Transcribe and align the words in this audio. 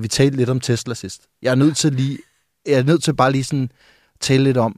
Vi 0.00 0.08
talte 0.08 0.36
lidt 0.36 0.50
om 0.50 0.60
Tesla 0.60 0.94
sidst. 0.94 1.22
Jeg 1.42 1.50
er 1.50 1.54
nødt 1.54 1.76
til 1.76 1.92
lige, 1.92 2.18
jeg 2.66 2.78
er 2.78 2.82
nødt 2.82 3.02
til 3.02 3.14
bare 3.14 3.32
lige 3.32 3.44
sådan 3.44 3.70
tale 4.20 4.44
lidt 4.44 4.56
om, 4.56 4.76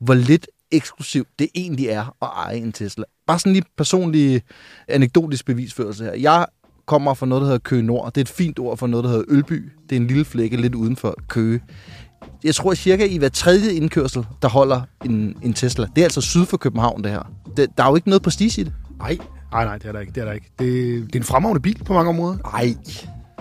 hvor 0.00 0.14
lidt 0.14 0.46
eksklusivt 0.70 1.28
det 1.38 1.48
egentlig 1.54 1.86
er 1.86 2.16
at 2.22 2.28
eje 2.46 2.56
en 2.56 2.72
Tesla. 2.72 3.04
Bare 3.26 3.38
sådan 3.38 3.52
lige 3.52 3.64
personlig 3.76 4.42
anekdotisk 4.88 5.46
bevisførelse 5.46 6.04
her. 6.04 6.14
Jeg 6.14 6.46
kommer 6.86 7.14
fra 7.14 7.26
noget, 7.26 7.40
der 7.40 7.46
hedder 7.46 7.58
Køge 7.58 7.82
Nord. 7.82 8.12
Det 8.14 8.20
er 8.20 8.24
et 8.24 8.28
fint 8.28 8.58
ord 8.58 8.78
for 8.78 8.86
noget, 8.86 9.04
der 9.04 9.10
hedder 9.10 9.24
Ølby. 9.28 9.72
Det 9.90 9.96
er 9.96 10.00
en 10.00 10.06
lille 10.06 10.24
flække 10.24 10.56
lidt 10.56 10.74
uden 10.74 10.96
for 10.96 11.14
Køge. 11.28 11.60
Jeg 12.44 12.54
tror 12.54 12.74
cirka 12.74 13.06
i 13.06 13.18
hver 13.18 13.28
tredje 13.28 13.72
indkørsel, 13.72 14.26
der 14.42 14.48
holder 14.48 14.82
en, 15.04 15.36
en 15.42 15.52
Tesla. 15.52 15.86
Det 15.96 16.02
er 16.02 16.04
altså 16.06 16.20
syd 16.20 16.46
for 16.46 16.56
København, 16.56 17.04
det 17.04 17.10
her. 17.10 17.32
Det, 17.56 17.68
der 17.78 17.84
er 17.84 17.88
jo 17.88 17.96
ikke 17.96 18.08
noget 18.08 18.22
prestige 18.22 18.60
i 18.60 18.64
det. 18.64 18.72
Nej, 18.98 19.18
nej, 19.52 19.64
nej, 19.64 19.78
det 19.78 19.88
er 19.88 19.92
der 19.92 20.00
ikke. 20.00 20.12
Det 20.12 20.20
er, 20.20 20.24
der 20.24 20.32
ikke. 20.32 20.50
Det, 20.58 21.06
det 21.06 21.14
er 21.14 21.20
en 21.20 21.24
fremragende 21.24 21.62
bil 21.62 21.84
på 21.84 21.92
mange 21.92 22.08
områder. 22.08 22.36
Nej. 22.52 22.76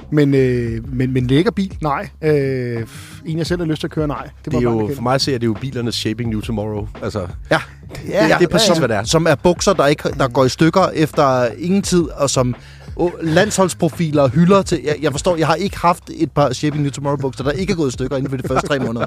Men, 0.10 0.34
øh, 0.34 0.94
men, 0.94 1.14
men 1.14 1.28
lækker 1.28 1.52
bil, 1.52 1.78
nej. 1.82 2.10
Øh, 2.22 2.86
en, 3.26 3.38
jeg 3.38 3.48
selv 3.48 3.62
har 3.62 3.68
lyst 3.68 3.80
til 3.80 3.88
at 3.88 3.92
køre, 3.92 4.08
nej. 4.08 4.30
Det, 4.46 4.52
det 4.52 4.58
er 4.58 4.62
jo, 4.62 4.92
for 4.96 5.02
mig 5.02 5.16
at 5.16 5.22
se, 5.22 5.36
at 5.36 5.42
det 5.42 5.48
er 5.48 5.50
jo 5.50 5.58
bilernes 5.62 5.96
shaping 5.96 6.30
new 6.30 6.42
tomorrow. 6.42 6.88
Altså, 7.04 7.28
ja. 7.52 7.60
Ja, 8.08 8.24
det, 8.24 8.40
det 8.40 8.46
er 8.46 8.50
præcis, 8.50 8.68
som, 8.68 8.78
hvad 8.78 8.88
det 8.88 8.98
er. 8.98 9.04
Som 9.04 9.28
er 9.28 9.36
bukser, 9.36 9.74
der, 9.74 9.86
ikke, 9.86 10.10
der 10.10 10.28
går 10.28 10.46
i 10.46 10.50
stykker 10.50 10.90
efter 10.94 11.46
ingen 11.58 11.82
tid, 11.82 12.04
og 12.04 12.30
som 12.30 12.56
oh, 12.96 13.12
landsholdsprofiler 13.22 14.28
hylder 14.28 14.62
til... 14.62 14.82
Jeg, 14.84 14.96
jeg 15.02 15.12
forstår, 15.12 15.36
jeg 15.36 15.48
har 15.48 15.56
ikke 15.56 15.78
haft 15.78 16.04
et 16.16 16.32
par 16.32 16.54
Shaping 16.54 16.82
New 16.82 16.92
Tomorrow 16.92 17.18
bukser, 17.18 17.44
der 17.44 17.52
ikke 17.52 17.72
er 17.72 17.78
gået 17.78 17.90
i 17.90 17.94
stykker 17.94 18.18
inden 18.18 18.30
for 18.30 18.38
de 18.38 18.48
første 18.48 18.68
tre 18.68 18.80
måneder. 18.80 19.06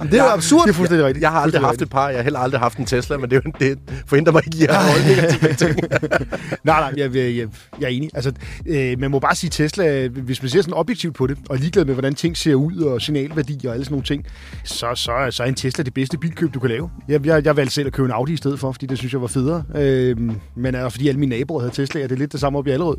Jamen, 0.00 0.12
det 0.12 0.20
er 0.20 0.24
jo 0.24 0.30
absurd. 0.30 0.62
Det 0.62 0.70
er 0.70 0.74
fuldstændig 0.74 1.06
rigtigt. 1.06 1.22
Jeg 1.22 1.30
har 1.30 1.40
aldrig 1.40 1.60
haft 1.60 1.82
et 1.82 1.90
par. 1.90 2.08
Jeg 2.08 2.18
har 2.18 2.22
heller 2.22 2.38
aldrig 2.38 2.60
haft 2.60 2.78
en 2.78 2.86
Tesla, 2.86 3.16
men 3.16 3.30
det, 3.30 3.42
det 3.60 3.78
forhindrer 4.06 4.32
mig 4.32 4.42
ikke 4.46 4.58
i 4.58 4.66
at 4.68 4.76
holdninger 4.76 5.30
til 5.30 5.56
ting. 5.56 5.80
nej, 6.64 6.80
nej, 6.80 6.92
jeg, 6.96 7.14
jeg, 7.14 7.48
jeg 7.80 7.86
er 7.86 7.88
enig. 7.88 8.10
Altså, 8.14 8.32
øh, 8.66 9.00
man 9.00 9.10
må 9.10 9.18
bare 9.18 9.34
sige 9.34 9.50
Tesla, 9.50 10.08
hvis 10.08 10.42
man 10.42 10.48
ser 10.48 10.62
sådan 10.62 10.74
objektivt 10.74 11.14
på 11.14 11.26
det, 11.26 11.38
og 11.48 11.56
er 11.56 11.60
ligeglad 11.60 11.84
med, 11.84 11.94
hvordan 11.94 12.14
ting 12.14 12.36
ser 12.36 12.54
ud, 12.54 12.76
og 12.76 13.02
signalværdi 13.02 13.66
og 13.66 13.72
alle 13.72 13.84
sådan 13.84 13.92
nogle 13.92 14.04
ting, 14.04 14.24
så, 14.64 14.86
så, 14.94 15.26
så 15.30 15.42
er 15.42 15.46
en 15.46 15.54
Tesla 15.54 15.84
det 15.84 15.94
bedste 15.94 16.18
bilkøb, 16.18 16.54
du 16.54 16.60
kan 16.60 16.70
lave. 16.70 16.90
Jeg, 17.08 17.26
jeg, 17.26 17.44
jeg 17.44 17.56
valgte 17.56 17.74
selv 17.74 17.86
at 17.86 17.92
købe 17.92 18.06
en 18.06 18.12
Audi 18.12 18.32
i 18.32 18.36
stedet 18.36 18.60
for, 18.60 18.72
fordi 18.72 18.86
det 18.86 18.98
synes 18.98 19.12
jeg 19.12 19.20
var 19.20 19.26
federe. 19.26 19.64
Øh, 19.74 20.16
men 20.56 20.74
altså, 20.74 20.88
fordi 20.88 21.08
alle 21.08 21.20
mine 21.20 21.38
naboer 21.38 21.60
havde 21.60 21.74
Tesla, 21.74 22.02
og 22.02 22.08
det 22.08 22.14
er 22.14 22.18
lidt 22.18 22.32
det 22.32 22.40
samme 22.40 22.58
op 22.58 22.66
i 22.70 22.74
Allerød. 22.74 22.96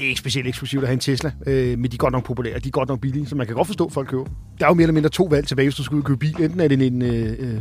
Det 0.00 0.06
er 0.06 0.08
ikke 0.08 0.18
specielt 0.18 0.48
eksklusivt 0.48 0.82
at 0.82 0.88
have 0.88 0.92
en 0.92 1.00
Tesla, 1.00 1.32
øh, 1.46 1.78
men 1.78 1.90
de 1.90 1.96
er 1.96 1.98
godt 1.98 2.12
nok 2.12 2.24
populære, 2.24 2.58
de 2.58 2.68
er 2.68 2.70
godt 2.70 2.88
nok 2.88 3.00
billige, 3.00 3.26
så 3.26 3.36
man 3.36 3.46
kan 3.46 3.56
godt 3.56 3.66
forstå, 3.66 3.86
at 3.86 3.92
folk 3.92 4.08
køber. 4.08 4.24
Der 4.58 4.64
er 4.64 4.70
jo 4.70 4.74
mere 4.74 4.82
eller 4.82 4.94
mindre 4.94 5.10
to 5.10 5.24
valg 5.24 5.46
tilbage, 5.46 5.66
hvis 5.66 5.74
du 5.74 5.82
skal 5.84 5.94
ud 5.94 6.00
og 6.00 6.06
købe 6.06 6.18
bil. 6.18 6.42
Enten 6.42 6.60
er 6.60 6.68
det 6.68 6.82
en, 6.82 7.02
en, 7.02 7.02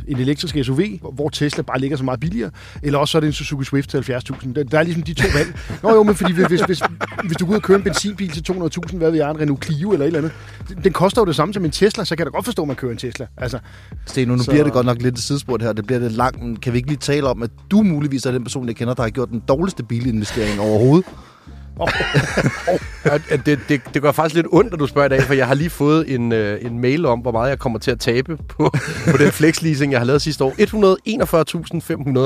en 0.08 0.18
elektrisk 0.18 0.58
SUV, 0.64 0.81
hvor 1.14 1.30
Tesla 1.30 1.64
bare 1.64 1.80
ligger 1.80 1.98
så 1.98 2.04
meget 2.04 2.20
billigere, 2.20 2.52
eller 2.84 3.00
også 3.00 3.12
så 3.12 3.18
er 3.18 3.20
det 3.20 3.28
en 3.28 3.34
Suzuki 3.34 3.66
Swift 3.66 3.90
til 3.90 3.98
70.000. 3.98 4.54
Der, 4.54 4.64
der 4.64 4.80
er 4.80 4.84
ligesom 4.84 5.04
de 5.04 5.14
to 5.14 5.28
valg. 5.34 5.59
Nå 5.84 5.96
jo, 5.96 6.04
men 6.04 6.16
fordi 6.16 6.34
hvis, 6.34 6.62
hvis, 6.62 6.81
hvis 7.23 7.38
du 7.38 7.46
går 7.46 7.52
ud 7.52 7.58
og 7.58 7.64
kører 7.64 7.78
en 7.78 7.84
benzinbil 7.84 8.30
til 8.30 8.53
200.000, 8.53 8.98
hvad 8.98 9.12
ved 9.12 9.20
jeg, 9.20 9.31
en 9.31 9.40
Renault 9.40 9.66
Clio 9.66 9.92
eller 9.92 10.06
et 10.06 10.08
eller 10.08 10.20
andet, 10.20 10.84
den 10.84 10.94
koster 10.94 11.22
jo 11.22 11.26
det 11.26 11.36
samme 11.36 11.53
som 11.53 11.66
en 11.66 11.72
Tesla, 11.72 12.06
så 12.06 12.16
kan 12.16 12.20
jeg 12.20 12.26
da 12.26 12.36
godt 12.38 12.46
forstå, 12.46 12.62
at 12.62 12.68
man 12.68 12.76
kører 12.76 12.92
en 12.92 12.98
Tesla. 12.98 13.28
Altså, 13.38 13.59
Steno, 14.06 14.36
nu 14.36 14.44
så... 14.44 14.52
bliver 14.52 14.64
det 14.64 14.74
godt 14.74 14.86
nok 14.86 15.02
lidt 15.02 15.16
et 15.16 15.24
sidespurt 15.24 15.62
her. 15.62 15.74
Det 15.74 15.86
bliver 15.86 16.00
lidt 16.00 16.14
langt, 16.14 16.62
kan 16.62 16.74
vi 16.74 16.78
ikke 16.78 16.90
lige 16.90 17.00
tale 17.00 17.28
om, 17.28 17.44
at 17.44 17.52
du 17.72 17.84
muligvis 17.84 18.26
er 18.26 18.31
den 18.31 18.44
person, 18.44 18.68
jeg 18.68 18.76
kender, 18.76 18.94
der 18.94 19.03
har 19.03 19.09
gjort 19.09 19.30
den 19.30 19.44
dårligste 19.48 19.84
bilinvestering 19.84 20.59
overhovedet? 20.59 21.06
Oh. 21.80 21.89
oh. 22.67 23.19
det, 23.45 23.59
det, 23.69 23.81
det 23.94 24.02
gør 24.02 24.11
faktisk 24.11 24.35
lidt 24.35 24.47
ondt, 24.52 24.73
at 24.73 24.80
du 24.80 24.88
spørger 24.88 25.05
i 25.05 25.09
dag, 25.09 25.22
for 25.22 25.33
jeg 25.33 25.47
har 25.47 25.53
lige 25.53 25.69
fået 25.69 26.16
en, 26.16 26.31
uh, 26.31 26.38
en 26.61 26.80
mail 26.80 27.05
om, 27.05 27.19
hvor 27.19 27.31
meget 27.31 27.49
jeg 27.49 27.59
kommer 27.59 27.80
til 27.80 27.91
at 27.91 27.99
tabe 27.99 28.38
på, 28.38 28.69
på 29.11 29.17
den 29.17 29.31
flexleasing, 29.31 29.91
jeg 29.91 30.00
har 30.00 30.05
lavet 30.05 30.22
sidste 30.22 30.44
år. 30.44 30.53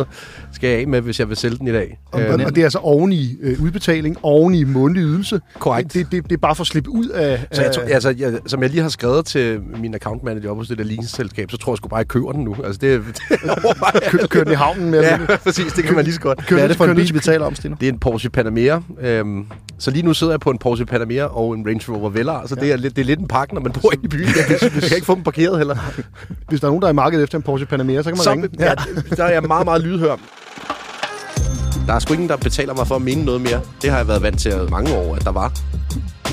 141.500 0.03 0.53
skal 0.53 0.69
jeg 0.69 0.79
af 0.79 0.87
med, 0.87 1.01
hvis 1.01 1.19
jeg 1.19 1.29
vil 1.29 1.37
sælge 1.37 1.57
den 1.57 1.67
i 1.67 1.71
dag. 1.71 1.99
Og, 2.11 2.21
uh, 2.21 2.33
og 2.33 2.55
det 2.55 2.57
er 2.57 2.63
altså 2.63 2.79
oven 2.79 3.11
i 3.11 3.35
uh, 3.43 3.63
udbetaling, 3.63 4.17
oven 4.23 4.55
i 4.55 4.63
månedlig 4.63 5.03
ydelse. 5.03 5.41
Korrekt. 5.59 5.93
Det, 5.93 6.11
det, 6.11 6.23
det 6.23 6.31
er 6.31 6.37
bare 6.37 6.55
for 6.55 6.61
at 6.63 6.67
slippe 6.67 6.89
ud 6.89 7.07
af... 7.07 7.45
Så 7.51 7.61
jeg 7.61 7.71
tror, 7.71 7.83
altså, 7.83 8.15
jeg, 8.17 8.39
som 8.45 8.61
jeg 8.61 8.69
lige 8.69 8.81
har 8.81 8.89
skrevet 8.89 9.25
til 9.25 9.61
min 9.81 9.95
account 9.95 10.23
manager 10.23 10.51
op 10.51 10.57
hos 10.57 10.67
det 10.67 10.77
der 10.77 10.83
leasingselskab, 10.83 11.51
så 11.51 11.57
tror 11.57 11.73
jeg 11.73 11.77
sgu 11.77 11.87
bare, 11.87 11.99
at 11.99 12.03
jeg 12.03 12.07
køber 12.07 12.31
den 12.31 12.43
nu. 12.43 12.55
Altså, 12.63 12.79
det, 12.81 13.03
det 14.19 14.29
Kør 14.29 14.43
den 14.43 14.51
i 14.51 14.55
havnen 14.55 14.91
med 14.91 15.03
Ja, 15.03 15.37
præcis. 15.43 15.73
Det 15.73 15.83
kan 15.83 15.95
man 15.95 16.03
lige 16.03 16.13
så 16.13 16.19
godt. 16.19 16.49
Hvad 16.49 16.63
er 16.63 16.67
det 16.67 16.77
for 16.77 16.85
en 16.85 16.95
bil, 16.95 17.13
vi 17.13 17.19
taler 17.19 17.45
om, 17.45 17.55
Stine? 17.55 17.75
Det 17.79 17.87
er 17.87 17.91
en 17.91 17.99
Porsche 17.99 18.29
Panamera. 18.29 18.81
Øhm, 19.01 19.42
så 19.83 19.91
lige 19.91 20.05
nu 20.05 20.13
sidder 20.13 20.33
jeg 20.33 20.39
på 20.39 20.49
en 20.49 20.57
Porsche 20.57 20.85
Panamera 20.85 21.37
og 21.37 21.53
en 21.53 21.67
Range 21.67 21.91
Rover 21.91 22.09
Velar, 22.09 22.47
så 22.47 22.55
ja. 22.55 22.61
det, 22.61 22.71
er 22.71 22.77
lidt, 22.77 22.95
det 22.95 23.01
er 23.01 23.05
lidt 23.05 23.19
en 23.19 23.27
pakke, 23.27 23.53
når 23.53 23.61
man 23.61 23.71
bor 23.71 23.93
i 24.03 24.07
byen. 24.07 24.27
Jeg 24.27 24.45
kan, 24.47 24.57
jeg 24.61 24.83
kan 24.83 24.95
ikke 24.95 25.05
få 25.05 25.15
dem 25.15 25.23
parkeret 25.23 25.57
heller. 25.57 25.75
Hvis 26.49 26.59
der 26.59 26.67
er 26.67 26.69
nogen, 26.69 26.81
der 26.81 26.87
er 26.87 26.91
i 26.91 26.95
markedet 26.95 27.23
efter 27.23 27.37
en 27.37 27.41
Porsche 27.41 27.65
Panamera, 27.65 28.03
så 28.03 28.09
kan 28.09 28.17
man 28.17 28.23
så, 28.23 28.31
ringe. 28.31 28.49
Ja, 28.59 28.73
der 29.17 29.23
er 29.23 29.31
jeg 29.31 29.43
meget, 29.43 29.65
meget 29.65 29.81
lydhør. 29.81 30.15
Der 31.87 31.93
er 31.93 31.99
sgu 31.99 32.13
ingen, 32.13 32.29
der 32.29 32.37
betaler 32.37 32.73
mig 32.73 32.87
for 32.87 32.95
at 32.95 33.01
mene 33.01 33.25
noget 33.25 33.41
mere. 33.41 33.61
Det 33.81 33.89
har 33.89 33.97
jeg 33.97 34.07
været 34.07 34.21
vant 34.21 34.39
til 34.39 34.53
mange 34.71 34.95
år, 34.95 35.15
at 35.15 35.23
der 35.25 35.31
var. 35.31 35.51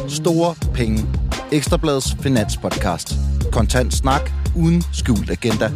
Store 0.08 0.54
penge. 0.74 1.06
Ekstrabladets 1.52 2.16
finanspodcast. 2.20 3.14
Kontant 3.52 3.94
snak 3.94 4.30
uden 4.56 4.82
skjult 4.92 5.30
agenda 5.30 5.70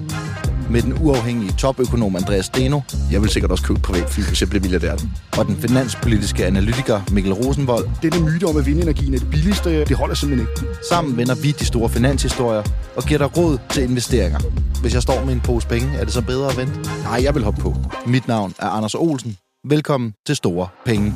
med 0.70 0.82
den 0.82 0.94
uafhængige 1.00 1.52
topøkonom 1.52 2.16
Andreas 2.16 2.44
Steno. 2.44 2.80
Jeg 3.12 3.22
vil 3.22 3.30
sikkert 3.30 3.50
også 3.50 3.64
købe 3.64 3.80
privat 3.80 4.10
fly, 4.10 4.22
hvis 4.22 4.40
jeg 4.40 4.48
bliver 4.48 4.62
milliardær. 4.62 4.96
Og 5.38 5.46
den 5.46 5.56
finanspolitiske 5.56 6.46
analytiker 6.46 7.00
Mikkel 7.12 7.32
Rosenvold. 7.32 7.88
Denne 8.02 8.20
myte 8.20 8.44
om, 8.44 8.56
at 8.56 8.66
vindenergien 8.66 9.14
er 9.14 9.18
det 9.18 9.30
billigste, 9.30 9.84
det 9.84 9.96
holder 9.96 10.14
simpelthen 10.14 10.48
ikke. 10.48 10.74
Sammen 10.88 11.16
vender 11.16 11.34
vi 11.34 11.50
de 11.52 11.64
store 11.64 11.88
finanshistorier 11.88 12.62
og 12.96 13.02
giver 13.02 13.18
dig 13.18 13.36
råd 13.36 13.58
til 13.70 13.82
investeringer. 13.82 14.40
Hvis 14.80 14.94
jeg 14.94 15.02
står 15.02 15.24
med 15.24 15.32
en 15.32 15.40
pose 15.40 15.68
penge, 15.68 15.88
er 15.98 16.04
det 16.04 16.12
så 16.12 16.22
bedre 16.22 16.50
at 16.50 16.56
vente? 16.56 16.90
Nej, 17.02 17.20
jeg 17.22 17.34
vil 17.34 17.44
hoppe 17.44 17.60
på. 17.60 17.74
Mit 18.06 18.28
navn 18.28 18.54
er 18.58 18.68
Anders 18.68 18.94
Olsen. 18.94 19.36
Velkommen 19.68 20.12
til 20.26 20.36
Store 20.36 20.68
Penge. 20.84 21.14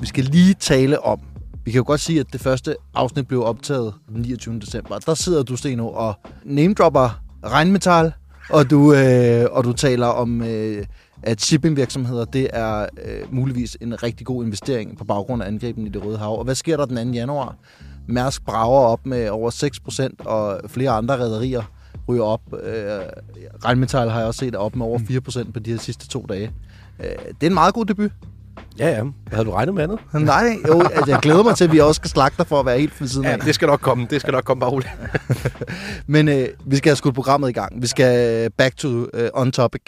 Vi 0.00 0.06
skal 0.06 0.24
lige 0.24 0.54
tale 0.54 1.04
om, 1.04 1.20
vi 1.64 1.70
kan 1.70 1.78
jo 1.78 1.84
godt 1.86 2.00
sige, 2.00 2.20
at 2.20 2.26
det 2.32 2.40
første 2.40 2.76
afsnit 2.94 3.28
blev 3.28 3.44
optaget 3.44 3.94
den 4.08 4.22
29. 4.22 4.60
december. 4.60 4.98
Der 4.98 5.14
sidder 5.14 5.42
du, 5.42 5.56
Steno, 5.56 5.88
og 5.88 6.14
namedropper 6.44 7.25
regnmetal, 7.44 8.12
og 8.50 8.70
du, 8.70 8.94
øh, 8.94 9.46
og 9.50 9.64
du 9.64 9.72
taler 9.72 10.06
om, 10.06 10.42
øh, 10.42 10.84
at 11.22 11.40
shippingvirksomheder, 11.40 12.24
det 12.24 12.48
er 12.52 12.86
øh, 13.04 13.34
muligvis 13.34 13.76
en 13.80 14.02
rigtig 14.02 14.26
god 14.26 14.44
investering 14.44 14.98
på 14.98 15.04
baggrund 15.04 15.42
af 15.42 15.46
angrebene 15.46 15.86
i 15.86 15.90
det 15.90 16.04
Røde 16.04 16.18
Hav. 16.18 16.38
Og 16.38 16.44
hvad 16.44 16.54
sker 16.54 16.76
der 16.76 16.84
den 16.84 17.08
2. 17.08 17.12
januar? 17.12 17.56
Mærsk 18.08 18.44
brager 18.44 18.80
op 18.80 19.06
med 19.06 19.28
over 19.28 19.50
6%, 19.50 20.26
og 20.26 20.60
flere 20.70 20.90
andre 20.90 21.16
rædderier 21.16 21.62
ryger 22.08 22.22
op. 22.22 22.40
Øh, 22.52 23.00
Rheinmetall 23.64 24.10
har 24.10 24.18
jeg 24.18 24.26
også 24.26 24.38
set 24.38 24.56
op 24.56 24.76
med 24.76 24.86
over 24.86 24.98
4% 24.98 25.52
på 25.52 25.58
de 25.60 25.70
her 25.70 25.78
sidste 25.78 26.08
to 26.08 26.26
dage. 26.28 26.52
Øh, 27.00 27.06
det 27.40 27.42
er 27.42 27.46
en 27.46 27.54
meget 27.54 27.74
god 27.74 27.84
debut. 27.84 28.10
Ja, 28.78 28.88
ja. 28.88 29.04
Havde 29.32 29.44
du 29.44 29.50
regnet 29.50 29.74
med 29.74 29.82
andet? 29.82 30.00
Nej, 30.14 30.56
jo, 30.68 30.80
altså, 30.80 31.10
jeg 31.10 31.18
glæder 31.22 31.42
mig 31.42 31.56
til, 31.56 31.64
at 31.64 31.72
vi 31.72 31.78
også 31.78 31.98
skal 31.98 32.10
slagte 32.10 32.38
dig 32.38 32.46
for 32.46 32.60
at 32.60 32.66
være 32.66 32.78
helt 32.78 32.92
for 32.92 33.06
siden 33.06 33.26
Ja, 33.26 33.36
det 33.36 33.54
skal 33.54 33.68
nok 33.68 33.80
komme. 33.80 34.06
Det 34.10 34.20
skal 34.20 34.32
nok 34.32 34.44
komme 34.44 34.60
bare 34.60 34.70
roligt. 34.70 34.90
Men 36.14 36.28
øh, 36.28 36.48
vi 36.66 36.76
skal 36.76 36.90
have 36.90 36.96
skudt 36.96 37.14
programmet 37.14 37.48
i 37.48 37.52
gang. 37.52 37.82
Vi 37.82 37.86
skal 37.86 38.50
back 38.50 38.76
to 38.76 38.88
uh, 38.88 39.06
on 39.34 39.52
topic. 39.52 39.82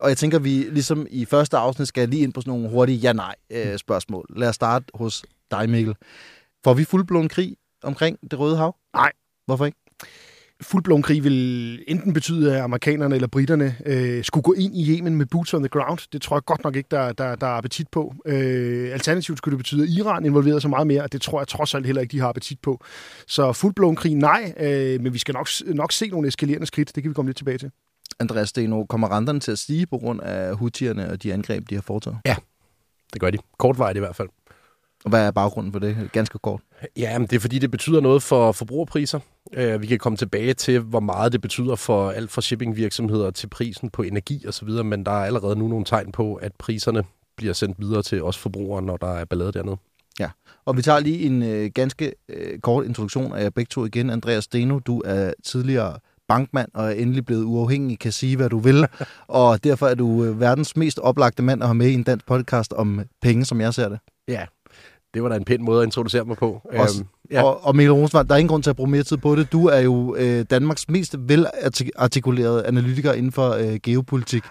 Og 0.00 0.08
jeg 0.08 0.16
tænker, 0.16 0.38
vi 0.38 0.50
ligesom 0.50 1.06
i 1.10 1.24
første 1.24 1.56
afsnit 1.56 1.88
skal 1.88 2.08
lige 2.08 2.22
ind 2.22 2.32
på 2.32 2.40
sådan 2.40 2.50
nogle 2.50 2.68
hurtige 2.70 2.98
ja-nej-spørgsmål. 2.98 4.26
Lad 4.36 4.48
os 4.48 4.54
starte 4.54 4.86
hos 4.94 5.24
dig, 5.50 5.70
Mikkel. 5.70 5.94
Får 6.64 6.74
vi 6.74 6.84
fuldblåen 6.84 7.28
krig 7.28 7.56
omkring 7.82 8.18
det 8.30 8.38
Røde 8.38 8.56
Hav? 8.56 8.76
Nej. 8.94 9.12
Hvorfor 9.46 9.66
ikke? 9.66 9.78
Fuldblåen 10.62 11.02
krig 11.02 11.24
vil 11.24 11.84
enten 11.88 12.12
betyde, 12.12 12.56
at 12.56 12.62
amerikanerne 12.62 13.14
eller 13.14 13.28
britterne 13.28 13.76
øh, 13.86 14.24
skulle 14.24 14.42
gå 14.42 14.52
ind 14.52 14.76
i 14.76 14.96
Yemen 14.96 15.16
med 15.16 15.26
boots 15.26 15.54
on 15.54 15.62
the 15.62 15.68
ground. 15.68 15.98
Det 16.12 16.22
tror 16.22 16.36
jeg 16.36 16.44
godt 16.44 16.64
nok 16.64 16.76
ikke, 16.76 16.88
der, 16.90 17.12
der, 17.12 17.34
der 17.34 17.46
er 17.46 17.50
appetit 17.50 17.88
på. 17.88 18.14
Øh, 18.26 18.92
alternativt 18.92 19.38
skulle 19.38 19.52
det 19.52 19.58
betyde, 19.58 19.82
at 19.82 19.88
Iran 19.88 20.24
involverede 20.24 20.60
sig 20.60 20.70
meget 20.70 20.86
mere, 20.86 21.02
og 21.02 21.12
det 21.12 21.22
tror 21.22 21.40
jeg 21.40 21.48
trods 21.48 21.74
alt 21.74 21.86
heller 21.86 22.02
ikke, 22.02 22.12
de 22.12 22.20
har 22.20 22.28
appetit 22.28 22.60
på. 22.60 22.84
Så 23.26 23.52
fuldblåen 23.52 23.96
krig, 23.96 24.14
nej, 24.14 24.54
øh, 24.60 25.00
men 25.00 25.12
vi 25.12 25.18
skal 25.18 25.32
nok, 25.32 25.48
nok 25.66 25.92
se 25.92 26.08
nogle 26.08 26.28
eskalerende 26.28 26.66
skridt. 26.66 26.94
Det 26.94 27.02
kan 27.02 27.10
vi 27.10 27.14
komme 27.14 27.28
lidt 27.28 27.36
tilbage 27.36 27.58
til. 27.58 27.70
Andreas 28.20 28.48
Steno, 28.48 28.84
kommer 28.84 29.16
renterne 29.16 29.40
til 29.40 29.52
at 29.52 29.58
stige 29.58 29.86
på 29.86 29.98
grund 29.98 30.20
af 30.20 30.56
hutierne 30.56 31.10
og 31.10 31.22
de 31.22 31.32
angreb, 31.32 31.70
de 31.70 31.74
har 31.74 31.82
foretaget? 31.82 32.18
Ja, 32.26 32.36
det 33.12 33.20
gør 33.20 33.30
de. 33.30 33.38
Kortvarigt 33.58 33.96
i 33.96 34.00
hvert 34.00 34.16
fald. 34.16 34.28
Og 35.04 35.10
hvad 35.10 35.26
er 35.26 35.30
baggrunden 35.30 35.72
for 35.72 35.78
det? 35.78 36.10
Ganske 36.12 36.38
kort. 36.38 36.60
Ja, 36.96 37.18
men 37.18 37.26
det 37.26 37.36
er 37.36 37.40
fordi, 37.40 37.58
det 37.58 37.70
betyder 37.70 38.00
noget 38.00 38.22
for 38.22 38.52
forbrugerpriser. 38.52 39.20
Vi 39.78 39.86
kan 39.86 39.98
komme 39.98 40.16
tilbage 40.16 40.54
til, 40.54 40.80
hvor 40.80 41.00
meget 41.00 41.32
det 41.32 41.40
betyder 41.40 41.76
for 41.76 42.10
alt 42.10 42.30
fra 42.30 42.42
shippingvirksomheder 42.42 43.30
til 43.30 43.46
prisen 43.48 43.90
på 43.90 44.02
energi 44.02 44.44
osv., 44.48 44.68
men 44.68 45.06
der 45.06 45.10
er 45.10 45.24
allerede 45.24 45.56
nu 45.56 45.68
nogle 45.68 45.84
tegn 45.84 46.12
på, 46.12 46.34
at 46.34 46.52
priserne 46.58 47.04
bliver 47.36 47.52
sendt 47.52 47.76
videre 47.78 48.02
til 48.02 48.22
os 48.22 48.38
forbrugere, 48.38 48.82
når 48.82 48.96
der 48.96 49.14
er 49.14 49.24
ballade 49.24 49.52
dernede. 49.52 49.76
Ja, 50.20 50.30
og 50.64 50.76
vi 50.76 50.82
tager 50.82 51.00
lige 51.00 51.26
en 51.26 51.42
øh, 51.42 51.70
ganske 51.74 52.14
øh, 52.28 52.58
kort 52.58 52.86
introduktion 52.86 53.32
af 53.32 53.42
jer 53.42 53.50
begge 53.50 53.68
to 53.68 53.84
igen. 53.84 54.10
Andreas 54.10 54.44
Steno, 54.44 54.78
du 54.78 55.02
er 55.04 55.32
tidligere 55.44 55.98
bankmand 56.28 56.68
og 56.74 56.86
er 56.86 56.90
endelig 56.90 57.26
blevet 57.26 57.44
uafhængig, 57.44 57.98
kan 57.98 58.12
sige, 58.12 58.36
hvad 58.36 58.48
du 58.48 58.58
vil. 58.58 58.86
og 59.28 59.64
derfor 59.64 59.86
er 59.86 59.94
du 59.94 60.24
øh, 60.24 60.40
verdens 60.40 60.76
mest 60.76 60.98
oplagte 60.98 61.42
mand 61.42 61.62
at 61.62 61.68
have 61.68 61.74
med 61.74 61.88
i 61.88 61.94
en 61.94 62.02
dansk 62.02 62.26
podcast 62.26 62.72
om 62.72 63.00
penge, 63.22 63.44
som 63.44 63.60
jeg 63.60 63.74
ser 63.74 63.88
det. 63.88 63.98
Ja, 64.28 64.46
det 65.14 65.22
var 65.22 65.28
da 65.28 65.36
en 65.36 65.44
pæn 65.44 65.62
måde 65.62 65.82
at 65.82 65.86
introducere 65.86 66.24
mig 66.24 66.36
på. 66.36 66.60
Også, 66.64 67.04
Ja. 67.32 67.42
Og, 67.42 67.66
og 67.66 67.76
Mikkel 67.76 67.92
Rosvand, 67.92 68.28
der 68.28 68.34
er 68.34 68.38
ingen 68.38 68.48
grund 68.48 68.62
til 68.62 68.70
at 68.70 68.76
bruge 68.76 68.90
mere 68.90 69.02
tid 69.02 69.16
på 69.16 69.36
det. 69.36 69.52
Du 69.52 69.66
er 69.66 69.78
jo 69.80 70.16
øh, 70.18 70.44
Danmarks 70.50 70.88
mest 70.88 71.16
velartikulerede 71.18 72.66
analytiker 72.66 73.12
inden 73.12 73.32
for 73.32 73.50
øh, 73.50 73.76
geopolitik. 73.82 74.42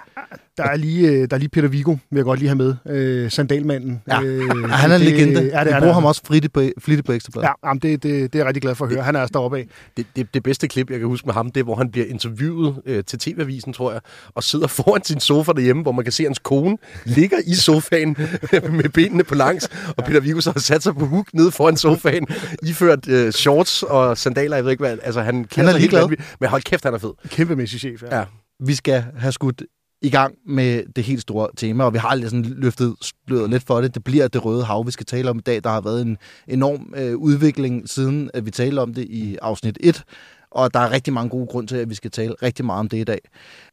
Der 0.57 0.63
er 0.65 0.75
lige, 0.75 1.07
øh, 1.09 1.27
der 1.29 1.35
er 1.35 1.37
lige 1.37 1.49
Peter 1.49 1.67
Vigo, 1.67 1.91
vil 1.91 1.99
jeg 2.17 2.23
godt 2.23 2.39
lige 2.39 2.49
have 2.49 2.57
med. 2.57 2.75
Øh, 2.89 3.31
sandalmanden. 3.31 4.01
Ja. 4.07 4.21
Øh, 4.21 4.37
ja, 4.37 4.67
han 4.67 4.91
er 4.91 4.95
en 4.95 5.01
det- 5.01 5.11
legende. 5.11 5.33
Ja, 5.33 5.39
det 5.39 5.51
Vi 5.51 5.55
er 5.55 5.63
bruger 5.63 5.79
det. 5.79 5.93
ham 5.93 6.05
også 6.05 6.21
flittigt 6.27 6.53
på, 6.53 6.61
flittigt 6.79 7.05
på 7.05 7.11
Ekstrabladet. 7.11 7.47
Ja, 7.63 7.67
jamen, 7.69 7.81
det, 7.81 8.03
det, 8.03 8.33
det 8.33 8.35
er 8.35 8.39
jeg 8.39 8.45
rigtig 8.47 8.61
glad 8.61 8.75
for 8.75 8.85
at 8.85 8.91
høre. 8.91 9.03
Han 9.03 9.15
er 9.15 9.21
også 9.21 9.31
deroppe 9.33 9.57
af. 9.57 9.67
Det, 9.97 10.05
det, 10.15 10.33
det 10.33 10.43
bedste 10.43 10.67
klip, 10.67 10.89
jeg 10.91 10.99
kan 10.99 11.07
huske 11.07 11.25
med 11.25 11.33
ham, 11.33 11.51
det 11.51 11.59
er, 11.59 11.63
hvor 11.63 11.75
han 11.75 11.91
bliver 11.91 12.07
interviewet 12.07 12.75
øh, 12.85 13.03
til 13.03 13.19
TV-avisen, 13.19 13.73
tror 13.73 13.91
jeg, 13.91 14.01
og 14.35 14.43
sidder 14.43 14.67
foran 14.77 15.03
sin 15.03 15.19
sofa 15.19 15.51
derhjemme, 15.51 15.81
hvor 15.81 15.91
man 15.91 16.05
kan 16.05 16.11
se, 16.11 16.23
at 16.23 16.27
hans 16.29 16.39
kone 16.39 16.77
ligger 17.05 17.37
i 17.47 17.53
sofaen 17.55 18.17
med 18.71 18.89
benene 18.89 19.23
på 19.23 19.35
langs, 19.35 19.69
og 19.97 20.03
Peter 20.03 20.19
Viggo 20.19 20.41
så 20.41 20.51
har 20.51 20.59
sat 20.59 20.83
sig 20.83 20.95
på 20.95 21.05
huk 21.05 21.27
nede 21.33 21.51
foran 21.51 21.77
sofaen, 21.77 22.27
iført 22.69 23.07
øh, 23.07 23.31
shorts 23.31 23.83
og 23.83 24.17
sandaler, 24.17 24.55
jeg 24.57 24.63
ved 24.63 24.71
ikke 24.71 24.83
hvad. 24.83 24.97
Altså, 25.03 25.21
han, 25.21 25.45
Han 25.55 25.67
er 25.67 25.77
ligeglad. 25.77 26.07
Men 26.39 26.49
hold 26.49 26.61
kæft, 26.61 26.83
han 26.83 26.93
er 26.93 26.97
fed. 26.97 27.13
Kæmpemæssig 27.27 27.79
chef, 27.79 28.03
ja. 28.03 28.17
Ja. 28.17 28.25
Vi 28.59 28.75
skal 28.75 29.05
have 29.17 29.31
skudt 29.31 29.63
i 30.01 30.09
gang 30.09 30.35
med 30.45 30.83
det 30.95 31.03
helt 31.03 31.21
store 31.21 31.49
tema, 31.57 31.83
og 31.83 31.93
vi 31.93 31.97
har 31.97 32.15
lidt 32.15 32.29
sådan 32.29 32.45
løftet 32.45 32.95
sløret 33.01 33.49
lidt 33.49 33.63
for 33.63 33.81
det. 33.81 33.95
Det 33.95 34.03
bliver 34.03 34.27
det 34.27 34.45
røde 34.45 34.63
hav, 34.63 34.85
vi 34.85 34.91
skal 34.91 35.05
tale 35.05 35.29
om 35.29 35.37
i 35.37 35.41
dag. 35.41 35.63
Der 35.63 35.69
har 35.69 35.81
været 35.81 36.01
en 36.01 36.17
enorm 36.47 36.93
øh, 36.97 37.15
udvikling, 37.15 37.89
siden 37.89 38.31
at 38.33 38.45
vi 38.45 38.51
talte 38.51 38.79
om 38.79 38.93
det 38.93 39.03
i 39.03 39.37
afsnit 39.41 39.77
1, 39.81 40.03
og 40.51 40.73
der 40.73 40.79
er 40.79 40.91
rigtig 40.91 41.13
mange 41.13 41.29
gode 41.29 41.47
grunde 41.47 41.71
til, 41.71 41.77
at 41.77 41.89
vi 41.89 41.95
skal 41.95 42.11
tale 42.11 42.35
rigtig 42.43 42.65
meget 42.65 42.79
om 42.79 42.89
det 42.89 42.97
i 42.97 43.03
dag. 43.03 43.19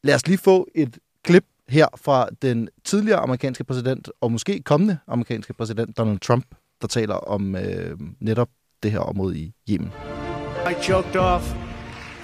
Lad 0.03 0.15
os 0.15 0.27
lige 0.27 0.39
få 0.39 0.69
et 0.75 0.99
klip 1.25 1.45
her 1.69 1.87
fra 1.97 2.29
den 2.43 2.69
tidligere 2.85 3.19
amerikanske 3.19 3.65
præsident, 3.65 4.11
og 4.21 4.33
måske 4.33 4.63
kommende 4.63 4.99
amerikanske 5.09 5.53
præsident 5.53 5.99
Donald 5.99 6.19
Trump, 6.19 6.45
der 6.83 6.89
taler 6.89 7.15
om 7.15 7.57
øh, 7.57 7.99
netop 8.21 8.49
det 8.82 8.90
her 8.90 8.99
område 8.99 9.38
i 9.38 9.52
Yemen. 9.70 9.93
I 10.70 10.75
choked 10.82 11.17
off 11.17 11.55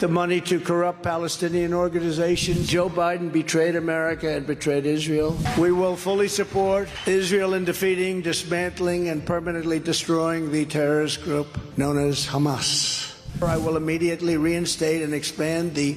the 0.03 0.09
money 0.09 0.41
to 0.41 0.59
corrupt 0.59 1.03
Palestinian 1.03 1.73
organizations. 1.73 2.69
Joe 2.69 2.89
Biden 2.89 3.31
betrayed 3.33 3.77
America 3.77 4.37
and 4.37 4.47
betrayed 4.47 4.85
Israel. 4.85 5.37
We 5.59 5.71
will 5.71 5.97
fully 5.97 6.29
support 6.29 6.89
Israel 7.07 7.55
in 7.55 7.65
defeating, 7.65 8.25
dismantling, 8.25 9.09
and 9.09 9.25
permanently 9.25 9.79
destroying 9.79 10.51
the 10.51 10.65
terrorist 10.65 11.23
group 11.23 11.47
known 11.77 11.99
as 12.09 12.27
Hamas. 12.27 13.15
I 13.43 13.57
will 13.57 13.77
immediately 13.77 14.37
reinstate 14.37 15.03
and 15.03 15.15
expand 15.15 15.75
the 15.75 15.97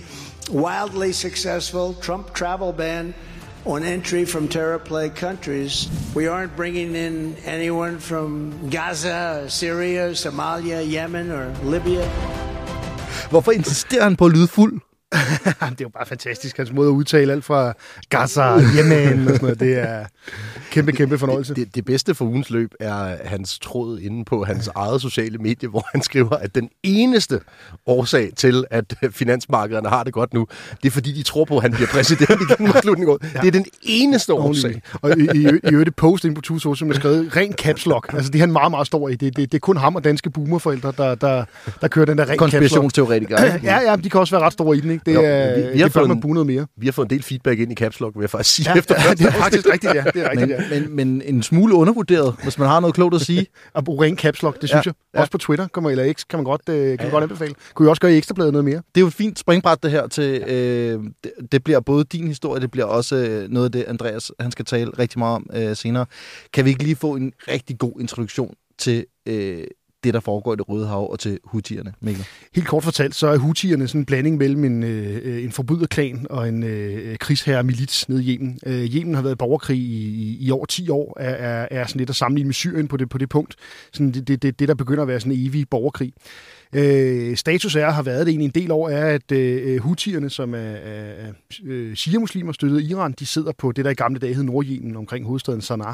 wildly 0.51 1.11
successful 1.11 1.93
Trump 1.95 2.33
travel 2.33 2.71
ban 2.73 3.13
on 3.65 3.83
entry 3.83 4.25
from 4.25 4.47
terror 4.47 4.77
plagued 4.77 5.15
countries. 5.15 5.89
We 6.15 6.27
aren't 6.27 6.56
bringing 6.56 6.95
in 6.95 7.35
anyone 7.45 8.00
from 8.00 8.53
Gaza, 8.69 9.45
Syria, 9.50 10.12
Somalia, 10.13 10.83
Yemen, 10.83 11.31
or 11.31 11.53
Libya. 11.63 12.06
Hvorfor 13.29 13.51
insisterer 13.51 14.03
han 14.03 14.15
på 14.15 14.25
at 14.25 14.31
lyde 14.31 14.47
fuld? 14.47 14.81
Jamen, 15.62 15.73
det 15.73 15.81
er 15.81 15.85
jo 15.85 15.89
bare 15.89 16.06
fantastisk. 16.06 16.57
Hans 16.57 16.71
måde 16.71 16.88
at 16.89 16.91
udtale 16.91 17.31
alt 17.33 17.45
fra 17.45 17.73
Gaza, 18.09 18.57
Yemen 18.77 19.27
og 19.27 19.33
sådan 19.33 19.39
noget. 19.41 19.59
Det 19.59 19.79
er 19.79 20.06
kæmpe, 20.75 20.92
kæmpe 20.92 21.18
fornøjelse. 21.18 21.54
Det, 21.54 21.75
det 21.75 21.86
bedste 21.86 22.16
for 22.16 22.25
ugens 22.25 22.50
løb 22.50 22.72
er 22.80 23.16
hans 23.25 23.60
tråd 23.60 24.00
inde 24.00 24.25
på 24.25 24.44
hans 24.44 24.69
eget 24.75 25.01
sociale 25.01 25.38
medie, 25.38 25.69
hvor 25.69 25.86
han 25.92 26.01
skriver, 26.01 26.30
at 26.36 26.56
den 26.56 26.69
eneste 26.83 27.39
årsag 27.88 28.30
til, 28.36 28.63
at 28.72 28.94
finansmarkederne 29.12 29.89
har 29.89 30.04
det 30.04 30.13
godt 30.13 30.33
nu, 30.33 30.48
det 30.83 30.89
er 30.89 30.92
fordi, 30.92 31.12
de 31.12 31.24
tror 31.24 31.45
på, 31.45 31.56
at 31.57 31.62
han 31.62 31.72
bliver 31.72 31.88
præsident 31.88 32.30
igen 32.42 32.68
mod 32.68 32.81
slutningen 32.81 33.18
af. 33.22 33.42
Det 33.42 33.48
er 33.48 33.51
den 33.51 33.66
eneste 33.83 34.33
årsag. 34.33 34.81
Og 35.01 35.19
i, 35.19 35.27
i, 35.36 35.42
i 35.44 35.69
øvrigt 35.72 35.88
et 35.88 35.95
post 35.95 36.25
ind 36.25 36.36
på 36.36 36.42
Social, 36.44 36.75
som 36.77 36.89
er 36.89 36.94
skrevet 36.94 37.36
ren 37.36 37.54
caps 37.54 37.86
lock. 37.86 38.13
Altså, 38.13 38.31
det 38.31 38.39
er 38.39 38.44
han 38.44 38.51
meget, 38.51 38.72
meget 38.72 38.88
stor 38.88 39.10
i. 39.10 39.16
Det, 39.16 39.38
det, 39.38 39.51
det 39.51 39.57
er 39.57 39.60
kun 39.60 39.77
ham 39.77 39.95
og 39.95 40.04
danske 40.04 40.30
boomerforældre, 40.30 40.94
der, 40.98 41.16
der, 41.16 41.45
der 41.81 41.88
kører 41.88 42.06
den 42.06 42.18
der 42.18 42.30
ren. 42.30 42.38
Konspirationsteoretikere? 42.38 43.42
Ja, 43.63 43.80
ja, 43.89 43.95
de 43.95 44.10
kan 44.10 44.19
også 44.19 44.36
være 44.36 44.45
ret 44.45 44.54
store 44.54 44.77
i 44.77 44.81
den, 44.81 44.92
ikke? 44.92 45.04
Det 45.06 45.13
Jo, 45.16 45.22
vi- 45.22 45.74
vi, 45.74 45.80
har 45.80 45.86
det 45.88 45.94
fået 45.94 46.07
man 46.07 46.22
noget 46.25 46.48
mere. 46.48 46.68
Vi 46.77 46.88
har 46.88 46.92
fået 46.92 47.06
en 47.06 47.10
del 47.10 47.24
feedback 47.24 47.60
ind 47.60 47.72
i 47.72 47.75
Caps 47.75 48.00
Lock, 48.00 48.16
vil 48.16 48.22
jeg 48.22 48.30
faktisk 48.30 48.56
sige. 48.56 48.69
Ja, 48.72 48.77
efter 48.77 48.95
ja, 49.07 49.13
det 49.19 49.25
er 49.25 49.31
faktisk 49.31 49.68
rigtigt, 49.74 49.95
ja. 49.95 50.04
Det 50.13 50.22
er 50.25 50.30
rigtigt, 50.31 50.50
Men, 50.50 50.50
ja. 50.50 50.63
Men, 50.69 50.95
men 50.95 51.21
en 51.25 51.44
smule 51.44 51.75
undervurderet, 51.75 52.35
hvis 52.44 52.57
man 52.59 52.67
har 52.67 52.79
noget 52.79 52.95
klogt 52.95 53.15
at 53.15 53.21
sige. 53.21 53.47
At 53.75 53.83
bruge 53.83 54.06
ren 54.06 54.17
caps 54.17 54.41
lock, 54.44 54.62
det 54.62 54.69
synes 54.69 54.85
Ja, 54.85 54.89
jeg. 54.89 54.94
ja. 55.15 55.19
Også 55.19 55.31
på 55.31 55.38
Twitter, 55.38 55.67
kommer, 55.67 55.89
eller 55.89 56.13
X, 56.13 56.23
kan 56.29 56.38
man 56.39 56.44
godt, 56.44 56.69
øh, 56.69 56.97
kan 56.97 57.06
man 57.06 57.12
godt 57.12 57.23
anbefale. 57.23 57.53
Kunne 57.73 57.88
I 57.88 57.89
også 57.89 58.00
gøre 58.01 58.13
i 58.13 58.17
Ekstrabladet 58.17 58.53
noget 58.53 58.65
mere? 58.65 58.75
Det 58.75 58.97
er 58.97 59.01
jo 59.01 59.07
et 59.07 59.13
fint 59.13 59.39
springbræt, 59.39 59.83
det 59.83 59.91
her 59.91 60.07
til... 60.07 60.44
Øh, 60.47 61.03
det, 61.23 61.31
det 61.51 61.63
bliver 61.63 61.79
både 61.79 62.03
din 62.03 62.27
historie, 62.27 62.62
det 62.62 62.71
bliver 62.71 62.85
også 62.85 63.15
øh, 63.15 63.50
noget 63.50 63.65
af 63.65 63.71
det, 63.71 63.83
Andreas 63.88 64.31
han 64.39 64.51
skal 64.51 64.65
tale 64.65 64.91
rigtig 65.00 65.19
meget 65.19 65.35
om 65.35 65.50
øh, 65.53 65.75
senere. 65.75 66.06
Kan 66.53 66.65
vi 66.65 66.69
ikke 66.69 66.83
lige 66.83 66.95
få 66.95 67.15
en 67.15 67.33
rigtig 67.47 67.77
god 67.77 68.00
introduktion 68.00 68.53
til 68.77 69.06
øh, 69.25 69.63
det, 70.05 70.13
der 70.13 70.19
foregår 70.19 70.53
i 70.53 70.55
det 70.55 70.69
Røde 70.69 70.87
Hav, 70.87 71.11
og 71.11 71.19
til 71.19 71.39
hutierne, 71.43 71.93
Mikkel? 71.99 72.25
Helt 72.55 72.67
kort 72.67 72.83
fortalt, 72.83 73.15
så 73.15 73.27
er 73.27 73.37
hutierne 73.37 73.87
sådan 73.87 74.01
en 74.01 74.05
blanding 74.05 74.37
mellem 74.37 74.63
en, 74.63 74.83
øh, 74.83 75.21
øh 75.23 75.43
en 75.43 75.51
forbryderklan 75.51 76.27
og 76.29 76.47
en 76.47 76.63
øh, 76.63 77.11
øh 77.11 77.17
krigsherre 77.17 77.63
milits 77.63 78.09
nede 78.09 78.23
i 78.23 78.35
Yemen. 78.35 78.59
Øh, 78.65 78.83
Yemen 78.83 79.15
har 79.15 79.21
været 79.21 79.33
i 79.33 79.37
borgerkrig 79.37 79.77
i, 79.77 80.37
i, 80.39 80.51
over 80.51 80.65
10 80.65 80.89
år, 80.89 81.17
er, 81.19 81.29
er, 81.29 81.67
er 81.71 81.87
sådan 81.87 81.99
lidt 81.99 82.09
at 82.09 82.15
sammenligne 82.15 82.47
med 82.47 82.53
Syrien 82.53 82.87
på 82.87 82.97
det, 82.97 83.09
på 83.09 83.17
det 83.17 83.29
punkt. 83.29 83.55
Sådan 83.93 84.11
det, 84.11 84.27
det, 84.27 84.41
det, 84.41 84.59
det, 84.59 84.67
der 84.67 84.75
begynder 84.75 85.01
at 85.01 85.07
være 85.07 85.19
sådan 85.19 85.31
en 85.31 85.47
evig 85.47 85.69
borgerkrig. 85.69 86.13
Øh, 86.75 87.38
status 87.38 87.75
er, 87.75 87.89
har 87.89 88.04
været 88.04 88.25
det 88.25 88.31
egentlig 88.31 88.45
en 88.45 88.63
del 88.63 88.72
år, 88.72 88.89
er, 88.89 89.06
at 89.06 89.31
øh, 89.31 89.74
øh 89.74 89.80
hutierne, 89.80 90.30
som 90.30 90.54
er, 90.54 90.57
er, 90.57 91.27
er 91.27 91.31
øh, 91.66 91.94
shia-muslimer 91.95 92.51
støttet 92.51 92.83
Iran, 92.83 93.12
de 93.19 93.25
sidder 93.25 93.51
på 93.57 93.72
det, 93.72 93.86
der 93.86 93.92
i 93.92 93.94
gamle 93.94 94.19
dage 94.19 94.33
hed 94.33 94.44
Nordjemen 94.44 94.95
omkring 94.95 95.25
hovedstaden 95.25 95.62
Sanaa. 95.62 95.94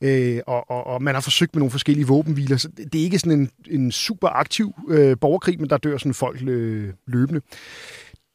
Øh, 0.00 0.40
og, 0.46 0.70
og, 0.70 0.86
og 0.86 1.02
man 1.02 1.14
har 1.14 1.20
forsøgt 1.20 1.54
med 1.54 1.60
nogle 1.60 1.70
forskellige 1.70 2.06
våbenhviler. 2.06 2.56
Så 2.56 2.68
det, 2.76 2.92
det 2.92 3.00
er 3.00 3.04
ikke 3.04 3.18
sådan 3.18 3.40
en, 3.40 3.50
en 3.70 3.92
super 3.92 4.28
aktiv 4.28 4.74
øh, 4.88 5.16
borgerkrig, 5.20 5.60
men 5.60 5.70
der 5.70 5.76
dør 5.76 5.98
sådan 5.98 6.14
folk 6.14 6.42
øh, 6.42 6.88
løbende. 7.06 7.40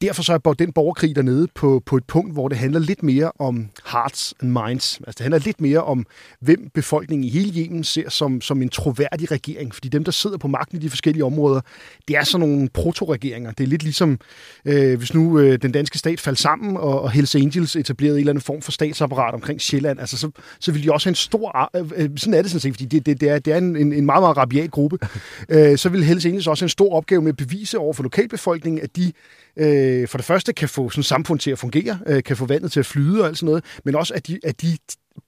Derfor 0.02 0.22
så 0.22 0.32
er 0.32 0.52
den 0.52 0.72
borgerkrig 0.72 1.16
dernede 1.16 1.48
på, 1.54 1.82
på 1.86 1.96
et 1.96 2.04
punkt, 2.04 2.32
hvor 2.32 2.48
det 2.48 2.58
handler 2.58 2.80
lidt 2.80 3.02
mere 3.02 3.32
om 3.38 3.68
hearts 3.86 4.34
and 4.42 4.50
minds. 4.50 5.00
Altså 5.06 5.14
det 5.18 5.20
handler 5.20 5.38
lidt 5.38 5.60
mere 5.60 5.84
om, 5.84 6.06
hvem 6.40 6.70
befolkningen 6.74 7.24
i 7.24 7.30
hele 7.30 7.64
Yemen 7.64 7.84
ser 7.84 8.10
som, 8.10 8.40
som 8.40 8.62
en 8.62 8.68
troværdig 8.68 9.30
regering. 9.30 9.74
Fordi 9.74 9.88
dem, 9.88 10.04
der 10.04 10.12
sidder 10.12 10.38
på 10.38 10.48
magten 10.48 10.78
i 10.78 10.80
de 10.80 10.90
forskellige 10.90 11.24
områder, 11.24 11.60
det 12.08 12.16
er 12.16 12.24
sådan 12.24 12.48
nogle 12.48 12.68
proto-regeringer. 12.68 13.50
Det 13.50 13.64
er 13.64 13.68
lidt 13.68 13.82
ligesom, 13.82 14.18
øh, 14.64 14.98
hvis 14.98 15.14
nu 15.14 15.38
øh, 15.38 15.58
den 15.62 15.72
danske 15.72 15.98
stat 15.98 16.20
faldt 16.20 16.38
sammen, 16.38 16.76
og, 16.76 17.00
og 17.02 17.10
Hells 17.10 17.34
Angels 17.34 17.76
etablerede 17.76 18.16
en 18.16 18.20
eller 18.20 18.32
anden 18.32 18.42
form 18.42 18.62
for 18.62 18.72
statsapparat 18.72 19.34
omkring 19.34 19.60
Sjælland, 19.60 20.00
altså 20.00 20.18
så, 20.18 20.30
så 20.60 20.72
vil 20.72 20.84
de 20.84 20.92
også 20.92 21.06
have 21.06 21.10
en 21.10 21.14
stor... 21.14 21.70
Øh, 21.76 21.90
øh, 21.96 22.10
sådan 22.16 22.34
er 22.34 22.42
det 22.42 22.50
sådan 22.50 22.60
set, 22.60 22.72
fordi 22.72 22.84
det, 22.84 23.06
det, 23.06 23.20
det 23.20 23.28
er, 23.28 23.38
det 23.38 23.52
er 23.52 23.58
en, 23.58 23.76
en 23.76 24.06
meget, 24.06 24.22
meget 24.22 24.36
rabiat 24.36 24.70
gruppe. 24.70 24.98
Øh, 25.48 25.78
så 25.78 25.88
vil 25.88 26.04
Hells 26.04 26.26
Angels 26.26 26.46
også 26.46 26.62
have 26.62 26.66
en 26.66 26.70
stor 26.70 26.94
opgave 26.94 27.22
med 27.22 27.28
at 27.28 27.36
bevise 27.36 27.78
over 27.78 27.92
for 27.92 28.02
lokalbefolkningen, 28.02 28.82
at 28.82 28.96
de 28.96 29.12
øh, 29.56 30.08
for 30.08 30.18
det 30.18 30.24
første 30.24 30.52
kan 30.52 30.68
få 30.68 30.90
sådan 30.90 31.02
samfund 31.02 31.38
til 31.38 31.50
at 31.50 31.58
fungere, 31.58 31.98
øh, 32.06 32.22
kan 32.22 32.36
få 32.36 32.46
vandet 32.46 32.72
til 32.72 32.80
at 32.80 32.86
flyde 32.86 33.20
og 33.20 33.28
alt 33.28 33.38
sådan 33.38 33.46
noget, 33.46 33.64
men 33.84 33.94
også 33.94 34.14
at 34.14 34.26
de, 34.26 34.40
at 34.44 34.62
de 34.62 34.78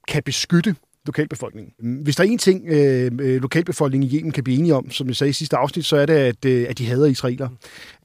kan 0.08 0.23
beskytte 0.23 0.75
lokalbefolkningen. 1.06 2.02
Hvis 2.02 2.17
der 2.17 2.25
er 2.25 2.28
en 2.28 2.38
ting, 2.38 2.69
øh, 2.69 3.12
øh, 3.20 3.43
lokalbefolkningen 3.43 4.11
i 4.11 4.17
Yemen 4.17 4.32
kan 4.32 4.44
blive 4.44 4.58
enige 4.58 4.75
om, 4.75 4.90
som 4.90 5.08
jeg 5.08 5.17
sagde 5.17 5.28
i 5.28 5.32
sidste 5.32 5.56
afsnit, 5.56 5.84
så 5.84 5.96
er 5.96 6.06
det, 6.06 6.14
at, 6.14 6.44
øh, 6.44 6.67
at 6.69 6.78
de 6.78 6.87
hader 6.87 7.06
israeler. 7.06 7.49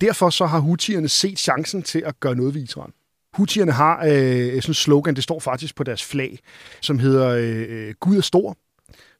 Derfor 0.01 0.29
så 0.29 0.45
har 0.45 0.59
hutierne 0.59 1.09
set 1.09 1.39
chancen 1.39 1.83
til 1.83 2.03
at 2.05 2.19
gøre 2.19 2.35
noget 2.35 2.55
ved 2.55 2.61
Israel. 2.61 2.91
Hutierne 3.33 3.71
har 3.71 4.05
øh, 4.05 4.61
sådan 4.61 4.69
en 4.69 4.73
slogan, 4.73 5.15
det 5.15 5.23
står 5.23 5.39
faktisk 5.39 5.75
på 5.75 5.83
deres 5.83 6.03
flag, 6.03 6.39
som 6.81 6.99
hedder 6.99 7.27
øh, 7.27 7.65
øh 7.69 7.93
Gud 7.99 8.17
er 8.17 8.21
stor, 8.21 8.57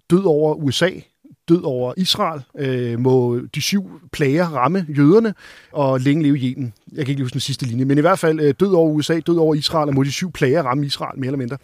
død 0.10 0.24
over 0.24 0.56
USA, 0.56 0.90
død 1.50 1.64
over 1.64 1.94
Israel, 1.98 2.42
øh, 2.58 3.00
må 3.00 3.40
de 3.56 3.62
syv 3.62 4.02
plager 4.12 4.46
ramme 4.46 4.86
jøderne, 4.98 5.34
og 5.72 6.00
længe 6.00 6.24
leve 6.24 6.38
Yemen. 6.38 6.74
Jeg 6.92 7.06
kan 7.06 7.12
ikke 7.12 7.20
lige 7.20 7.24
huske 7.24 7.34
den 7.34 7.42
sidste 7.42 7.66
linje, 7.66 7.86
men 7.86 7.98
i 7.98 8.02
hvert 8.02 8.20
fald 8.20 8.40
øh, 8.40 8.54
død 8.60 8.74
over 8.74 8.90
USA, 8.90 9.20
død 9.20 9.38
over 9.38 9.56
Israel, 9.56 9.90
og 9.90 9.96
må 9.96 10.04
de 10.04 10.12
syv 10.12 10.32
plager 10.32 10.64
ramme 10.64 10.86
Israel, 10.86 11.20
mere 11.20 11.28
eller 11.28 11.38
mindre. 11.38 11.58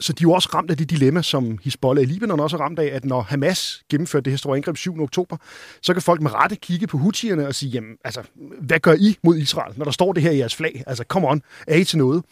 Så 0.00 0.12
de 0.12 0.22
er 0.22 0.22
jo 0.22 0.32
også 0.32 0.48
ramt 0.54 0.70
af 0.70 0.76
det 0.76 0.90
dilemma, 0.90 1.22
som 1.22 1.58
Hezbollah 1.64 2.02
i 2.04 2.06
Libanon 2.06 2.40
også 2.40 2.56
er 2.56 2.60
ramt 2.60 2.78
af, 2.78 2.86
at 2.86 3.04
når 3.04 3.20
Hamas 3.20 3.82
gennemførte 3.90 4.24
det 4.24 4.32
her 4.32 4.38
store 4.38 4.56
angreb 4.56 4.76
7. 4.76 5.02
oktober, 5.02 5.36
så 5.82 5.92
kan 5.92 6.02
folk 6.02 6.22
med 6.22 6.34
rette 6.34 6.56
kigge 6.56 6.86
på 6.86 6.98
hutierne 6.98 7.46
og 7.46 7.54
sige, 7.54 7.70
jamen, 7.70 7.90
altså, 8.04 8.20
hvad 8.60 8.80
gør 8.80 8.94
I 8.94 9.16
mod 9.24 9.36
Israel, 9.36 9.72
når 9.76 9.84
der 9.84 9.92
står 9.92 10.12
det 10.12 10.22
her 10.22 10.30
i 10.30 10.38
jeres 10.38 10.54
flag? 10.54 10.84
Altså, 10.86 11.04
come 11.08 11.28
on, 11.28 11.42
er 11.66 11.76
I 11.76 11.84
til 11.84 11.98
noget? 11.98 12.22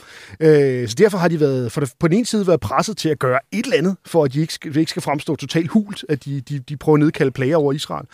Øh, 0.40 0.88
så 0.88 0.94
derfor 0.94 1.18
har 1.18 1.28
de 1.28 1.40
været, 1.40 1.72
for 1.72 1.80
det, 1.80 1.92
på 2.00 2.08
den 2.08 2.16
ene 2.16 2.26
side 2.26 2.46
været 2.46 2.60
presset 2.60 2.96
til 2.96 3.08
at 3.08 3.18
gøre 3.18 3.38
et 3.52 3.64
eller 3.64 3.76
andet, 3.76 3.96
for 4.06 4.24
at 4.24 4.32
de 4.32 4.40
ikke 4.40 4.54
skal, 4.54 4.76
ikke 4.76 4.90
skal 4.90 5.02
fremstå 5.02 5.36
totalt 5.36 5.70
hult, 5.70 6.04
at 6.08 6.24
de, 6.24 6.40
de, 6.40 6.58
de 6.58 6.76
prøver 6.76 6.96
at 6.96 7.00
nedkalde 7.00 7.30
plager 7.30 7.56
over 7.56 7.72
Israel. 7.72 8.06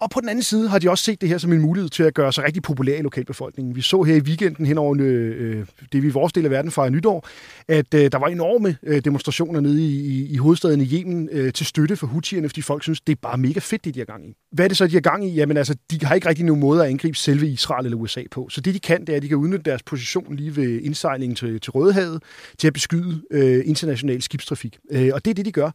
Og 0.00 0.10
på 0.10 0.20
den 0.20 0.28
anden 0.28 0.42
side 0.42 0.68
har 0.68 0.78
de 0.78 0.90
også 0.90 1.04
set 1.04 1.20
det 1.20 1.28
her 1.28 1.38
som 1.38 1.52
en 1.52 1.60
mulighed 1.60 1.90
til 1.90 2.02
at 2.02 2.14
gøre 2.14 2.32
sig 2.32 2.44
rigtig 2.44 2.62
populær 2.62 2.98
i 2.98 3.02
lokalbefolkningen. 3.02 3.76
Vi 3.76 3.80
så 3.80 4.02
her 4.02 4.14
i 4.14 4.20
weekenden 4.20 4.66
hen 4.66 4.78
over 4.78 4.96
øh, 5.00 5.66
det, 5.92 6.02
vi 6.02 6.08
i 6.08 6.10
vores 6.10 6.32
del 6.32 6.44
af 6.44 6.50
verden 6.50 6.70
fejrer 6.70 6.90
nytår, 6.90 7.28
at 7.68 7.94
øh, 7.94 8.12
der 8.12 8.18
var 8.18 8.26
enorme 8.26 8.76
øh, 8.82 9.04
demonstrationer 9.04 9.60
nede 9.60 9.82
i, 9.82 10.06
i, 10.06 10.32
i 10.32 10.36
hovedstaden 10.36 10.80
i 10.80 10.84
Yemen 10.84 11.28
øh, 11.32 11.52
til 11.52 11.66
støtte 11.66 11.96
for 11.96 12.06
Houthierne, 12.06 12.48
fordi 12.48 12.62
folk 12.62 12.82
synes, 12.82 13.00
det 13.00 13.12
er 13.12 13.18
bare 13.22 13.38
mega 13.38 13.60
fedt, 13.60 13.84
det 13.84 13.94
de 13.94 14.00
har 14.00 14.04
gang 14.04 14.28
i. 14.28 14.34
Hvad 14.52 14.64
er 14.64 14.68
det 14.68 14.76
så, 14.76 14.86
de 14.86 14.92
har 14.92 15.00
gang 15.00 15.26
i? 15.26 15.34
Jamen 15.34 15.56
altså, 15.56 15.76
de 15.90 16.06
har 16.06 16.14
ikke 16.14 16.28
rigtig 16.28 16.44
nogen 16.44 16.60
måde 16.60 16.82
at 16.82 16.90
angribe 16.90 17.18
selve 17.18 17.48
Israel 17.48 17.84
eller 17.84 17.98
USA 17.98 18.22
på. 18.30 18.48
Så 18.48 18.60
det, 18.60 18.74
de 18.74 18.80
kan, 18.80 19.00
det 19.00 19.08
er, 19.08 19.16
at 19.16 19.22
de 19.22 19.28
kan 19.28 19.36
udnytte 19.36 19.70
deres 19.70 19.82
position 19.82 20.36
lige 20.36 20.56
ved 20.56 20.80
indsejlingen 20.80 21.36
til, 21.36 21.60
til 21.60 21.70
Rødehavet 21.70 22.22
til 22.58 22.66
at 22.66 22.72
beskyde 22.72 23.22
øh, 23.30 23.62
international 23.66 24.22
skibstrafik. 24.22 24.78
Øh, 24.90 25.10
og 25.12 25.24
det 25.24 25.30
er 25.30 25.34
det, 25.34 25.46
de 25.46 25.52
gør. 25.52 25.70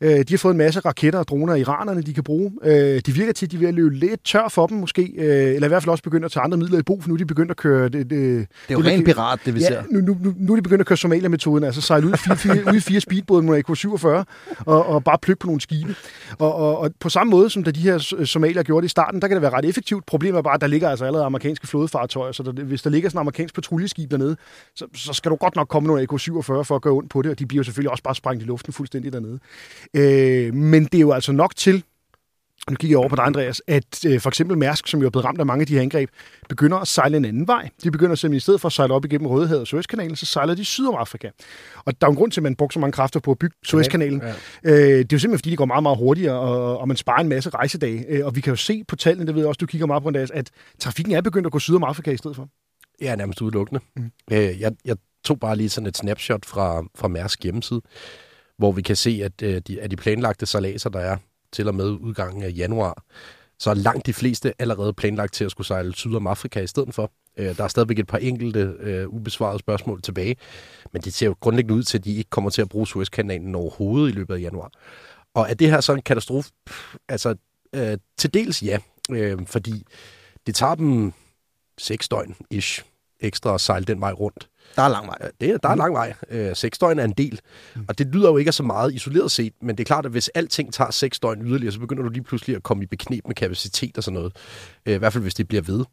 Øh, 0.00 0.18
de 0.18 0.26
har 0.30 0.38
fået 0.38 0.54
en 0.54 0.58
masse 0.58 0.80
raketter 0.80 1.18
og 1.18 1.28
droner, 1.28 1.54
iranerne 1.54 2.02
de 2.02 2.14
kan 2.14 2.24
bruge. 2.24 2.52
Øh, 2.62 3.00
de 3.06 3.12
virker 3.12 3.32
til, 3.32 3.46
at 3.46 3.52
de 3.58 3.64
er 3.64 3.66
ved 3.66 3.68
at 3.68 3.74
løbe 3.74 3.94
lidt 3.94 4.24
tør 4.24 4.48
for 4.48 4.66
dem 4.66 4.78
måske, 4.78 5.12
øh, 5.16 5.54
eller 5.54 5.64
i 5.64 5.68
hvert 5.68 5.82
fald 5.82 5.90
også 5.90 6.04
begyndt 6.04 6.24
at 6.24 6.32
tage 6.32 6.44
andre 6.44 6.58
midler 6.58 6.78
i 6.78 6.82
brug, 6.82 7.02
for 7.02 7.08
nu 7.08 7.14
er 7.14 7.18
de 7.18 7.26
begyndt 7.26 7.50
at 7.50 7.56
køre... 7.56 7.88
Det, 7.88 7.92
det, 7.92 8.10
det 8.10 8.46
er 8.68 8.72
jo 8.72 8.78
rent 8.78 9.04
pirat, 9.04 9.40
det 9.44 9.54
vi 9.54 9.60
ja, 9.60 9.66
ser. 9.66 9.82
Nu, 9.90 10.00
nu, 10.00 10.16
nu, 10.22 10.34
nu 10.36 10.52
er 10.52 10.56
de 10.56 10.62
begyndt 10.62 10.80
at 10.80 10.86
køre 10.86 10.96
Somalia-metoden, 10.96 11.64
altså 11.64 11.80
sejle 11.80 12.06
ud 12.06 12.12
i 12.12 12.16
fire, 12.16 12.36
fire, 12.36 12.72
ud 12.72 12.76
i 12.76 12.80
fire 12.80 13.00
speedbåde 13.00 13.42
med 13.42 13.58
AK-47 13.58 14.06
og, 14.66 14.86
og 14.86 15.04
bare 15.04 15.18
plukke 15.22 15.40
på 15.40 15.46
nogle 15.46 15.60
skibe. 15.60 15.94
Og, 16.38 16.54
og, 16.54 16.78
og 16.78 16.90
på 17.00 17.08
samme 17.08 17.30
måde, 17.30 17.50
som 17.50 17.64
da 17.64 17.70
de 17.70 17.80
her 17.80 18.24
somalier 18.24 18.62
gjorde 18.62 18.82
det 18.82 18.88
i 18.88 18.90
starten, 18.90 19.22
der 19.22 19.28
kan 19.28 19.34
det 19.34 19.42
være 19.42 19.52
ret 19.52 19.64
effektivt. 19.64 20.06
Problemet 20.06 20.38
er 20.38 20.42
bare, 20.42 20.54
at 20.54 20.60
der 20.60 20.66
ligger 20.66 20.90
altså 20.90 21.04
allerede 21.04 21.26
amerikanske 21.26 21.66
flådefartøjer, 21.66 22.32
så 22.32 22.42
der, 22.42 22.52
hvis 22.52 22.82
der 22.82 22.90
ligger 22.90 23.08
sådan 23.08 23.18
en 23.18 23.20
amerikansk 23.20 23.54
patruljeskib 23.54 24.10
dernede, 24.10 24.36
så, 24.74 24.86
så 24.94 25.12
skal 25.12 25.30
du 25.30 25.36
godt 25.36 25.56
nok 25.56 25.68
komme 25.68 25.86
nogle 25.86 26.02
AK-47 26.02 26.30
for 26.40 26.76
at 26.76 26.82
gøre 26.82 26.94
ondt 26.94 27.10
på 27.10 27.22
det, 27.22 27.30
og 27.30 27.38
de 27.38 27.46
bliver 27.46 27.60
jo 27.60 27.64
selvfølgelig 27.64 27.90
også 27.90 28.02
bare 28.02 28.14
sprængt 28.14 28.42
i 28.42 28.46
luften 28.46 28.72
fuldstændig 28.72 29.12
dernede. 29.12 29.38
Øh, 29.94 30.54
men 30.54 30.84
det 30.84 30.94
er 30.94 31.00
jo 31.00 31.12
altså 31.12 31.32
nok 31.32 31.56
til, 31.56 31.84
nu 32.70 32.76
kigger 32.76 32.92
jeg 32.92 32.98
over 32.98 33.08
på 33.08 33.16
dig, 33.16 33.24
Andreas, 33.24 33.62
at 33.66 34.04
øh, 34.06 34.20
for 34.20 34.28
eksempel 34.28 34.58
Mærsk, 34.58 34.88
som 34.88 35.00
jo 35.00 35.06
er 35.06 35.10
blevet 35.10 35.24
ramt 35.24 35.40
af 35.40 35.46
mange 35.46 35.60
af 35.60 35.66
de 35.66 35.74
her 35.74 35.82
angreb, 35.82 36.10
begynder 36.48 36.76
at 36.78 36.88
sejle 36.88 37.16
en 37.16 37.24
anden 37.24 37.46
vej. 37.46 37.68
De 37.84 37.90
begynder 37.90 38.14
simpelthen 38.14 38.36
i 38.36 38.40
stedet 38.40 38.60
for 38.60 38.66
at 38.66 38.72
sejle 38.72 38.94
op 38.94 39.04
igennem 39.04 39.26
Rødehavet 39.26 39.60
og 39.60 39.66
Suezkanalen, 39.66 40.16
så 40.16 40.26
sejler 40.26 40.54
de 40.54 40.64
syd 40.64 40.86
om 40.86 40.94
Afrika. 40.94 41.30
Og 41.84 42.00
der 42.00 42.06
er 42.06 42.10
en 42.10 42.16
grund 42.16 42.32
til, 42.32 42.40
at 42.40 42.42
man 42.42 42.56
brugte 42.56 42.74
så 42.74 42.80
mange 42.80 42.92
kræfter 42.92 43.20
på 43.20 43.30
at 43.30 43.38
bygge 43.38 43.56
Suezkanalen. 43.64 44.22
Ja, 44.22 44.34
ja. 44.64 44.70
Øh, 44.70 44.98
det 44.98 44.98
er 44.98 45.06
jo 45.12 45.18
simpelthen, 45.18 45.38
fordi 45.38 45.50
det 45.50 45.58
går 45.58 45.64
meget, 45.64 45.82
meget 45.82 45.98
hurtigere, 45.98 46.38
og, 46.38 46.78
og 46.78 46.88
man 46.88 46.96
sparer 46.96 47.20
en 47.20 47.28
masse 47.28 47.50
rejsedage. 47.50 48.04
Øh, 48.08 48.26
og 48.26 48.36
vi 48.36 48.40
kan 48.40 48.50
jo 48.50 48.56
se 48.56 48.84
på 48.88 48.96
tallene, 48.96 49.26
det 49.26 49.34
ved 49.34 49.42
jeg 49.42 49.48
også, 49.48 49.58
du 49.58 49.66
kigger 49.66 49.86
meget 49.86 50.02
på, 50.02 50.08
Andreas, 50.08 50.30
at 50.30 50.50
trafikken 50.78 51.14
er 51.14 51.20
begyndt 51.20 51.46
at 51.46 51.52
gå 51.52 51.58
syd 51.58 51.74
om 51.74 51.84
Afrika 51.84 52.10
i 52.10 52.16
stedet 52.16 52.36
for. 52.36 52.48
Ja, 53.00 53.16
nærmest 53.16 53.42
udelukkende. 53.42 53.80
Mm. 53.96 54.10
Øh, 54.32 54.60
jeg, 54.60 54.72
jeg 54.84 54.96
tog 55.24 55.40
bare 55.40 55.56
lige 55.56 55.68
sådan 55.68 55.86
et 55.86 55.96
snapshot 55.96 56.44
fra, 56.44 56.82
fra 56.94 57.08
Mærsk 57.08 57.42
hjemmeside, 57.42 57.80
hvor 58.58 58.72
vi 58.72 58.82
kan 58.82 58.96
se, 58.96 59.20
at 59.24 59.42
øh, 59.42 59.62
de, 59.66 59.80
at 59.80 59.90
de 59.90 59.96
planlagte 59.96 60.46
salaser, 60.46 60.90
der 60.90 61.00
er 61.00 61.16
til 61.56 61.68
og 61.68 61.74
med 61.74 61.90
udgangen 61.90 62.42
af 62.42 62.52
januar, 62.56 63.04
så 63.58 63.70
er 63.70 63.74
langt 63.74 64.06
de 64.06 64.12
fleste 64.12 64.52
allerede 64.58 64.92
planlagt 64.92 65.34
til 65.34 65.44
at 65.44 65.50
skulle 65.50 65.66
sejle 65.66 65.94
syd 65.94 66.14
om 66.14 66.26
Afrika 66.26 66.60
i 66.60 66.66
stedet 66.66 66.94
for. 66.94 67.12
Øh, 67.36 67.56
der 67.56 67.64
er 67.64 67.68
stadigvæk 67.68 67.98
et 67.98 68.06
par 68.06 68.18
enkelte 68.18 68.74
øh, 68.80 69.08
ubesvarede 69.08 69.58
spørgsmål 69.58 70.02
tilbage, 70.02 70.36
men 70.92 71.02
det 71.02 71.14
ser 71.14 71.26
jo 71.26 71.36
grundlæggende 71.40 71.74
ud 71.74 71.82
til, 71.82 71.98
at 71.98 72.04
de 72.04 72.16
ikke 72.16 72.30
kommer 72.30 72.50
til 72.50 72.62
at 72.62 72.68
bruge 72.68 72.86
Suezkanalen 72.86 73.54
overhovedet 73.54 74.08
i 74.08 74.12
løbet 74.12 74.34
af 74.34 74.40
januar. 74.40 74.70
Og 75.34 75.46
er 75.50 75.54
det 75.54 75.70
her 75.70 75.80
så 75.80 75.92
en 75.92 76.02
katastrofe? 76.02 76.50
Altså, 77.08 77.34
øh, 77.72 77.98
til 78.16 78.34
dels 78.34 78.62
ja, 78.62 78.78
øh, 79.10 79.46
fordi 79.46 79.82
det 80.46 80.54
tager 80.54 80.74
dem 80.74 81.12
seks 81.78 82.08
døgn-ish 82.08 82.84
ekstra 83.20 83.54
at 83.54 83.60
sejle 83.60 83.84
den 83.84 84.00
vej 84.00 84.12
rundt. 84.12 84.48
Der 84.76 84.82
er 84.82 84.88
lang 84.88 85.06
vej. 85.06 85.30
Det, 85.40 85.62
der 85.62 85.68
er 85.68 85.74
lang 85.74 85.94
vej. 85.94 86.14
Øh, 86.30 86.56
seks 86.56 86.78
døgn 86.78 86.98
er 86.98 87.04
en 87.04 87.12
del. 87.12 87.40
Mm. 87.74 87.84
Og 87.88 87.98
det 87.98 88.06
lyder 88.06 88.30
jo 88.30 88.36
ikke 88.36 88.52
så 88.52 88.62
meget 88.62 88.94
isoleret 88.94 89.30
set, 89.30 89.52
men 89.62 89.76
det 89.76 89.82
er 89.82 89.86
klart, 89.86 90.06
at 90.06 90.12
hvis 90.12 90.28
alting 90.28 90.72
tager 90.72 90.90
seks 90.90 91.20
døgn 91.20 91.46
yderligere, 91.46 91.72
så 91.72 91.80
begynder 91.80 92.02
du 92.02 92.08
lige 92.08 92.22
pludselig 92.22 92.56
at 92.56 92.62
komme 92.62 92.82
i 92.82 92.86
beknep 92.86 93.26
med 93.26 93.34
kapacitet 93.34 93.96
og 93.96 94.04
sådan 94.04 94.14
noget. 94.14 94.36
Øh, 94.86 94.94
I 94.94 94.98
hvert 94.98 95.12
fald, 95.12 95.22
hvis 95.22 95.34
det 95.34 95.48
bliver 95.48 95.62
ved. 95.62 95.84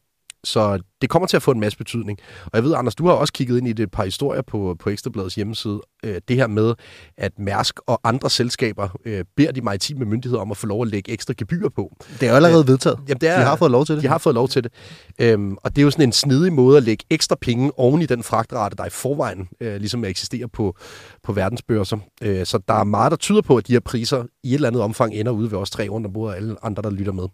Så 0.44 0.80
det 1.02 1.10
kommer 1.10 1.28
til 1.28 1.38
at 1.38 1.44
få 1.44 1.52
en 1.52 1.60
masse 1.60 1.78
betydning. 1.78 2.20
Og 2.46 2.52
jeg 2.54 2.64
ved, 2.64 2.74
Anders, 2.76 2.96
du 2.96 3.06
har 3.06 3.14
også 3.14 3.34
kigget 3.34 3.58
ind 3.58 3.68
i 3.68 3.74
det 3.74 3.84
et 3.84 3.92
par 3.92 4.04
historier 4.04 4.42
på, 4.42 4.76
på 4.80 4.90
Ekstrabladets 4.90 5.36
hjemmeside. 5.36 5.82
Øh, 6.06 6.22
det 6.28 6.36
her 6.36 6.48
med, 6.48 6.74
at 7.18 7.40
Mærsk 7.40 7.80
og 7.88 8.02
andre 8.04 8.30
selskaber 8.30 8.90
øh, 9.06 9.26
beder 9.38 9.52
de 9.52 9.62
maritime 9.62 10.06
myndigheder 10.06 10.42
om 10.42 10.52
at 10.52 10.58
få 10.58 10.68
lov 10.68 10.82
at 10.82 10.88
lægge 10.88 11.12
ekstra 11.12 11.34
gebyr 11.38 11.70
på. 11.70 11.96
Det 12.20 12.28
er 12.30 12.34
allerede 12.34 12.64
øh, 12.64 12.68
vedtaget. 12.68 13.00
Jamen, 13.08 13.22
det 13.22 13.30
er, 13.30 13.40
de 13.40 13.46
har 13.46 13.56
fået 13.56 13.72
lov 13.72 13.86
til 13.86 13.96
det. 13.96 14.04
De 14.04 14.08
har 14.08 14.18
fået 14.18 14.36
lov 14.36 14.48
til 14.48 14.64
det. 14.64 14.72
Øhm, 15.20 15.58
og 15.64 15.76
det 15.76 15.82
er 15.82 15.84
jo 15.84 15.92
sådan 15.92 16.10
en 16.10 16.12
snedig 16.12 16.54
måde 16.54 16.78
at 16.78 16.84
lægge 16.84 17.06
ekstra 17.10 17.36
penge 17.42 17.72
oven 17.80 18.02
i 18.02 18.06
den 18.06 18.24
fragtrate, 18.24 18.76
der 18.76 18.86
i 18.86 18.90
forvejen 18.90 19.48
øh, 19.62 19.76
ligesom 19.76 20.06
eksisterer 20.06 20.48
på, 20.48 20.76
på 21.24 21.34
verdensbørser. 21.34 21.98
Øh, 22.22 22.46
så 22.46 22.60
der 22.68 22.74
er 22.74 22.84
meget, 22.84 23.12
der 23.12 23.18
tyder 23.18 23.42
på, 23.42 23.58
at 23.58 23.68
de 23.68 23.74
her 23.74 23.80
priser 23.80 24.24
i 24.44 24.50
et 24.50 24.54
eller 24.54 24.68
andet 24.68 24.82
omfang 24.82 25.14
ender 25.14 25.32
ude 25.32 25.52
ved 25.52 25.58
os 25.58 25.70
tre 25.70 25.90
rundt 25.90 26.08
om 26.08 26.14
bordet, 26.14 26.32
og 26.32 26.38
alle 26.38 26.56
andre, 26.64 26.84
der 26.84 26.90
lytter 26.90 27.14
med. 27.14 27.26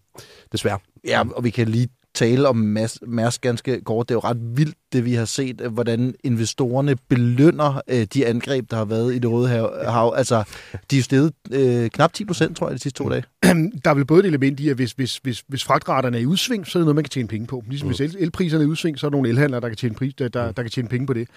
Desværre. 0.51 0.79
Ja, 1.07 1.23
og 1.35 1.43
vi 1.43 1.49
kan 1.49 1.67
lige 1.67 1.87
tale 2.19 2.47
om 2.47 2.55
Mærsk 3.07 3.41
ganske 3.41 3.81
kort. 3.81 4.09
Det 4.09 4.15
er 4.15 4.15
jo 4.15 4.29
ret 4.29 4.57
vildt, 4.57 4.75
det 4.93 5.05
vi 5.05 5.13
har 5.13 5.25
set, 5.25 5.61
øh, 5.61 5.73
hvordan 5.73 6.15
investorerne 6.23 6.95
belønner 7.09 7.81
øh, 7.87 8.07
de 8.13 8.25
angreb, 8.25 8.71
der 8.71 8.77
har 8.77 8.85
været 8.85 9.15
i 9.15 9.19
det 9.19 9.31
røde 9.31 9.47
hav. 9.47 10.13
Altså, 10.17 10.43
de 10.91 10.97
er 10.97 11.01
steget 11.01 11.33
øh, 11.51 11.89
knap 11.89 12.13
10 12.13 12.25
procent, 12.25 12.57
tror 12.57 12.67
jeg, 12.67 12.75
de 12.75 12.81
sidste 12.81 12.97
to 12.97 13.09
dage. 13.09 13.23
Der 13.83 13.89
er 13.89 13.93
vel 13.93 14.05
både 14.05 14.19
et 14.19 14.25
element 14.25 14.59
i, 14.59 14.69
at 14.69 14.75
hvis, 14.75 14.91
hvis, 14.91 15.17
hvis, 15.17 15.43
hvis 15.47 15.63
fragtraterne 15.63 16.17
er 16.17 16.21
i 16.21 16.25
udsving, 16.25 16.67
så 16.67 16.77
er 16.77 16.81
det 16.81 16.85
noget, 16.85 16.95
man 16.95 17.03
kan 17.03 17.09
tjene 17.09 17.27
penge 17.27 17.47
på. 17.47 17.63
Ligesom 17.67 17.87
mm. 17.87 17.95
hvis 17.95 18.15
el, 18.15 18.23
elpriserne 18.23 18.63
er 18.63 18.67
i 18.67 18.69
udsving, 18.69 18.99
så 18.99 19.05
er 19.05 19.09
der 19.09 19.15
nogle 19.15 19.29
elhandlere, 19.29 19.61
der 19.61 19.67
kan 19.67 19.77
tjene, 19.77 19.95
pris, 19.95 20.13
der, 20.13 20.27
der, 20.27 20.51
der 20.51 20.61
kan 20.61 20.71
tjene 20.71 20.87
penge 20.87 21.07
på 21.07 21.13
det. 21.13 21.27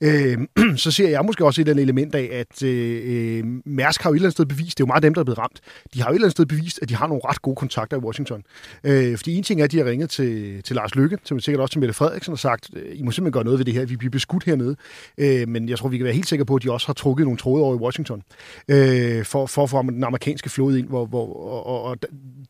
Øh, 0.00 0.38
så 0.84 0.90
ser 0.90 1.08
jeg 1.08 1.24
måske 1.24 1.44
også 1.44 1.60
et 1.60 1.62
eller 1.68 1.72
andet 1.72 1.82
element 1.82 2.14
af, 2.14 2.28
at 2.32 2.62
øh, 2.62 3.44
Mærsk 3.66 4.02
har 4.02 4.10
jo 4.10 4.14
et 4.14 4.16
eller 4.16 4.26
andet 4.26 4.32
sted 4.32 4.46
bevist, 4.46 4.78
det 4.78 4.82
er 4.82 4.86
jo 4.86 4.86
meget 4.86 5.02
dem, 5.02 5.14
der 5.14 5.20
er 5.20 5.24
blevet 5.24 5.38
ramt, 5.38 5.60
de 5.94 6.02
har 6.02 6.08
jo 6.08 6.12
et 6.12 6.14
eller 6.14 6.26
andet 6.26 6.32
sted 6.32 6.46
bevist, 6.46 6.78
at 6.82 6.88
de 6.88 6.94
har 6.94 7.06
nogle 7.06 7.22
ret 7.24 7.42
gode 7.42 7.56
kontakter 7.56 7.96
i 7.96 8.00
Washington. 8.00 8.42
Øh, 8.84 9.16
fordi 9.16 9.36
en 9.36 9.42
ting 9.42 9.60
er, 9.60 9.64
at 9.64 9.72
de 9.72 9.78
har 9.78 9.84
ringet 9.84 10.10
til, 10.10 10.27
til 10.64 10.76
Lars 10.76 10.94
Lykke, 10.94 11.18
som 11.24 11.40
sikkert 11.40 11.60
også 11.60 11.72
til 11.72 11.80
Mette 11.80 11.94
Frederiksen, 11.94 12.32
og 12.32 12.38
sagt, 12.38 12.70
øh, 12.76 12.98
I 12.98 13.02
må 13.02 13.10
simpelthen 13.10 13.32
gøre 13.32 13.44
noget 13.44 13.58
ved 13.58 13.64
det 13.64 13.74
her, 13.74 13.84
vi 13.84 13.96
bliver 13.96 14.10
beskudt 14.10 14.44
hernede. 14.44 14.76
Øh, 15.18 15.48
men 15.48 15.68
jeg 15.68 15.78
tror, 15.78 15.88
vi 15.88 15.96
kan 15.96 16.04
være 16.04 16.14
helt 16.14 16.28
sikre 16.28 16.44
på, 16.44 16.56
at 16.56 16.62
de 16.62 16.72
også 16.72 16.86
har 16.86 16.94
trukket 16.94 17.24
nogle 17.24 17.38
tråde 17.38 17.64
over 17.64 17.74
i 17.74 17.78
Washington, 17.78 18.22
øh, 18.68 19.24
for, 19.24 19.46
for 19.46 19.62
at 19.62 19.70
få 19.70 19.82
den 19.82 20.04
amerikanske 20.04 20.50
flåde 20.50 20.78
ind, 20.78 20.88
hvor, 20.88 21.06
hvor, 21.06 21.34
og, 21.34 21.66
og, 21.66 21.82
og 21.82 21.96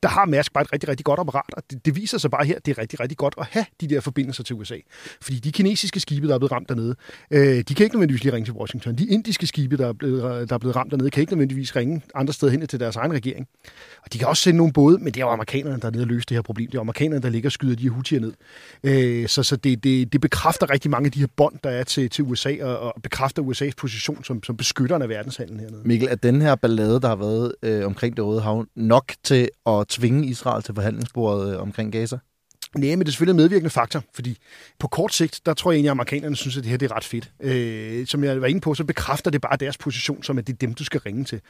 der 0.03 0.09
har 0.09 0.25
Mærsk 0.25 0.53
bare 0.53 0.63
et 0.65 0.73
rigtig, 0.73 0.89
rigtig 0.89 1.05
godt 1.05 1.21
apparat, 1.21 1.55
og 1.57 1.63
det, 1.71 1.87
det 1.87 1.97
viser 1.97 2.19
sig 2.19 2.31
bare 2.31 2.45
her, 2.45 2.59
det 2.59 2.79
er 2.79 2.79
rigtig, 2.79 3.01
rigtig 3.01 3.19
godt 3.19 3.35
at 3.39 3.47
have 3.51 3.65
de 3.81 3.87
der 3.89 4.01
forbindelser 4.01 4.45
til 4.45 4.57
USA. 4.57 4.77
Fordi 5.21 5.39
de 5.39 5.53
kinesiske 5.53 6.01
skibe, 6.01 6.29
der 6.29 6.35
er 6.35 6.39
blevet 6.39 6.53
ramt 6.53 6.69
dernede, 6.69 6.95
øh, 7.31 7.41
de 7.41 7.75
kan 7.75 7.85
ikke 7.85 7.95
nødvendigvis 7.97 8.25
lige 8.25 8.35
ringe 8.35 8.47
til 8.47 8.55
Washington. 8.55 8.95
De 8.95 9.07
indiske 9.07 9.47
skibe, 9.47 9.77
der 9.77 9.89
er, 9.89 9.93
blevet, 9.93 10.49
der 10.49 10.55
er 10.55 10.59
blevet 10.59 10.77
ramt 10.77 10.91
dernede, 10.91 11.11
kan 11.11 11.21
ikke 11.21 11.33
nødvendigvis 11.33 11.77
ringe 11.77 12.03
andre 12.15 12.33
steder 12.33 12.53
hen 12.53 12.67
til 12.67 12.81
deres 12.81 12.97
egen 12.97 13.13
regering. 13.13 13.47
Og 14.05 14.13
de 14.13 14.19
kan 14.19 14.29
også 14.29 14.43
sende 14.43 14.57
nogle 14.57 14.73
både, 14.73 14.99
men 14.99 15.07
det 15.07 15.17
er 15.17 15.25
jo 15.25 15.31
amerikanerne, 15.31 15.81
der 15.81 15.87
er 15.87 15.91
nede 15.91 16.03
og 16.03 16.09
løse 16.09 16.27
det 16.29 16.37
her 16.37 16.43
problem. 16.43 16.71
Det 16.71 16.77
er 16.77 16.81
amerikanerne, 16.81 17.23
der 17.23 17.29
ligger 17.29 17.51
skyder 17.59 17.77
de 17.77 17.83
her 17.83 17.91
hutier 17.91 18.21
ned. 18.21 18.33
Øh, 18.85 19.29
så 19.29 19.43
så 19.43 19.57
det, 19.57 19.85
det, 19.85 20.13
det 20.13 20.21
bekræfter 20.21 20.71
rigtig 20.71 20.91
mange 20.91 21.07
af 21.07 21.13
de 21.13 21.19
her 21.21 21.27
bånd, 21.37 21.55
der 21.65 21.71
er 21.71 21.85
til, 21.85 22.11
til 22.11 22.25
USA, 22.25 22.57
og, 22.63 22.79
og 22.79 23.03
bekræfter 23.03 23.43
USA's 23.43 23.73
position 23.77 24.25
som, 24.25 24.43
som 24.43 24.57
beskytteren 24.57 25.03
af 25.03 25.09
verdenshandlen 25.09 25.61
hernede. 25.61 25.83
Mikkel, 25.85 26.09
er 26.09 26.15
den 26.15 26.43
her 26.43 26.55
ballade, 26.55 27.01
der 27.01 27.09
har 27.09 27.17
været 27.17 27.53
øh, 27.63 27.87
omkring 27.87 28.17
det 28.17 28.25
Røde 28.25 28.41
Hav, 28.41 28.67
nok 28.75 29.13
til 29.25 29.49
at 29.67 29.89
tvinge 29.89 30.27
Israel 30.27 30.63
til 30.63 30.75
forhandlingsbordet 30.75 31.55
øh, 31.55 31.63
omkring 31.63 31.93
Gaza? 31.93 32.19
Nej, 32.75 32.91
men 32.91 33.01
det 33.01 33.09
er 33.09 33.13
selvfølgelig 33.13 33.33
en 33.33 33.37
medvirkende 33.37 33.71
faktor, 33.71 34.03
fordi 34.15 34.39
på 34.79 34.89
kort 34.89 35.15
sigt, 35.15 35.41
der 35.47 35.55
tror 35.55 35.71
jeg 35.71 35.77
egentlig, 35.77 35.89
at 35.89 35.93
amerikanerne 35.93 36.37
synes, 36.37 36.57
at 36.57 36.63
det 36.63 36.71
her 36.71 36.79
det 36.79 36.91
er 36.91 36.97
ret 36.97 37.05
fedt. 37.05 37.31
Øh, 37.43 38.07
som 38.07 38.25
jeg 38.25 38.41
var 38.41 38.47
inde 38.47 38.61
på, 38.61 38.75
så 38.75 38.85
bekræfter 38.85 39.31
det 39.31 39.41
bare 39.41 39.57
deres 39.57 39.79
position, 39.79 40.23
som 40.23 40.39
at 40.39 40.47
det 40.47 40.53
er 40.53 40.57
dem, 40.57 40.75
du 40.75 40.85
skal 40.85 41.01
ringe 41.01 41.25
til. 41.25 41.41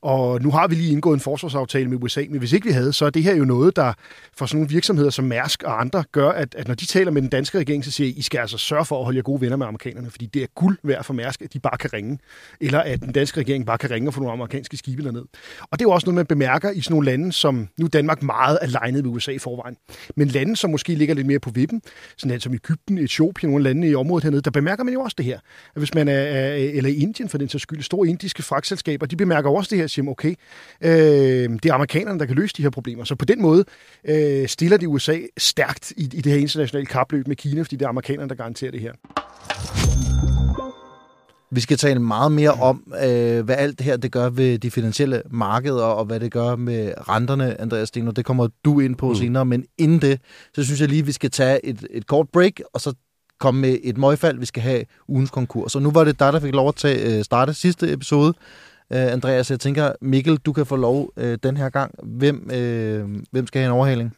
Og 0.00 0.42
nu 0.42 0.50
har 0.50 0.68
vi 0.68 0.74
lige 0.74 0.92
indgået 0.92 1.14
en 1.14 1.20
forsvarsaftale 1.20 1.88
med 1.88 1.98
USA, 2.02 2.24
men 2.30 2.38
hvis 2.38 2.52
ikke 2.52 2.66
vi 2.66 2.72
havde, 2.72 2.92
så 2.92 3.06
er 3.06 3.10
det 3.10 3.22
her 3.22 3.34
jo 3.34 3.44
noget, 3.44 3.76
der 3.76 3.92
for 4.36 4.46
sådan 4.46 4.58
nogle 4.58 4.68
virksomheder 4.68 5.10
som 5.10 5.24
Mærsk 5.24 5.62
og 5.62 5.80
andre 5.80 6.04
gør, 6.12 6.30
at, 6.30 6.54
at 6.54 6.68
når 6.68 6.74
de 6.74 6.86
taler 6.86 7.10
med 7.10 7.22
den 7.22 7.30
danske 7.30 7.58
regering, 7.58 7.84
så 7.84 7.90
siger 7.90 8.12
I 8.16 8.22
skal 8.22 8.38
altså 8.38 8.58
sørge 8.58 8.84
for 8.84 8.98
at 8.98 9.04
holde 9.04 9.16
jer 9.16 9.22
gode 9.22 9.40
venner 9.40 9.56
med 9.56 9.66
amerikanerne, 9.66 10.10
fordi 10.10 10.26
det 10.26 10.42
er 10.42 10.46
guld 10.54 10.78
værd 10.82 11.04
for 11.04 11.14
Mærsk, 11.14 11.42
at 11.42 11.52
de 11.52 11.60
bare 11.60 11.78
kan 11.78 11.92
ringe, 11.92 12.18
eller 12.60 12.80
at 12.80 13.00
den 13.00 13.12
danske 13.12 13.40
regering 13.40 13.66
bare 13.66 13.78
kan 13.78 13.90
ringe 13.90 14.08
og 14.08 14.14
få 14.14 14.20
nogle 14.20 14.32
amerikanske 14.32 14.76
skibe 14.76 15.02
derned. 15.04 15.24
Og 15.60 15.78
det 15.78 15.80
er 15.80 15.88
jo 15.88 15.90
også 15.90 16.06
noget, 16.06 16.14
man 16.14 16.26
bemærker 16.26 16.70
i 16.70 16.80
sådan 16.80 16.94
nogle 16.94 17.10
lande, 17.10 17.32
som 17.32 17.68
nu 17.76 17.86
Danmark 17.86 18.22
meget 18.22 18.58
er 18.62 18.66
legnet 18.66 19.04
med 19.04 19.12
USA 19.12 19.30
i 19.30 19.38
forvejen. 19.38 19.76
Men 20.16 20.28
lande, 20.28 20.56
som 20.64 20.70
måske 20.70 20.94
ligger 20.94 21.14
lidt 21.14 21.26
mere 21.26 21.38
på 21.38 21.50
vippen, 21.50 21.82
sådan 22.16 22.40
som 22.40 22.54
Ægypten, 22.54 22.98
Etiopien, 22.98 23.50
nogle 23.50 23.64
lande 23.64 23.88
i 23.88 23.94
området 23.94 24.24
hernede, 24.24 24.42
der 24.42 24.50
bemærker 24.50 24.84
man 24.84 24.94
jo 24.94 25.00
også 25.00 25.14
det 25.18 25.26
her. 25.26 25.38
At 25.74 25.80
hvis 25.80 25.94
man 25.94 26.08
er, 26.08 26.54
eller 26.54 26.90
i 26.90 26.94
Indien 26.94 27.28
for 27.28 27.38
den 27.38 27.48
så 27.48 27.58
skyld, 27.58 27.82
store 27.82 28.08
indiske 28.08 28.42
fragtselskaber, 28.42 29.06
de 29.06 29.16
bemærker 29.16 29.50
også 29.50 29.70
det 29.70 29.78
her 29.78 29.84
og 29.84 29.90
siger, 29.90 30.10
okay, 30.10 30.34
øh, 30.80 30.90
det 31.62 31.66
er 31.66 31.74
amerikanerne, 31.74 32.18
der 32.18 32.26
kan 32.26 32.36
løse 32.36 32.54
de 32.56 32.62
her 32.62 32.70
problemer. 32.70 33.04
Så 33.04 33.14
på 33.14 33.24
den 33.24 33.42
måde 33.42 33.64
øh, 34.04 34.48
stiller 34.48 34.76
de 34.76 34.88
USA 34.88 35.18
stærkt 35.38 35.90
i, 35.90 36.02
i 36.02 36.20
det 36.20 36.32
her 36.32 36.38
internationale 36.38 36.86
kapløb 36.86 37.28
med 37.28 37.36
Kina, 37.36 37.62
fordi 37.62 37.76
det 37.76 37.84
er 37.84 37.88
amerikanerne, 37.88 38.28
der 38.28 38.34
garanterer 38.34 38.70
det 38.70 38.80
her. 38.80 38.92
Vi 41.54 41.60
skal 41.60 41.76
tale 41.76 42.00
meget 42.00 42.32
mere 42.32 42.50
om, 42.50 42.92
øh, 43.04 43.44
hvad 43.44 43.56
alt 43.56 43.78
det 43.78 43.84
her 43.86 43.96
det 43.96 44.12
gør 44.12 44.28
ved 44.28 44.58
de 44.58 44.70
finansielle 44.70 45.22
markeder, 45.30 45.84
og 45.84 46.04
hvad 46.04 46.20
det 46.20 46.32
gør 46.32 46.56
med 46.56 46.92
renterne, 47.08 47.60
Andreas 47.60 47.88
Steno. 47.88 48.10
Det 48.10 48.24
kommer 48.24 48.48
du 48.64 48.80
ind 48.80 48.96
på 48.96 49.08
mm. 49.08 49.14
senere, 49.14 49.44
men 49.44 49.64
inden 49.78 50.00
det, 50.00 50.20
så 50.54 50.64
synes 50.64 50.80
jeg 50.80 50.88
lige, 50.88 51.06
vi 51.06 51.12
skal 51.12 51.30
tage 51.30 51.66
et, 51.66 51.86
et 51.90 52.06
kort 52.06 52.28
break, 52.32 52.60
og 52.72 52.80
så 52.80 52.94
komme 53.40 53.60
med 53.60 53.78
et 53.82 53.98
møgfald, 53.98 54.38
vi 54.38 54.46
skal 54.46 54.62
have 54.62 54.84
ugens 55.08 55.30
konkurs. 55.30 55.74
Og 55.74 55.82
nu 55.82 55.90
var 55.90 56.04
det 56.04 56.20
dig, 56.20 56.32
der 56.32 56.40
fik 56.40 56.54
lov 56.54 56.68
at 56.68 56.74
tage, 56.74 57.18
øh, 57.18 57.24
starte 57.24 57.54
sidste 57.54 57.92
episode. 57.92 58.34
øh, 58.92 59.12
Andreas. 59.12 59.50
Jeg 59.50 59.60
tænker, 59.60 59.92
Mikkel, 60.00 60.36
du 60.36 60.52
kan 60.52 60.66
få 60.66 60.76
lov 60.76 61.10
øh, 61.16 61.38
den 61.42 61.56
her 61.56 61.68
gang. 61.68 61.94
Hvem, 62.02 62.50
øh, 62.54 63.08
hvem 63.30 63.46
skal 63.46 63.60
have 63.60 63.66
en 63.66 63.72
overhaling? 63.72 64.12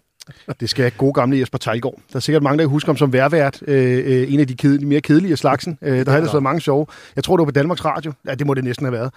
Det 0.61 0.71
skal 0.71 0.93
gode 0.99 1.13
gamle 1.13 1.41
Jesper 1.41 1.59
Tejlgaard. 1.59 1.95
Der 2.13 2.17
er 2.17 2.21
sikkert 2.21 2.43
mange, 2.43 2.59
der 2.59 2.67
husker 2.67 2.89
ham 2.89 2.97
som 2.97 3.13
værvært. 3.13 3.63
Øh, 3.67 4.03
øh, 4.07 4.33
en 4.33 4.41
af 4.41 4.47
de 4.47 4.55
kedelige, 4.55 4.87
mere 4.87 5.01
kedelige 5.01 5.33
af 5.33 5.39
slagsen. 5.39 5.79
Øh, 5.83 6.07
der 6.07 6.11
har 6.11 6.19
ellers 6.19 6.33
været 6.33 6.43
mange 6.43 6.61
sjove. 6.61 6.87
Jeg 7.17 7.25
tror, 7.25 7.37
det 7.37 7.41
var 7.41 7.45
på 7.45 7.51
Danmarks 7.51 7.85
Radio. 7.85 8.13
Ja, 8.29 8.35
det 8.35 8.47
må 8.47 8.55
det 8.55 8.65
næsten 8.65 8.87
have 8.87 8.93
været. 8.93 9.11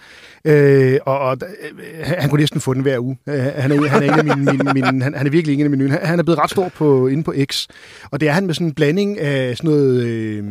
Øh, 0.46 1.00
og 1.06 1.20
og 1.20 1.38
øh, 1.42 2.06
han 2.06 2.30
kunne 2.30 2.40
næsten 2.40 2.62
få 2.62 2.74
den 2.74 2.82
hver 2.82 3.00
uge. 3.00 3.18
Øh, 3.28 3.34
han, 3.36 3.72
er, 3.72 3.88
han, 3.88 4.04
er 4.04 4.14
en 4.14 4.20
af 4.20 4.38
mine, 4.38 4.52
mine, 4.52 4.74
mine, 4.74 5.04
han, 5.04 5.14
han 5.14 5.28
er 5.28 5.32
virkelig 5.32 5.60
en 5.60 5.64
af 5.64 5.70
mine. 5.70 5.90
Han, 5.90 6.06
han 6.06 6.20
er 6.20 6.24
blevet 6.24 6.40
ret 6.40 6.50
stor 6.50 6.70
på, 6.70 7.08
inde 7.08 7.24
på 7.24 7.34
X. 7.52 7.68
Og 8.12 8.20
det 8.20 8.30
er 8.30 8.34
han 8.34 8.46
med 8.46 8.54
sådan 8.54 8.68
en 8.68 8.74
blanding 8.74 9.20
af 9.20 9.58
sådan 9.58 9.70
noget... 9.70 10.06
Øh, 10.06 10.44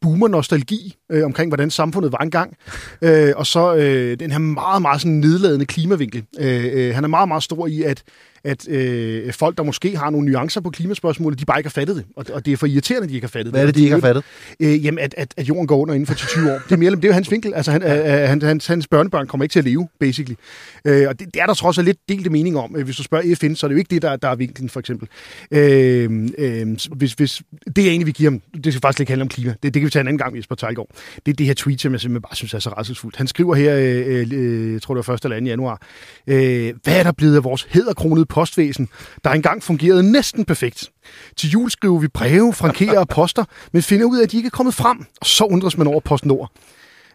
boomer-nostalgi 0.00 0.96
øh, 1.12 1.24
omkring, 1.24 1.50
hvordan 1.50 1.70
samfundet 1.70 2.12
var 2.12 2.18
engang. 2.18 2.56
Øh, 3.02 3.32
og 3.36 3.46
så 3.46 3.74
øh, 3.74 4.18
den 4.20 4.30
her 4.30 4.38
meget, 4.38 4.82
meget 4.82 5.00
sådan 5.00 5.16
nedladende 5.16 5.66
klimavinkel. 5.66 6.24
Øh, 6.38 6.64
øh, 6.72 6.94
han 6.94 7.04
er 7.04 7.08
meget, 7.08 7.28
meget 7.28 7.42
stor 7.42 7.66
i, 7.66 7.82
at 7.82 8.02
at 8.46 8.68
øh, 8.68 9.32
folk, 9.32 9.56
der 9.56 9.62
måske 9.62 9.96
har 9.96 10.10
nogle 10.10 10.30
nuancer 10.30 10.60
på 10.60 10.70
klimaspørgsmålet, 10.70 11.40
de 11.40 11.44
bare 11.44 11.58
ikke 11.58 11.68
har 11.68 11.80
fattet 11.80 11.96
det. 11.96 12.04
Og, 12.16 12.24
og 12.32 12.46
det 12.46 12.52
er 12.52 12.56
for 12.56 12.66
irriterende, 12.66 13.04
at 13.04 13.10
de 13.10 13.14
ikke 13.14 13.26
har 13.26 13.30
fattet 13.30 13.52
Hvad 13.52 13.62
er 13.62 13.66
det, 13.66 13.74
de 13.74 13.82
ikke 13.82 13.94
har 13.94 14.00
fattet? 14.00 14.24
Øh, 14.60 14.84
jamen, 14.84 14.98
at, 14.98 15.14
at, 15.16 15.34
at 15.36 15.48
jorden 15.48 15.66
går 15.66 15.78
under 15.78 15.94
inden 15.94 16.06
for 16.06 16.14
20 16.14 16.52
år. 16.52 16.58
Det 16.58 16.72
er, 16.72 16.76
mere, 16.76 16.90
det 16.90 17.04
er 17.04 17.08
jo 17.08 17.14
hans 17.14 17.30
vinkel. 17.30 17.54
Altså, 17.54 17.72
han, 17.72 17.82
ja. 17.82 18.22
øh, 18.22 18.28
han, 18.28 18.42
hans, 18.42 18.66
hans 18.66 18.88
børnebørn 18.88 19.26
kommer 19.26 19.44
ikke 19.44 19.52
til 19.52 19.58
at 19.58 19.64
leve, 19.64 19.88
basically. 20.00 20.36
Øh, 20.84 21.08
og 21.08 21.18
det, 21.18 21.34
det 21.34 21.42
er 21.42 21.46
der 21.46 21.54
trods 21.54 21.78
alt 21.78 21.84
lidt 21.84 21.98
delte 22.08 22.30
mening 22.30 22.58
om. 22.58 22.70
Hvis 22.70 22.96
du 22.96 23.02
spørger 23.02 23.34
FN, 23.34 23.54
så 23.54 23.66
er 23.66 23.68
det 23.68 23.74
jo 23.74 23.78
ikke 23.78 23.90
det, 23.90 24.02
der, 24.02 24.16
der 24.16 24.28
er 24.28 24.34
vinklen, 24.34 24.68
for 24.68 24.80
eksempel. 24.80 25.08
Øh, 25.50 26.28
øh, 26.38 26.76
hvis, 26.96 27.12
hvis, 27.12 27.42
det 27.76 27.84
er 27.84 27.88
egentlig, 27.88 28.06
vi 28.06 28.12
giver 28.12 28.30
ham, 28.30 28.40
det 28.64 28.72
skal 28.72 28.80
faktisk 28.80 29.00
ikke 29.00 29.10
handle 29.10 29.22
om 29.22 29.28
klima. 29.28 29.50
Det, 29.50 29.62
det 29.62 29.72
kan 29.72 29.84
vi 29.84 29.90
tage 29.90 30.00
en 30.00 30.08
anden 30.08 30.18
gang, 30.18 30.36
Jesper 30.36 30.54
Tejlgaard. 30.54 30.88
Det 31.26 31.32
er 31.32 31.36
det 31.36 31.46
her 31.46 31.54
tweet, 31.54 31.80
som 31.80 31.92
jeg 31.92 32.00
simpelthen 32.00 32.22
bare 32.22 32.36
synes 32.36 32.54
er 32.54 32.58
så 32.58 32.70
rædselsfuldt. 32.70 33.16
Han 33.16 33.26
skriver 33.26 33.54
her, 33.54 33.76
øh, 33.76 34.26
øh, 34.32 34.72
jeg 34.72 34.82
tror 34.82 34.94
det 34.94 35.08
var 35.08 35.14
1. 35.14 35.24
eller 35.24 35.40
2. 35.40 35.46
januar, 35.46 35.82
øh, 36.26 36.74
hvad 36.82 36.98
er 36.98 37.02
der 37.02 37.12
blevet 37.12 37.36
af 37.36 37.44
vores 37.44 37.66
hedderkronede 37.70 38.26
postvæsen, 38.36 38.88
der 39.24 39.30
engang 39.30 39.62
fungerede 39.62 40.12
næsten 40.12 40.44
perfekt. 40.44 40.90
Til 41.36 41.50
jul 41.50 41.70
skriver 41.70 41.98
vi 41.98 42.08
breve, 42.08 42.52
frankerer 42.52 42.98
og 42.98 43.08
poster, 43.08 43.44
men 43.72 43.82
finder 43.82 44.06
ud 44.06 44.18
af, 44.18 44.22
at 44.22 44.32
de 44.32 44.36
ikke 44.36 44.46
er 44.46 44.50
kommet 44.50 44.74
frem, 44.74 44.98
og 45.20 45.26
så 45.26 45.44
undres 45.44 45.78
man 45.78 45.86
over 45.86 46.00
PostNord. 46.00 46.50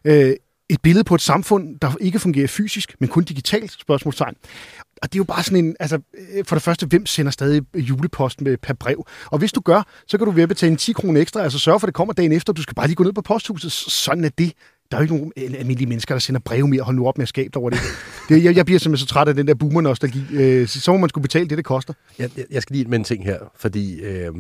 Øh, 0.06 0.34
et 0.70 0.82
billede 0.82 1.04
på 1.04 1.16
et 1.16 1.22
samfund, 1.22 1.80
der 1.80 1.92
ikke 2.02 2.20
fungerer 2.20 2.48
fysisk, 2.48 2.96
men 3.00 3.10
kun 3.10 3.24
digitalt, 3.24 3.72
spørgsmålstegn. 3.72 4.36
Og 5.02 5.14
det 5.14 5.16
er 5.16 5.20
jo 5.20 5.24
bare 5.24 5.44
sådan 5.44 5.66
en, 5.66 5.76
altså, 5.80 6.00
øh, 6.34 6.46
for 6.46 6.56
det 6.56 6.64
første, 6.64 6.86
hvem 6.86 7.06
sender 7.06 7.32
stadig 7.32 7.62
julepost 7.76 8.42
med 8.42 8.58
per 8.58 8.74
brev? 8.74 9.06
Og 9.26 9.40
hvis 9.40 9.52
du 9.52 9.62
gør, 9.62 9.82
så 10.08 10.18
kan 10.18 10.26
du 10.26 10.32
ved 10.32 10.44
at 10.44 10.50
betale 10.50 10.76
10 10.76 10.94
kroner 10.94 11.22
ekstra, 11.22 11.42
altså 11.44 11.60
sørge 11.60 11.80
for, 11.80 11.88
at 11.88 11.88
det 11.88 11.96
kommer 11.96 12.14
dagen 12.14 12.32
efter, 12.32 12.54
du 12.54 12.62
skal 12.62 12.76
bare 12.76 12.88
lige 12.88 12.96
gå 12.96 13.04
ned 13.04 13.14
på 13.14 13.22
posthuset. 13.22 13.72
Sådan 13.72 14.24
er 14.24 14.30
det. 14.30 14.54
Der 14.92 14.98
er 14.98 15.02
jo 15.02 15.04
ikke 15.04 15.16
nogen 15.16 15.32
almindelige 15.38 15.90
mennesker, 15.90 16.16
der 16.16 16.20
sender 16.20 16.42
breve 16.46 16.68
mere. 16.68 16.82
Hold 16.82 16.96
nu 16.96 17.08
op 17.08 17.18
med 17.18 17.24
at 17.24 17.30
skabe 17.30 17.58
over 17.58 17.70
det. 17.70 17.80
det 18.30 18.44
jeg, 18.44 18.56
jeg 18.56 18.66
bliver 18.66 18.80
simpelthen 18.80 19.08
så 19.08 19.14
træt 19.14 19.28
af 19.28 19.36
den 19.36 19.48
der 19.48 19.54
boomer-nostalgi. 19.54 20.22
Øh, 20.32 20.68
så 20.68 20.92
må 20.92 20.98
man 20.98 21.10
skulle 21.10 21.22
betale 21.22 21.50
det, 21.50 21.58
det 21.58 21.66
koster. 21.66 21.94
Jeg, 22.20 22.30
jeg 22.52 22.62
skal 22.62 22.76
lige 22.76 22.90
med 22.90 22.98
en 22.98 23.04
ting 23.04 23.26
her, 23.26 23.40
fordi 23.56 24.00
øh, 24.00 24.32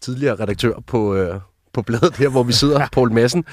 tidligere 0.00 0.34
redaktør 0.34 0.72
på, 0.86 1.14
øh, 1.14 1.40
på 1.72 1.82
bladet 1.82 2.16
her, 2.16 2.28
hvor 2.28 2.42
vi 2.42 2.52
sidder, 2.52 2.80
ja. 2.82 2.88
Paul 2.92 3.12
Madsen. 3.12 3.44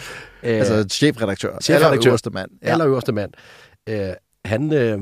Øh, 0.43 0.57
altså 0.57 0.85
chefredaktør. 0.89 1.57
Chefredaktør. 1.61 1.91
Allerøverste 1.91 2.29
mand. 2.29 2.51
Ja. 2.63 2.71
Allerøverste 2.71 3.11
mand. 3.11 3.31
Øh, 3.89 4.13
han, 4.45 4.73
øh, 4.73 5.01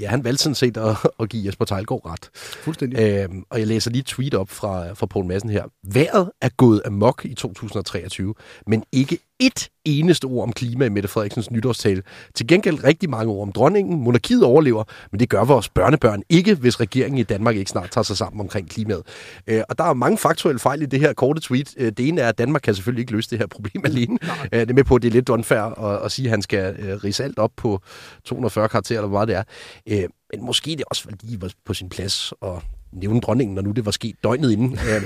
ja, 0.00 0.08
han 0.08 0.24
valgte 0.24 0.42
sådan 0.42 0.54
set 0.54 0.76
at, 0.76 0.96
at 1.20 1.28
give 1.28 1.46
Jesper 1.46 1.64
Tejlgaard 1.64 2.06
ret. 2.06 2.30
Fuldstændig. 2.34 3.00
Øh, 3.00 3.28
og 3.50 3.58
jeg 3.58 3.66
læser 3.66 3.90
lige 3.90 4.00
et 4.00 4.06
tweet 4.06 4.34
op 4.34 4.50
fra, 4.50 4.92
fra 4.92 5.06
Poul 5.06 5.26
Madsen 5.26 5.50
her. 5.50 5.64
Været 5.82 6.30
er 6.40 6.48
gået 6.56 6.82
amok 6.84 7.24
i 7.24 7.34
2023, 7.34 8.34
men 8.66 8.84
ikke 8.92 9.18
et 9.40 9.68
eneste 9.84 10.24
ord 10.24 10.42
om 10.42 10.52
klima 10.52 10.84
i 10.84 10.88
Mette 10.88 11.08
Frederiksens 11.08 11.50
nytårstale. 11.50 12.02
Til 12.34 12.46
gengæld 12.46 12.84
rigtig 12.84 13.10
mange 13.10 13.32
ord 13.32 13.42
om 13.42 13.52
dronningen. 13.52 14.00
Monarkiet 14.00 14.44
overlever, 14.44 14.84
men 15.10 15.20
det 15.20 15.28
gør 15.28 15.44
vores 15.44 15.68
børnebørn 15.68 16.22
ikke, 16.28 16.54
hvis 16.54 16.80
regeringen 16.80 17.18
i 17.18 17.22
Danmark 17.22 17.56
ikke 17.56 17.70
snart 17.70 17.90
tager 17.90 18.02
sig 18.02 18.16
sammen 18.16 18.40
omkring 18.40 18.70
klimaet. 18.70 19.02
Øh, 19.46 19.62
og 19.68 19.78
der 19.78 19.84
er 19.84 19.94
mange 19.94 20.18
faktuelle 20.18 20.58
fejl 20.58 20.82
i 20.82 20.86
det 20.86 21.00
her 21.00 21.12
korte 21.12 21.40
tweet. 21.40 21.74
Øh, 21.76 21.92
det 21.92 22.08
ene 22.08 22.20
er, 22.20 22.28
at 22.28 22.38
Danmark 22.38 22.62
kan 22.62 22.74
selvfølgelig 22.74 23.00
ikke 23.00 23.12
løse 23.12 23.30
det 23.30 23.38
her 23.38 23.46
problem 23.46 23.82
alene. 23.84 24.18
Øh, 24.52 24.60
det 24.60 24.70
er 24.70 24.74
med 24.74 24.84
på, 24.84 24.94
at 24.94 25.02
det 25.02 25.08
er 25.08 25.12
lidt 25.12 25.28
unfair 25.28 25.60
at, 25.60 26.04
at 26.04 26.12
sige, 26.12 26.26
at 26.26 26.30
han 26.30 26.42
skal 26.42 26.76
øh, 26.78 27.04
rise 27.04 27.24
alt 27.24 27.38
op 27.38 27.50
på 27.56 27.80
240 28.24 28.68
karakterer, 28.68 28.98
eller 28.98 29.18
hvad 29.18 29.26
det 29.26 29.34
er. 29.34 29.42
Øh, 29.88 30.08
men 30.32 30.44
måske 30.44 30.70
det 30.70 30.84
også 30.90 31.08
lige 31.22 31.40
på 31.66 31.74
sin 31.74 31.88
plads 31.88 32.32
at 32.42 32.62
nævne 32.96 33.20
dronningen, 33.20 33.54
når 33.54 33.62
nu 33.62 33.70
det 33.70 33.84
var 33.84 33.90
sket 33.90 34.16
døgnet 34.24 34.50
inden. 34.52 34.78
Øh, 34.86 35.02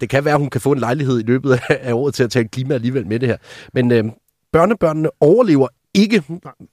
det 0.00 0.08
kan 0.08 0.24
være, 0.24 0.34
at 0.34 0.40
hun 0.40 0.50
kan 0.50 0.60
få 0.60 0.72
en 0.72 0.78
lejlighed 0.78 1.20
i 1.20 1.22
løbet 1.22 1.60
af 1.68 1.92
året 1.92 2.14
til 2.14 2.22
at 2.22 2.30
tale 2.30 2.48
klima 2.48 2.74
alligevel 2.74 3.06
med 3.06 3.18
det 3.20 3.28
her. 3.28 3.36
Men 3.74 3.92
øh, 3.92 4.04
børnebørnene 4.52 5.08
overlever 5.20 5.68
ikke, 5.94 6.22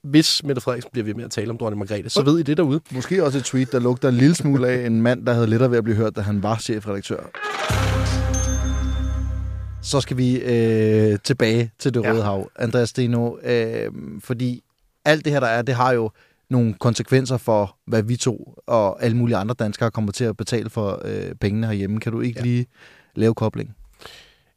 hvis 0.03 0.43
Mette 0.43 0.61
Frederiksen 0.61 0.89
bliver 0.91 1.05
ved 1.05 1.13
med 1.13 1.23
at 1.23 1.31
tale 1.31 1.49
om 1.49 1.57
dronning 1.57 1.79
Margrethe. 1.79 2.09
Så 2.09 2.23
ved 2.23 2.39
I 2.39 2.43
det 2.43 2.57
derude. 2.57 2.79
Måske 2.91 3.23
også 3.23 3.37
et 3.37 3.43
tweet, 3.43 3.71
der 3.71 3.79
lugter 3.79 4.09
en 4.09 4.15
lille 4.15 4.35
smule 4.35 4.67
af 4.67 4.85
en 4.85 5.01
mand, 5.01 5.25
der 5.25 5.33
havde 5.33 5.47
lettere 5.47 5.71
ved 5.71 5.77
at 5.77 5.83
blive 5.83 5.97
hørt, 5.97 6.15
da 6.15 6.21
han 6.21 6.43
var 6.43 6.57
chefredaktør. 6.57 7.19
Så 9.81 10.01
skal 10.01 10.17
vi 10.17 10.37
øh, 10.37 11.19
tilbage 11.23 11.71
til 11.79 11.93
det 11.93 12.03
Røde 12.03 12.15
ja. 12.15 12.23
Hav, 12.23 12.49
Andreas 12.55 12.89
Steno, 12.89 13.37
øh, 13.43 13.91
fordi 14.19 14.63
alt 15.05 15.25
det 15.25 15.33
her, 15.33 15.39
der 15.39 15.47
er, 15.47 15.61
det 15.61 15.75
har 15.75 15.91
jo 15.91 16.11
nogle 16.49 16.73
konsekvenser 16.73 17.37
for, 17.37 17.77
hvad 17.87 18.03
vi 18.03 18.15
to 18.15 18.55
og 18.67 19.03
alle 19.03 19.17
mulige 19.17 19.37
andre 19.37 19.55
danskere 19.59 19.91
kommer 19.91 20.11
til 20.11 20.23
at 20.23 20.37
betale 20.37 20.69
for 20.69 21.01
øh, 21.05 21.35
pengene 21.35 21.67
herhjemme. 21.67 21.99
Kan 21.99 22.11
du 22.11 22.21
ikke 22.21 22.39
ja. 22.39 22.43
lige 22.43 22.65
lave 23.15 23.35
kobling? 23.35 23.75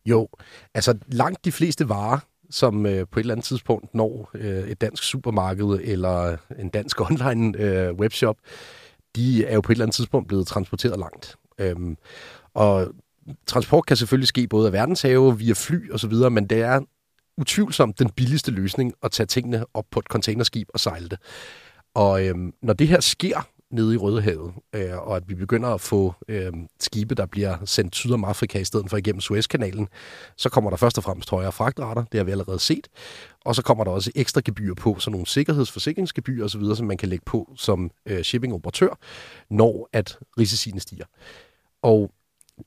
Jo, 0.06 0.29
altså 0.74 0.98
langt 1.07 1.44
de 1.44 1.53
fleste 1.53 1.88
varer, 1.88 2.18
som 2.50 2.87
øh, 2.87 3.07
på 3.12 3.20
et 3.20 3.22
eller 3.22 3.35
andet 3.35 3.46
tidspunkt 3.46 3.94
når 3.94 4.31
øh, 4.35 4.68
et 4.68 4.81
dansk 4.81 5.03
supermarked 5.03 5.66
eller 5.66 6.37
en 6.59 6.68
dansk 6.68 7.00
online 7.11 7.59
øh, 7.59 7.94
webshop, 7.94 8.37
de 9.16 9.44
er 9.44 9.55
jo 9.55 9.61
på 9.61 9.72
et 9.72 9.74
eller 9.74 9.85
andet 9.85 9.94
tidspunkt 9.94 10.29
blevet 10.29 10.46
transporteret 10.46 10.98
langt. 10.98 11.37
Øhm, 11.59 11.96
og 12.55 12.88
transport 13.46 13.87
kan 13.87 13.96
selvfølgelig 13.96 14.29
ske 14.29 14.48
både 14.48 14.66
af 14.66 14.72
verdenshave, 14.72 15.38
via 15.38 15.53
fly 15.53 15.92
osv., 15.92 16.12
men 16.12 16.46
det 16.46 16.61
er 16.61 16.81
utvivlsomt 17.37 17.98
den 17.98 18.11
billigste 18.11 18.50
løsning 18.50 18.94
at 19.03 19.11
tage 19.11 19.26
tingene 19.26 19.64
op 19.74 19.85
på 19.90 19.98
et 19.98 20.07
containerskib 20.07 20.68
og 20.74 20.81
sejle 20.81 21.09
det. 21.09 21.18
Og 21.94 22.26
øhm, 22.26 22.53
når 22.62 22.72
det 22.72 22.88
her 22.88 23.00
sker 23.00 23.48
nede 23.70 23.94
i 23.94 23.96
Rødehavet, 23.96 24.53
øh, 24.72 24.98
og 24.98 25.16
at 25.16 25.29
vi 25.29 25.35
begynder 25.35 25.68
at 25.68 25.81
få 25.81 26.14
øh, 26.29 26.53
skibe, 26.81 27.14
der 27.14 27.26
bliver 27.26 27.57
sendt 27.64 27.96
syd 27.96 28.12
om 28.12 28.24
Afrika 28.24 28.59
i 28.59 28.64
stedet 28.64 28.90
for 28.90 28.96
igennem 28.96 29.20
Suezkanalen, 29.20 29.88
så 30.37 30.48
kommer 30.48 30.70
der 30.70 30.76
først 30.76 30.98
og 30.98 31.05
fremmest 31.05 31.31
højere 31.31 31.53
fragtrater, 31.53 32.05
det 32.12 32.18
har 32.18 32.24
vi 32.24 32.31
allerede 32.31 32.59
set, 32.59 32.88
og 33.44 33.55
så 33.55 33.62
kommer 33.62 33.85
der 33.85 33.90
også 33.90 34.11
ekstra 34.14 34.40
gebyr 34.44 34.74
på, 34.74 34.98
sådan 34.98 35.12
nogle 35.12 35.26
sikkerhedsforsikringsgebyr 35.26 36.44
osv., 36.44 36.62
som 36.74 36.87
man 36.87 36.96
kan 36.96 37.09
lægge 37.09 37.24
på 37.26 37.53
som 37.57 37.90
øh, 38.07 38.20
shipping-operatør, 38.20 38.98
når 39.50 39.88
at 39.92 40.18
risiciene 40.38 40.81
stiger. 40.81 41.05
Og 41.83 42.11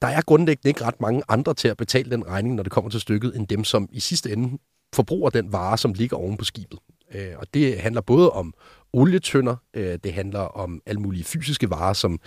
der 0.02 0.08
er 0.08 0.22
grundlæggende 0.22 0.70
ikke 0.70 0.86
ret 0.86 1.02
mange 1.02 1.24
andre 1.28 1.54
til 1.54 1.68
at 1.68 1.78
betale 1.78 2.12
den 2.12 2.28
regning, 2.28 2.56
når 2.56 2.64
det 2.64 2.72
kommer 2.72 2.92
til 2.92 3.02
stykket, 3.02 3.36
end 3.36 3.48
dem, 3.48 3.64
som 3.64 3.90
i 3.92 4.00
sidste 4.00 4.32
ende 4.32 4.58
forbruger 4.96 5.30
den 5.30 5.52
vare, 5.52 5.78
som 5.78 5.94
ligger 5.94 6.18
oven 6.18 6.38
på 6.38 6.46
skibet. 6.46 6.80
Øh, 7.14 7.34
og 7.38 7.48
det 7.54 7.80
handler 7.80 8.02
både 8.02 8.32
om 8.32 8.54
olietønder, 8.94 9.56
øh, 9.74 10.00
det 10.04 10.14
handler 10.14 10.40
om 10.40 10.82
alle 10.86 11.02
mulige 11.02 11.24
fysiske 11.24 11.70
varer, 11.70 11.94
som 11.94 12.20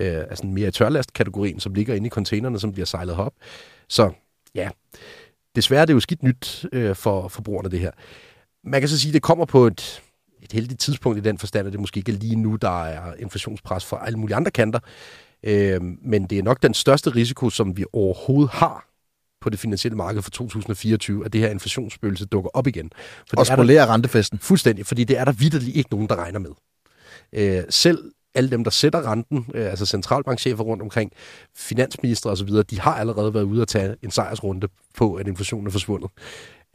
øh, 0.00 0.06
er 0.06 0.34
sådan 0.34 0.52
mere 0.52 0.68
i 0.68 0.70
tørlastkategorien, 0.70 1.60
som 1.60 1.74
ligger 1.74 1.94
inde 1.94 2.06
i 2.06 2.10
containerne, 2.10 2.60
som 2.60 2.72
bliver 2.72 2.86
sejlet 2.86 3.16
op. 3.16 3.32
Så 3.88 4.10
ja, 4.54 4.70
desværre 5.56 5.82
er 5.82 5.86
det 5.86 5.94
jo 5.94 6.00
skidt 6.00 6.22
nyt 6.22 6.66
øh, 6.72 6.96
for 6.96 7.28
forbrugerne, 7.28 7.68
det 7.68 7.80
her. 7.80 7.90
Man 8.64 8.80
kan 8.80 8.88
så 8.88 8.98
sige, 8.98 9.10
at 9.10 9.14
det 9.14 9.22
kommer 9.22 9.44
på 9.44 9.66
et, 9.66 10.02
et 10.42 10.52
heldigt 10.52 10.80
tidspunkt 10.80 11.18
i 11.18 11.22
den 11.22 11.38
forstand, 11.38 11.66
at 11.66 11.72
det 11.72 11.80
måske 11.80 11.98
ikke 11.98 12.12
er 12.12 12.16
lige 12.16 12.36
nu, 12.36 12.56
der 12.56 12.84
er 12.84 13.14
inflationspres 13.18 13.84
fra 13.84 14.06
alle 14.06 14.18
mulige 14.18 14.36
andre 14.36 14.50
kanter. 14.50 14.80
Øh, 15.42 15.82
men 15.82 16.24
det 16.24 16.38
er 16.38 16.42
nok 16.42 16.62
den 16.62 16.74
største 16.74 17.10
risiko, 17.10 17.50
som 17.50 17.76
vi 17.76 17.84
overhovedet 17.92 18.50
har 18.50 18.89
på 19.40 19.50
det 19.50 19.58
finansielle 19.58 19.96
marked 19.96 20.22
for 20.22 20.30
2024, 20.30 21.24
at 21.24 21.32
det 21.32 21.40
her 21.40 21.48
inflationsspøgelse 21.48 22.26
dukker 22.26 22.50
op 22.54 22.66
igen. 22.66 22.90
For 23.28 23.36
og 23.36 23.46
spolerer 23.46 23.86
rentefesten. 23.86 24.38
Fuldstændig, 24.38 24.86
fordi 24.86 25.04
det 25.04 25.18
er 25.18 25.24
der 25.24 25.32
vidderligt 25.32 25.76
ikke 25.76 25.90
nogen, 25.90 26.08
der 26.08 26.16
regner 26.16 26.38
med. 26.38 26.50
Øh, 27.32 27.64
selv 27.70 28.12
alle 28.34 28.50
dem, 28.50 28.64
der 28.64 28.70
sætter 28.70 29.10
renten, 29.10 29.46
øh, 29.54 29.70
altså 29.70 29.86
centralbankchefer 29.86 30.64
rundt 30.64 30.82
omkring, 30.82 31.12
finansminister 31.56 32.30
osv., 32.30 32.48
de 32.70 32.80
har 32.80 32.94
allerede 32.94 33.34
været 33.34 33.44
ude 33.44 33.62
at 33.62 33.68
tage 33.68 33.96
en 34.02 34.10
sejrsrunde 34.10 34.68
på, 34.96 35.14
at 35.14 35.28
inflationen 35.28 35.66
er 35.66 35.70
forsvundet. 35.70 36.10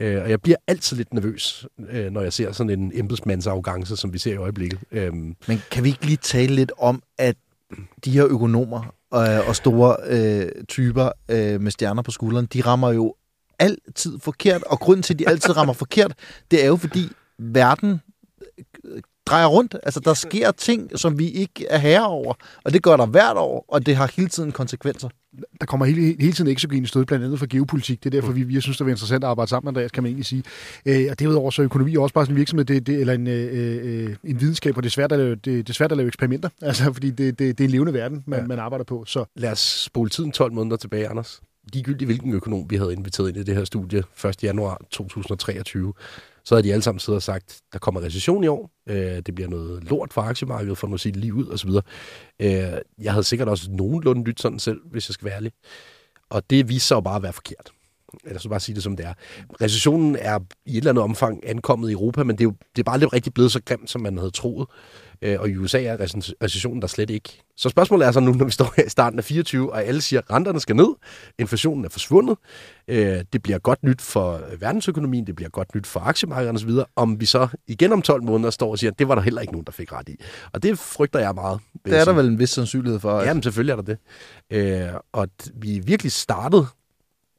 Øh, 0.00 0.22
og 0.22 0.30
jeg 0.30 0.40
bliver 0.42 0.56
altid 0.66 0.96
lidt 0.96 1.14
nervøs, 1.14 1.66
øh, 1.90 2.10
når 2.10 2.20
jeg 2.20 2.32
ser 2.32 2.52
sådan 2.52 2.80
en 2.80 2.92
embedsmandsarrogance, 2.94 3.96
som 3.96 4.12
vi 4.12 4.18
ser 4.18 4.32
i 4.32 4.36
øjeblikket. 4.36 4.78
Øh, 4.92 5.12
Men 5.12 5.62
kan 5.70 5.84
vi 5.84 5.88
ikke 5.88 6.06
lige 6.06 6.16
tale 6.16 6.54
lidt 6.54 6.72
om, 6.78 7.02
at 7.18 7.36
de 8.04 8.10
her 8.10 8.26
økonomer 8.26 8.94
øh, 9.16 9.48
og 9.48 9.56
store 9.56 9.96
øh, 10.06 10.48
typer 10.68 11.10
øh, 11.28 11.60
med 11.60 11.70
stjerner 11.70 12.02
på 12.02 12.10
skulderen, 12.10 12.46
de 12.46 12.60
rammer 12.60 12.92
jo 12.92 13.14
altid 13.58 14.18
forkert, 14.20 14.62
og 14.62 14.80
grunden 14.80 15.02
til, 15.02 15.14
at 15.14 15.18
de 15.18 15.28
altid 15.28 15.56
rammer 15.56 15.74
forkert, 15.74 16.14
det 16.50 16.62
er 16.62 16.66
jo 16.66 16.76
fordi 16.76 17.08
verden 17.38 18.00
drejer 19.26 19.46
rundt. 19.46 19.76
Altså, 19.82 20.00
der 20.00 20.14
sker 20.14 20.50
ting, 20.50 20.98
som 20.98 21.18
vi 21.18 21.30
ikke 21.30 21.66
er 21.66 21.78
herre 21.78 22.06
over, 22.06 22.34
og 22.64 22.72
det 22.72 22.82
gør 22.82 22.96
der 22.96 23.06
hvert 23.06 23.36
år, 23.36 23.64
og 23.68 23.86
det 23.86 23.96
har 23.96 24.12
hele 24.16 24.28
tiden 24.28 24.52
konsekvenser. 24.52 25.08
der 25.60 25.66
kommer 25.66 25.86
hele, 25.86 26.00
hele 26.20 26.32
tiden 26.32 26.50
eksogen 26.50 26.86
stød, 26.86 27.04
blandt 27.04 27.24
andet 27.24 27.38
for 27.38 27.46
geopolitik. 27.46 28.04
Det 28.04 28.14
er 28.14 28.20
derfor, 28.20 28.32
vi, 28.32 28.42
vi 28.42 28.60
synes, 28.60 28.76
det 28.78 28.84
er 28.84 28.88
interessant 28.88 29.24
at 29.24 29.30
arbejde 29.30 29.48
sammen, 29.48 29.68
Andreas, 29.68 29.90
kan 29.90 30.02
man 30.02 30.08
egentlig 30.08 30.26
sige. 30.26 30.42
Øh, 30.86 31.06
og 31.10 31.18
derudover 31.18 31.50
så 31.50 31.62
er 31.62 31.64
økonomi 31.64 31.96
også 31.96 32.14
bare 32.14 32.24
sådan 32.24 32.34
en 32.34 32.38
virksomhed, 32.38 32.64
det, 32.64 32.86
det, 32.86 33.00
eller 33.00 33.12
en, 33.12 33.26
øh, 33.26 34.04
øh, 34.06 34.16
en 34.24 34.40
videnskab, 34.40 34.76
og 34.76 34.82
det 34.82 34.88
er, 34.88 34.92
svært 34.92 35.12
at 35.12 35.18
lave, 35.18 35.34
det, 35.34 35.44
det 35.44 35.68
er 35.68 35.74
svært 35.74 35.92
at 35.92 35.96
lave 35.96 36.06
eksperimenter, 36.06 36.48
altså, 36.62 36.92
fordi 36.92 37.10
det, 37.10 37.38
det, 37.38 37.58
det 37.58 37.64
er 37.64 37.68
en 37.68 37.70
levende 37.70 37.92
verden, 37.92 38.24
man, 38.26 38.40
ja. 38.40 38.46
man 38.46 38.58
arbejder 38.58 38.84
på. 38.84 39.04
Så. 39.04 39.24
Lad 39.36 39.52
os 39.52 39.82
spole 39.84 40.10
tiden 40.10 40.32
12 40.32 40.52
måneder 40.52 40.76
tilbage, 40.76 41.08
Anders. 41.08 41.40
Ligegyldigt 41.72 42.08
hvilken 42.08 42.32
økonom 42.32 42.70
vi 42.70 42.76
havde 42.76 42.92
inviteret 42.92 43.28
ind 43.28 43.36
i 43.36 43.42
det 43.42 43.56
her 43.56 43.64
studie 43.64 44.02
1. 44.24 44.42
januar 44.42 44.80
2023, 44.90 45.92
så 46.46 46.54
havde 46.54 46.68
de 46.68 46.72
alle 46.72 46.82
sammen 46.82 47.00
siddet 47.00 47.16
og 47.16 47.22
sagt, 47.22 47.60
der 47.72 47.78
kommer 47.78 48.00
recession 48.00 48.44
i 48.44 48.46
år, 48.46 48.70
øh, 48.88 49.22
det 49.26 49.34
bliver 49.34 49.48
noget 49.48 49.84
lort 49.84 50.12
for 50.12 50.22
aktiemarkedet, 50.22 50.78
for 50.78 50.94
at 50.94 51.00
sige 51.00 51.12
det 51.12 51.20
lige 51.20 51.34
ud 51.34 51.46
osv. 51.46 51.70
Øh, 52.40 52.80
jeg 52.98 53.12
havde 53.12 53.24
sikkert 53.24 53.48
også 53.48 53.70
nogenlunde 53.70 54.24
lyttet 54.24 54.42
sådan 54.42 54.58
selv, 54.58 54.80
hvis 54.90 55.08
jeg 55.08 55.14
skal 55.14 55.24
være 55.24 55.34
ærlig. 55.34 55.52
Og 56.30 56.50
det 56.50 56.68
viste 56.68 56.88
sig 56.88 56.94
jo 56.94 57.00
bare 57.00 57.16
at 57.16 57.22
være 57.22 57.32
forkert. 57.32 57.70
Eller 58.24 58.40
så 58.40 58.48
bare 58.48 58.60
sige 58.60 58.74
det 58.74 58.82
som 58.82 58.96
det 58.96 59.06
er. 59.06 59.14
Recessionen 59.60 60.16
er 60.20 60.38
i 60.66 60.70
et 60.70 60.76
eller 60.76 60.90
andet 60.90 61.04
omfang 61.04 61.40
ankommet 61.48 61.88
i 61.88 61.92
Europa, 61.92 62.24
men 62.24 62.36
det 62.36 62.44
er, 62.44 62.48
jo, 62.48 62.54
det 62.76 62.82
er 62.82 62.84
bare 62.84 62.98
lidt 62.98 63.12
rigtig 63.12 63.34
blevet 63.34 63.52
så 63.52 63.60
grimt, 63.64 63.90
som 63.90 64.00
man 64.00 64.18
havde 64.18 64.30
troet. 64.30 64.68
Øh, 65.22 65.40
og 65.40 65.48
i 65.48 65.56
USA 65.56 65.82
er 65.82 65.96
recessionen 66.42 66.82
der 66.82 66.88
slet 66.88 67.10
ikke. 67.10 67.42
Så 67.56 67.68
spørgsmålet 67.68 68.06
er 68.06 68.12
så 68.12 68.20
nu, 68.20 68.32
når 68.32 68.44
vi 68.44 68.50
står 68.50 68.72
her 68.76 68.84
i 68.84 68.88
starten 68.88 69.18
af 69.18 69.24
24, 69.24 69.72
og 69.72 69.84
alle 69.84 70.00
siger, 70.00 70.20
at 70.20 70.30
renterne 70.30 70.60
skal 70.60 70.76
ned, 70.76 70.94
inflationen 71.38 71.84
er 71.84 71.88
forsvundet, 71.88 72.36
øh, 72.88 73.24
det 73.32 73.42
bliver 73.42 73.58
godt 73.58 73.82
nyt 73.82 74.00
for 74.02 74.40
verdensøkonomien, 74.60 75.26
det 75.26 75.36
bliver 75.36 75.48
godt 75.48 75.74
nyt 75.74 75.86
for 75.86 76.00
aktiemarkederne 76.00 76.56
osv., 76.56 76.70
om 76.96 77.20
vi 77.20 77.26
så 77.26 77.48
igen 77.66 77.92
om 77.92 78.02
12 78.02 78.22
måneder 78.22 78.50
står 78.50 78.70
og 78.70 78.78
siger, 78.78 78.90
at 78.90 78.98
det 78.98 79.08
var 79.08 79.14
der 79.14 79.22
heller 79.22 79.40
ikke 79.40 79.52
nogen, 79.52 79.66
der 79.66 79.72
fik 79.72 79.92
ret 79.92 80.08
i. 80.08 80.16
Og 80.52 80.62
det 80.62 80.78
frygter 80.78 81.18
jeg 81.18 81.34
meget. 81.34 81.60
Det 81.84 81.98
er 81.98 82.04
der 82.04 82.12
vel 82.12 82.26
en 82.26 82.38
vis 82.38 82.50
sandsynlighed 82.50 83.00
for. 83.00 83.22
Jamen 83.22 83.42
selvfølgelig 83.42 83.72
er 83.72 83.76
der 83.76 83.82
det. 83.82 83.98
Øh, 84.50 85.00
og 85.12 85.28
vi 85.54 85.78
virkelig 85.78 86.12
startede 86.12 86.66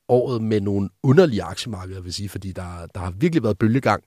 året 0.10 0.42
med 0.42 0.62
nogle 0.62 0.90
underlige 1.04 1.44
aktiemarkeder, 1.44 2.02
vil 2.02 2.14
sige, 2.14 2.30
fordi 2.30 2.52
der, 2.52 2.88
der 2.96 3.00
har 3.00 3.12
virkelig 3.12 3.44
været 3.44 3.58
bølgegang. 3.58 4.04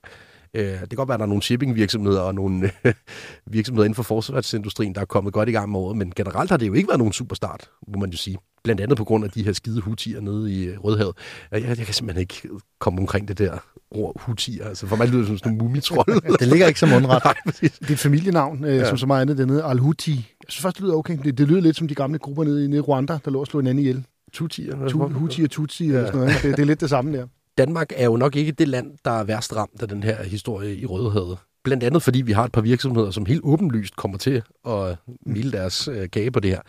Øh, 0.53 0.63
det 0.63 0.89
kan 0.89 0.95
godt 0.95 1.09
være, 1.09 1.13
at 1.13 1.19
der 1.19 1.25
er 1.25 1.29
nogle 1.29 1.43
shipping-virksomheder 1.43 2.21
og 2.21 2.35
nogle 2.35 2.71
virksomheder 3.45 3.85
inden 3.85 3.95
for 3.95 4.03
forsvarsindustrien, 4.03 4.95
der 4.95 5.01
er 5.01 5.05
kommet 5.05 5.33
godt 5.33 5.49
i 5.49 5.51
gang 5.51 5.71
med 5.71 5.79
året, 5.79 5.97
men 5.97 6.13
generelt 6.15 6.49
har 6.49 6.57
det 6.57 6.67
jo 6.67 6.73
ikke 6.73 6.87
været 6.87 6.97
nogen 6.97 7.13
superstart, 7.13 7.69
må 7.87 7.99
man 7.99 8.09
jo 8.09 8.17
sige. 8.17 8.37
Blandt 8.63 8.81
andet 8.81 8.97
på 8.97 9.03
grund 9.03 9.25
af 9.25 9.31
de 9.31 9.43
her 9.43 9.53
skide 9.53 9.81
hutier 9.81 10.21
nede 10.21 10.53
i 10.53 10.77
Rødhavet. 10.77 11.15
Jeg, 11.51 11.63
jeg 11.63 11.77
kan 11.77 11.93
simpelthen 11.93 12.21
ikke 12.21 12.49
komme 12.79 12.99
omkring 12.99 13.27
det 13.27 13.37
der 13.37 13.57
ord 13.91 14.21
hutier. 14.21 14.67
Altså 14.67 14.87
for 14.87 14.95
mig 14.95 15.07
lyder 15.07 15.17
det 15.17 15.27
som 15.27 15.37
sådan 15.37 15.51
en 15.51 15.57
mumitrold. 15.57 16.37
det 16.39 16.47
ligger 16.47 16.67
ikke 16.67 16.79
som 16.79 16.89
mundret. 16.89 17.23
Nej, 17.25 17.33
det 17.61 17.89
er 17.89 17.93
et 17.93 17.99
familienavn, 17.99 18.65
øh, 18.65 18.75
ja. 18.75 18.89
som 18.89 18.97
så 18.97 19.05
meget 19.05 19.21
andet 19.21 19.37
dernede. 19.37 19.63
Al-Huti. 19.63 20.11
Jeg 20.11 20.45
synes 20.49 20.61
først, 20.61 20.77
det 20.77 20.83
lyder 20.83 20.95
okay. 20.95 21.17
Det, 21.23 21.37
det 21.37 21.47
lyder 21.47 21.61
lidt 21.61 21.77
som 21.77 21.87
de 21.87 21.95
gamle 21.95 22.19
grupper 22.19 22.43
nede 22.43 22.77
i, 22.77 22.79
Rwanda, 22.79 23.19
der 23.25 23.31
lå 23.31 23.39
og 23.39 23.47
slog 23.47 23.59
en 23.59 23.67
anden 23.67 23.79
ihjel. 23.79 24.05
Tutier. 24.33 24.87
Tu, 24.87 25.07
Huti 25.07 25.43
og 25.43 25.49
Tutsi 25.49 25.83
ja. 25.83 25.89
eller 25.89 26.05
sådan 26.05 26.19
noget. 26.19 26.33
Det, 26.43 26.57
det 26.57 26.59
er 26.59 26.65
lidt 26.65 26.81
det 26.81 26.89
samme 26.89 27.17
der. 27.17 27.27
Danmark 27.57 27.91
er 27.95 28.05
jo 28.05 28.17
nok 28.17 28.35
ikke 28.35 28.51
det 28.51 28.67
land, 28.67 28.97
der 29.05 29.11
er 29.11 29.23
værst 29.23 29.55
ramt 29.55 29.81
af 29.81 29.87
den 29.87 30.03
her 30.03 30.23
historie 30.23 30.75
i 30.75 30.85
Rødhavet. 30.85 31.37
Blandt 31.63 31.83
andet 31.83 32.03
fordi 32.03 32.21
vi 32.21 32.31
har 32.31 32.43
et 32.45 32.51
par 32.51 32.61
virksomheder, 32.61 33.11
som 33.11 33.25
helt 33.25 33.41
åbenlyst 33.43 33.95
kommer 33.95 34.17
til 34.17 34.43
at 34.67 34.97
milde 35.25 35.51
deres 35.51 35.87
øh, 35.87 36.09
kage 36.09 36.31
på 36.31 36.39
det 36.39 36.51
her. 36.51 36.61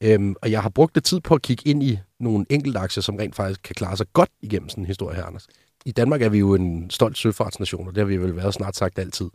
Øhm, 0.00 0.34
og 0.42 0.50
jeg 0.50 0.62
har 0.62 0.68
brugt 0.68 0.94
det 0.94 1.04
tid 1.04 1.20
på 1.20 1.34
at 1.34 1.42
kigge 1.42 1.68
ind 1.68 1.82
i 1.82 1.98
nogle 2.20 2.46
enkelte 2.50 2.78
aktier, 2.78 3.02
som 3.02 3.16
rent 3.16 3.36
faktisk 3.36 3.62
kan 3.62 3.74
klare 3.74 3.96
sig 3.96 4.06
godt 4.12 4.30
igennem 4.42 4.68
sådan 4.68 4.82
en 4.82 4.86
historie 4.86 5.16
her, 5.16 5.24
Anders. 5.24 5.46
I 5.86 5.92
Danmark 5.92 6.22
er 6.22 6.28
vi 6.28 6.38
jo 6.38 6.54
en 6.54 6.90
stolt 6.90 7.18
søfartsnation, 7.18 7.88
og 7.88 7.94
det 7.94 8.00
har 8.00 8.06
vi 8.06 8.16
vel 8.16 8.36
været 8.36 8.54
snart 8.54 8.76
sagt 8.76 8.98
altid. 8.98 9.30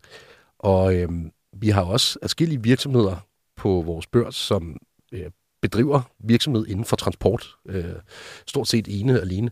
Og 0.59 0.95
øhm, 0.95 1.31
vi 1.53 1.69
har 1.69 1.81
også 1.81 2.19
forskellige 2.21 2.63
virksomheder 2.63 3.15
på 3.55 3.83
vores 3.85 4.07
børs, 4.07 4.35
som 4.35 4.77
øh, 5.11 5.29
bedriver 5.61 6.01
virksomhed 6.19 6.67
inden 6.67 6.85
for 6.85 6.95
transport. 6.95 7.55
Øh, 7.65 7.85
stort 8.47 8.67
set 8.67 8.99
ene 8.99 9.13
og 9.13 9.21
alene. 9.21 9.51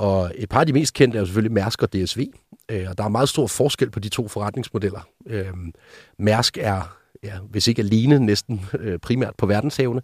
Og 0.00 0.32
et 0.34 0.48
par 0.48 0.60
af 0.60 0.66
de 0.66 0.72
mest 0.72 0.94
kendte 0.94 1.16
er 1.18 1.20
jo 1.20 1.26
selvfølgelig 1.26 1.52
Mærsk 1.52 1.82
og 1.82 1.92
DSV. 1.92 2.26
Øh, 2.70 2.86
og 2.88 2.98
der 2.98 3.04
er 3.04 3.08
meget 3.08 3.28
stor 3.28 3.46
forskel 3.46 3.90
på 3.90 4.00
de 4.00 4.08
to 4.08 4.28
forretningsmodeller. 4.28 5.00
Øh, 5.26 5.54
Mærsk 6.18 6.58
er, 6.60 6.96
ja, 7.22 7.38
hvis 7.50 7.68
ikke 7.68 7.82
alene, 7.82 8.18
næsten 8.18 8.60
øh, 8.78 8.98
primært 8.98 9.34
på 9.38 9.46
verdenshavene, 9.46 10.02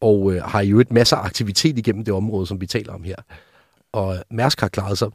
og 0.00 0.32
øh, 0.32 0.42
har 0.42 0.60
jo 0.60 0.80
et 0.80 0.92
masser 0.92 1.16
af 1.16 1.24
aktivitet 1.24 1.78
igennem 1.78 2.04
det 2.04 2.14
område, 2.14 2.46
som 2.46 2.60
vi 2.60 2.66
taler 2.66 2.92
om 2.92 3.04
her. 3.04 3.16
Og 3.92 4.24
Mærsk 4.30 4.60
har 4.60 4.68
klaret 4.68 4.98
sig 4.98 5.08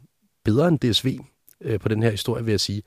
bedre 0.44 0.68
end 0.68 0.78
DSV 0.78 1.18
øh, 1.60 1.80
på 1.80 1.88
den 1.88 2.02
her 2.02 2.10
historie, 2.10 2.44
vil 2.44 2.52
jeg 2.52 2.60
sige. 2.60 2.82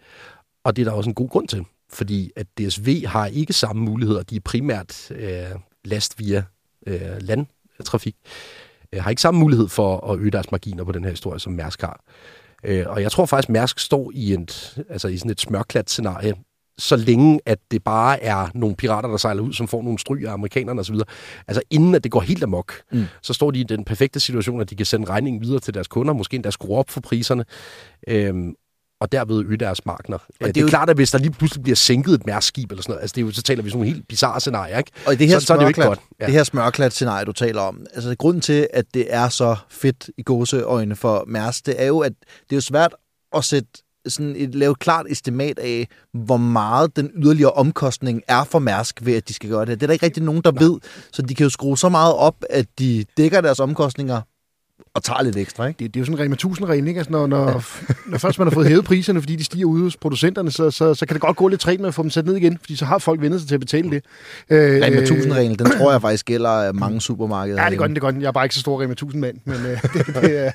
Og 0.64 0.76
det 0.76 0.82
er 0.82 0.86
der 0.86 0.98
også 0.98 1.10
en 1.10 1.14
god 1.16 1.30
grund 1.30 1.48
til, 1.48 1.66
fordi 1.90 2.32
at 2.36 2.48
DSV 2.60 3.06
har 3.06 3.26
ikke 3.26 3.54
samme 3.54 3.82
muligheder. 3.82 4.24
De 4.24 4.36
er 4.36 4.42
primært 4.46 5.12
øh, 5.12 5.46
last 5.86 6.20
via 6.20 6.44
øh, 6.88 7.18
landtrafik. 7.20 8.16
Øh, 8.24 8.30
har 9.02 9.10
ikke 9.10 9.22
samme 9.22 9.40
mulighed 9.40 9.68
for 9.68 10.12
at 10.12 10.20
øge 10.20 10.32
deres 10.32 10.52
marginer 10.52 10.84
på 10.84 10.92
den 10.92 11.04
her 11.04 11.12
historie, 11.12 11.40
som 11.40 11.54
Mærsk 11.54 11.82
har. 11.82 12.04
Øh, 12.64 12.86
og 12.88 13.02
jeg 13.02 13.12
tror 13.12 13.26
faktisk, 13.26 13.50
Mærsk 13.50 13.80
står 13.80 14.12
i, 14.14 14.34
en, 14.34 14.48
altså 14.90 15.08
i 15.08 15.18
sådan 15.18 15.32
et 15.32 15.42
smørklat 15.42 15.90
scenarie, 15.90 16.34
så 16.78 16.96
længe 16.96 17.40
at 17.46 17.60
det 17.72 17.84
bare 17.84 18.24
er 18.24 18.48
nogle 18.54 18.76
pirater, 18.76 19.10
der 19.10 19.18
sejler 19.18 19.44
ud, 19.44 19.54
som 19.54 19.68
får 19.68 19.82
nogle 19.82 20.00
stryg 20.00 20.26
af 20.28 20.34
amerikanerne 20.34 20.82
osv. 20.82 20.96
Altså 21.48 21.62
inden 21.70 21.96
at 21.96 22.04
det 22.04 22.12
går 22.12 22.22
helt 22.22 22.44
amok, 22.44 22.74
mm. 22.92 23.06
så 23.22 23.34
står 23.34 23.52
de 23.52 23.60
i 23.60 23.64
den 23.64 23.86
perfekte 23.86 24.20
situation, 24.20 24.62
at 24.62 24.70
de 24.70 24.76
kan 24.76 24.86
sende 24.86 25.10
regningen 25.10 25.42
videre 25.42 25.60
til 25.60 25.74
deres 25.74 25.88
kunder, 25.88 26.14
måske 26.14 26.36
endda 26.36 26.52
skrue 26.52 26.78
op 26.78 26.90
for 26.90 27.02
priserne. 27.02 27.46
Øhm, 28.08 28.56
og 29.04 29.12
derved 29.12 29.46
øge 29.46 29.58
deres 29.58 29.86
markeder. 29.86 30.18
Og 30.18 30.24
det, 30.40 30.56
det 30.56 30.62
er 30.62 30.62
jo 30.62 30.68
klart, 30.68 30.90
at 30.90 30.96
hvis 30.96 31.12
der 31.12 31.18
lige 31.18 31.32
pludselig 31.32 31.64
bliver 31.64 31.76
sænket 31.76 32.14
et 32.14 32.26
mærskib 32.26 32.72
eller 32.72 32.82
sådan 32.82 32.92
noget, 32.92 33.02
altså 33.02 33.14
det 33.16 33.22
er 33.22 33.26
jo, 33.26 33.32
så 33.32 33.42
taler 33.42 33.64
vi 33.64 33.70
sådan 33.70 33.80
nogle 33.80 33.94
helt 33.94 34.08
bizarre 34.08 34.40
scenarier, 34.40 34.78
ikke? 34.78 34.92
Og 35.08 35.20
det 35.20 35.28
her 35.28 35.40
så, 35.40 35.46
så 35.46 35.54
er 35.54 35.58
det 35.58 35.64
jo 35.64 35.68
ikke 35.68 35.82
godt. 35.82 36.00
Ja. 36.20 36.26
Det 36.26 36.34
her 36.34 36.44
smørklat 36.44 36.94
scenarie, 36.94 37.26
du 37.26 37.32
taler 37.32 37.62
om, 37.62 37.86
altså 37.94 38.16
grunden 38.20 38.42
til, 38.42 38.68
at 38.74 38.86
det 38.94 39.06
er 39.10 39.30
så 39.30 39.56
fedt 39.70 40.10
i 40.18 40.24
gåseøjne 40.24 40.96
for 40.96 41.24
Mærsk, 41.28 41.66
det 41.66 41.82
er 41.82 41.86
jo, 41.86 42.00
at 42.00 42.12
det 42.22 42.52
er 42.52 42.56
jo 42.56 42.62
svært 42.62 42.96
at 43.36 43.44
sætte 43.44 43.70
sådan 44.08 44.36
et, 44.38 44.56
lave 44.56 44.72
et 44.72 44.80
klart 44.80 45.06
estimat 45.10 45.60
af, 45.60 45.88
hvor 46.14 46.38
meget 46.38 46.96
den 46.96 47.12
yderligere 47.16 47.52
omkostning 47.52 48.22
er 48.28 48.44
for 48.44 48.60
Mærsk 48.60 49.00
ved, 49.06 49.14
at 49.14 49.28
de 49.28 49.34
skal 49.34 49.50
gøre 49.50 49.66
det. 49.66 49.80
Det 49.80 49.84
er 49.84 49.88
der 49.88 49.94
ikke 49.94 50.06
rigtig 50.06 50.24
nogen, 50.24 50.42
der 50.42 50.52
Nej. 50.52 50.64
ved. 50.64 50.80
Så 51.12 51.22
de 51.22 51.36
kan 51.36 51.44
jo 51.44 51.50
skrue 51.50 51.78
så 51.78 51.90
meget 51.90 52.14
op, 52.14 52.36
at 52.50 52.66
de 52.80 53.06
dækker 53.18 53.42
deres 53.42 53.60
omkostninger 53.60 54.22
og 54.96 55.04
tager 55.04 55.24
lidt 55.24 55.38
ekstra, 55.38 55.66
ikke? 55.66 55.80
Det, 55.80 55.94
det 55.94 56.00
er 56.00 56.02
jo 56.02 56.06
sådan 56.06 56.20
en 56.20 56.26
Rema 56.26 56.36
1000-regel, 56.36 56.88
ikke? 56.88 56.98
Altså, 56.98 57.12
når, 57.12 57.28
når, 57.28 57.48
ja. 57.48 57.54
når 58.12 58.18
først 58.18 58.40
man 58.40 58.48
har 58.48 58.54
fået 58.54 58.68
hævet 58.68 58.86
priserne, 58.86 59.22
fordi 59.22 59.36
de 59.36 59.44
stiger 59.44 59.66
ude 59.66 59.84
hos 59.84 59.98
producenterne, 59.98 60.52
så, 60.52 60.72
så, 60.72 60.94
så 60.94 61.06
kan 61.06 61.14
det 61.14 61.22
godt 61.22 61.38
gå 61.38 61.48
lidt 61.48 61.62
træt 61.62 61.80
med 61.80 61.88
at 61.88 61.94
få 61.94 62.04
dem 62.04 62.10
sat 62.10 62.26
ned 62.26 62.36
igen, 62.36 62.58
fordi 62.58 62.76
så 62.76 62.86
har 62.86 62.98
folk 62.98 63.22
vendt 63.22 63.40
sig 63.40 63.48
til 63.48 63.56
at 63.56 63.60
betale 63.60 63.92
det. 63.92 64.04
Øh, 64.50 64.82
Rema 64.84 65.02
1000-reglen, 65.02 65.60
den 65.60 65.70
tror 65.78 65.92
jeg 65.92 66.02
faktisk 66.02 66.26
gælder 66.26 66.72
mange 66.72 67.02
supermarkeder. 67.02 67.62
Ja, 67.62 67.70
det 67.70 67.74
er 67.74 67.78
godt, 67.78 67.90
det 67.90 67.98
er 67.98 68.02
godt. 68.02 68.16
Jeg 68.16 68.28
er 68.28 68.32
bare 68.32 68.46
ikke 68.46 68.56
så 68.56 68.62
stor 68.62 68.82
Rema 68.82 68.94
1000-mand, 69.02 69.38
men 69.46 69.56
øh, 69.56 69.82
det, 69.94 70.08
det, 70.08 70.38
er 70.38 70.52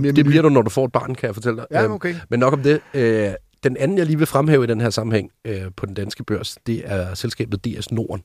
det, 0.00 0.16
det 0.16 0.24
bliver 0.24 0.42
du, 0.42 0.48
når 0.48 0.62
du 0.62 0.70
får 0.70 0.84
et 0.84 0.92
barn, 0.92 1.14
kan 1.14 1.26
jeg 1.26 1.34
fortælle 1.34 1.56
dig. 1.56 1.66
Ja, 1.70 1.88
okay. 1.88 2.14
Men 2.28 2.40
nok 2.40 2.52
om 2.52 2.62
det. 2.62 2.80
Øh, 2.94 3.30
den 3.64 3.76
anden, 3.76 3.98
jeg 3.98 4.06
lige 4.06 4.18
vil 4.18 4.26
fremhæve 4.26 4.64
i 4.64 4.66
den 4.66 4.80
her 4.80 4.90
sammenhæng 4.90 5.30
øh, 5.44 5.62
på 5.76 5.86
den 5.86 5.94
danske 5.94 6.24
børs, 6.24 6.56
det 6.66 6.82
er 6.84 7.14
selskabet 7.14 7.64
DS 7.64 7.92
Norden. 7.92 8.22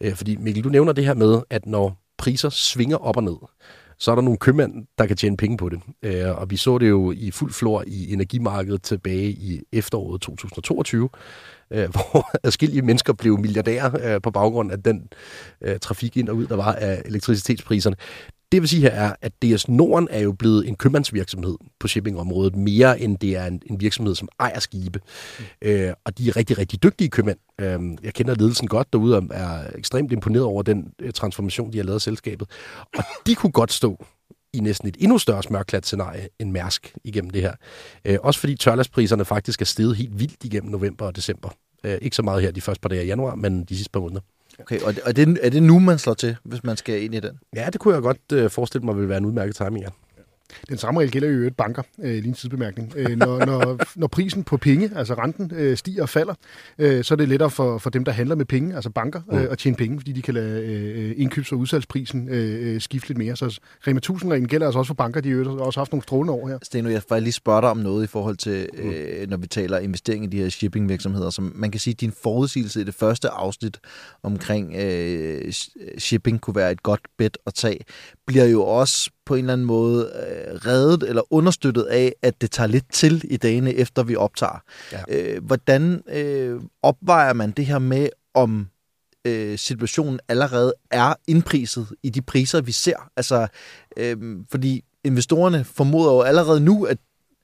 Øh, 0.00 0.14
fordi 0.14 0.36
Mikkel, 0.36 0.64
du 0.64 0.68
nævner 0.68 0.92
det 0.92 1.04
her 1.04 1.14
med, 1.14 1.40
at 1.50 1.66
når 1.66 1.96
priser 2.18 2.48
svinger 2.48 2.96
op 2.96 3.16
og 3.16 3.22
ned, 3.22 3.36
så 4.00 4.10
er 4.10 4.14
der 4.14 4.22
nogle 4.22 4.38
købmænd, 4.38 4.86
der 4.98 5.06
kan 5.06 5.16
tjene 5.16 5.36
penge 5.36 5.56
på 5.56 5.68
det. 5.68 5.80
Øh, 6.02 6.38
og 6.38 6.50
vi 6.50 6.56
så 6.56 6.78
det 6.78 6.88
jo 6.88 7.12
i 7.12 7.30
fuld 7.30 7.52
flor 7.52 7.84
i 7.86 8.12
energimarkedet 8.12 8.82
tilbage 8.82 9.30
i 9.30 9.60
efteråret 9.72 10.20
2022, 10.20 11.08
øh, 11.70 11.88
hvor 11.92 12.30
adskillige 12.46 12.82
mennesker 12.82 13.12
blev 13.12 13.38
milliardærer 13.38 14.14
øh, 14.14 14.20
på 14.22 14.30
baggrund 14.30 14.72
af 14.72 14.82
den 14.82 15.08
øh, 15.60 15.78
trafik 15.78 16.16
ind 16.16 16.28
og 16.28 16.36
ud, 16.36 16.46
der 16.46 16.56
var 16.56 16.72
af 16.72 17.02
elektricitetspriserne. 17.04 17.96
Det 18.52 18.60
vil 18.60 18.68
sige 18.68 18.82
her 18.82 18.90
er, 18.90 19.14
at 19.22 19.32
DS 19.42 19.68
Norden 19.68 20.08
er 20.10 20.20
jo 20.20 20.32
blevet 20.32 20.68
en 20.68 20.76
købmandsvirksomhed 20.76 21.56
på 21.80 21.88
shippingområdet, 21.88 22.56
mere 22.56 23.00
end 23.00 23.18
det 23.18 23.36
er 23.36 23.46
en, 23.46 23.62
en 23.66 23.80
virksomhed, 23.80 24.14
som 24.14 24.28
ejer 24.40 24.60
skibe. 24.60 25.00
Mm. 25.38 25.44
Øh, 25.62 25.92
og 26.04 26.18
de 26.18 26.28
er 26.28 26.36
rigtig, 26.36 26.58
rigtig 26.58 26.82
dygtige 26.82 27.10
købmænd. 27.10 27.38
Øh, 27.60 27.80
jeg 28.02 28.14
kender 28.14 28.34
ledelsen 28.34 28.68
godt 28.68 28.92
derude, 28.92 29.16
og 29.16 29.26
er 29.30 29.62
ekstremt 29.74 30.12
imponeret 30.12 30.44
over 30.44 30.62
den 30.62 30.92
øh, 30.98 31.12
transformation, 31.12 31.72
de 31.72 31.78
har 31.78 31.84
lavet 31.84 31.94
af 31.94 32.00
selskabet. 32.00 32.48
Og 32.96 33.04
de 33.26 33.34
kunne 33.34 33.52
godt 33.52 33.72
stå 33.72 34.04
i 34.52 34.60
næsten 34.60 34.88
et 34.88 34.96
endnu 34.98 35.18
større 35.18 35.42
smørklat 35.42 35.86
scenarie 35.86 36.28
end 36.38 36.50
Mærsk 36.50 36.94
igennem 37.04 37.30
det 37.30 37.42
her. 37.42 37.52
Øh, 38.04 38.18
også 38.22 38.40
fordi 38.40 38.54
tørlastpriserne 38.56 39.24
faktisk 39.24 39.60
er 39.60 39.66
steget 39.66 39.96
helt 39.96 40.20
vildt 40.20 40.44
igennem 40.44 40.70
november 40.70 41.06
og 41.06 41.16
december. 41.16 41.48
Øh, 41.84 41.98
ikke 42.02 42.16
så 42.16 42.22
meget 42.22 42.42
her 42.42 42.50
de 42.50 42.60
første 42.60 42.80
par 42.80 42.88
dage 42.88 43.00
af 43.00 43.06
januar, 43.06 43.34
men 43.34 43.64
de 43.64 43.76
sidste 43.76 43.90
par 43.90 44.00
måneder. 44.00 44.20
Okay, 44.60 44.80
og, 44.80 44.94
er, 45.04 45.12
det, 45.12 45.38
er 45.42 45.50
det 45.50 45.62
nu, 45.62 45.78
man 45.78 45.98
slår 45.98 46.14
til, 46.14 46.36
hvis 46.44 46.64
man 46.64 46.76
skal 46.76 47.02
ind 47.02 47.14
i 47.14 47.20
den? 47.20 47.38
Ja, 47.56 47.68
det 47.72 47.80
kunne 47.80 47.94
jeg 47.94 48.02
godt 48.02 48.32
øh, 48.32 48.50
forestille 48.50 48.84
mig 48.84 48.96
ville 48.96 49.08
være 49.08 49.18
en 49.18 49.24
udmærket 49.24 49.56
timing, 49.56 49.84
ja. 49.84 49.88
Den 50.68 50.78
samme 50.78 51.00
regel 51.00 51.12
gælder 51.12 51.28
jo 51.28 51.34
øvrigt 51.34 51.56
banker, 51.56 51.82
øh, 52.02 52.10
lige 52.10 52.28
en 52.28 52.34
tidsbemærkning. 52.34 52.92
Øh, 52.96 53.16
når, 53.16 53.44
når, 53.44 53.78
når 53.96 54.06
prisen 54.06 54.44
på 54.44 54.56
penge, 54.56 54.90
altså 54.96 55.14
renten, 55.14 55.52
øh, 55.54 55.76
stiger 55.76 56.02
og 56.02 56.08
falder, 56.08 56.34
øh, 56.78 57.04
så 57.04 57.14
er 57.14 57.16
det 57.16 57.28
lettere 57.28 57.50
for, 57.50 57.78
for 57.78 57.90
dem, 57.90 58.04
der 58.04 58.12
handler 58.12 58.34
med 58.34 58.44
penge, 58.44 58.74
altså 58.74 58.90
banker, 58.90 59.20
øh, 59.32 59.46
at 59.50 59.58
tjene 59.58 59.76
penge, 59.76 59.98
fordi 59.98 60.12
de 60.12 60.22
kan 60.22 60.34
lade 60.34 60.62
øh, 60.62 61.14
indkøbs- 61.16 61.52
og 61.52 61.58
udsalgsprisen 61.58 62.28
øh, 62.28 62.74
øh 62.74 62.80
skifte 62.80 63.08
lidt 63.08 63.18
mere. 63.18 63.36
Så 63.36 63.60
Rema 63.86 63.98
1000 63.98 64.46
gælder 64.46 64.66
altså 64.66 64.78
også 64.78 64.88
for 64.88 64.94
banker, 64.94 65.20
de 65.20 65.30
har 65.30 65.44
også 65.44 65.80
haft 65.80 65.92
nogle 65.92 66.02
strålende 66.02 66.32
år 66.32 66.48
her. 66.48 66.58
Steno, 66.62 66.88
jeg 66.88 67.02
får 67.08 67.18
lige 67.18 67.32
spørge 67.32 67.62
dig 67.62 67.70
om 67.70 67.76
noget 67.76 68.04
i 68.04 68.06
forhold 68.06 68.36
til, 68.36 68.68
øh, 68.74 69.28
når 69.28 69.36
vi 69.36 69.46
taler 69.46 69.78
investering 69.78 70.24
i 70.24 70.26
de 70.26 70.36
her 70.36 70.48
shippingvirksomheder. 70.48 71.30
Som 71.30 71.52
man 71.54 71.70
kan 71.70 71.80
sige, 71.80 71.92
at 71.92 72.00
din 72.00 72.12
forudsigelse 72.22 72.80
i 72.80 72.84
det 72.84 72.94
første 72.94 73.28
afsnit 73.28 73.80
omkring 74.22 74.74
øh, 74.76 75.52
shipping 75.98 76.40
kunne 76.40 76.56
være 76.56 76.72
et 76.72 76.82
godt 76.82 77.00
bet 77.18 77.38
at 77.46 77.54
tage, 77.54 77.78
bliver 78.26 78.44
jo 78.44 78.62
også 78.62 79.10
på 79.30 79.34
en 79.34 79.40
eller 79.44 79.52
anden 79.52 79.66
måde 79.66 80.04
øh, 80.04 80.54
reddet 80.54 81.08
eller 81.08 81.32
understøttet 81.32 81.82
af, 81.82 82.14
at 82.22 82.40
det 82.40 82.50
tager 82.50 82.66
lidt 82.66 82.92
til 82.92 83.24
i 83.30 83.36
dagene 83.36 83.74
efter 83.74 84.02
vi 84.02 84.16
optager. 84.16 84.62
Ja. 84.92 85.02
Øh, 85.08 85.44
hvordan 85.44 86.02
øh, 86.08 86.60
opvejer 86.82 87.32
man 87.32 87.50
det 87.50 87.66
her 87.66 87.78
med, 87.78 88.08
om 88.34 88.68
øh, 89.24 89.58
situationen 89.58 90.20
allerede 90.28 90.74
er 90.90 91.14
indpriset 91.26 91.86
i 92.02 92.10
de 92.10 92.22
priser, 92.22 92.60
vi 92.60 92.72
ser? 92.72 93.10
Altså, 93.16 93.46
øh, 93.96 94.16
fordi 94.50 94.84
investorerne 95.04 95.64
formoder 95.64 96.12
jo 96.12 96.20
allerede 96.20 96.60
nu, 96.60 96.84
at, 96.84 96.98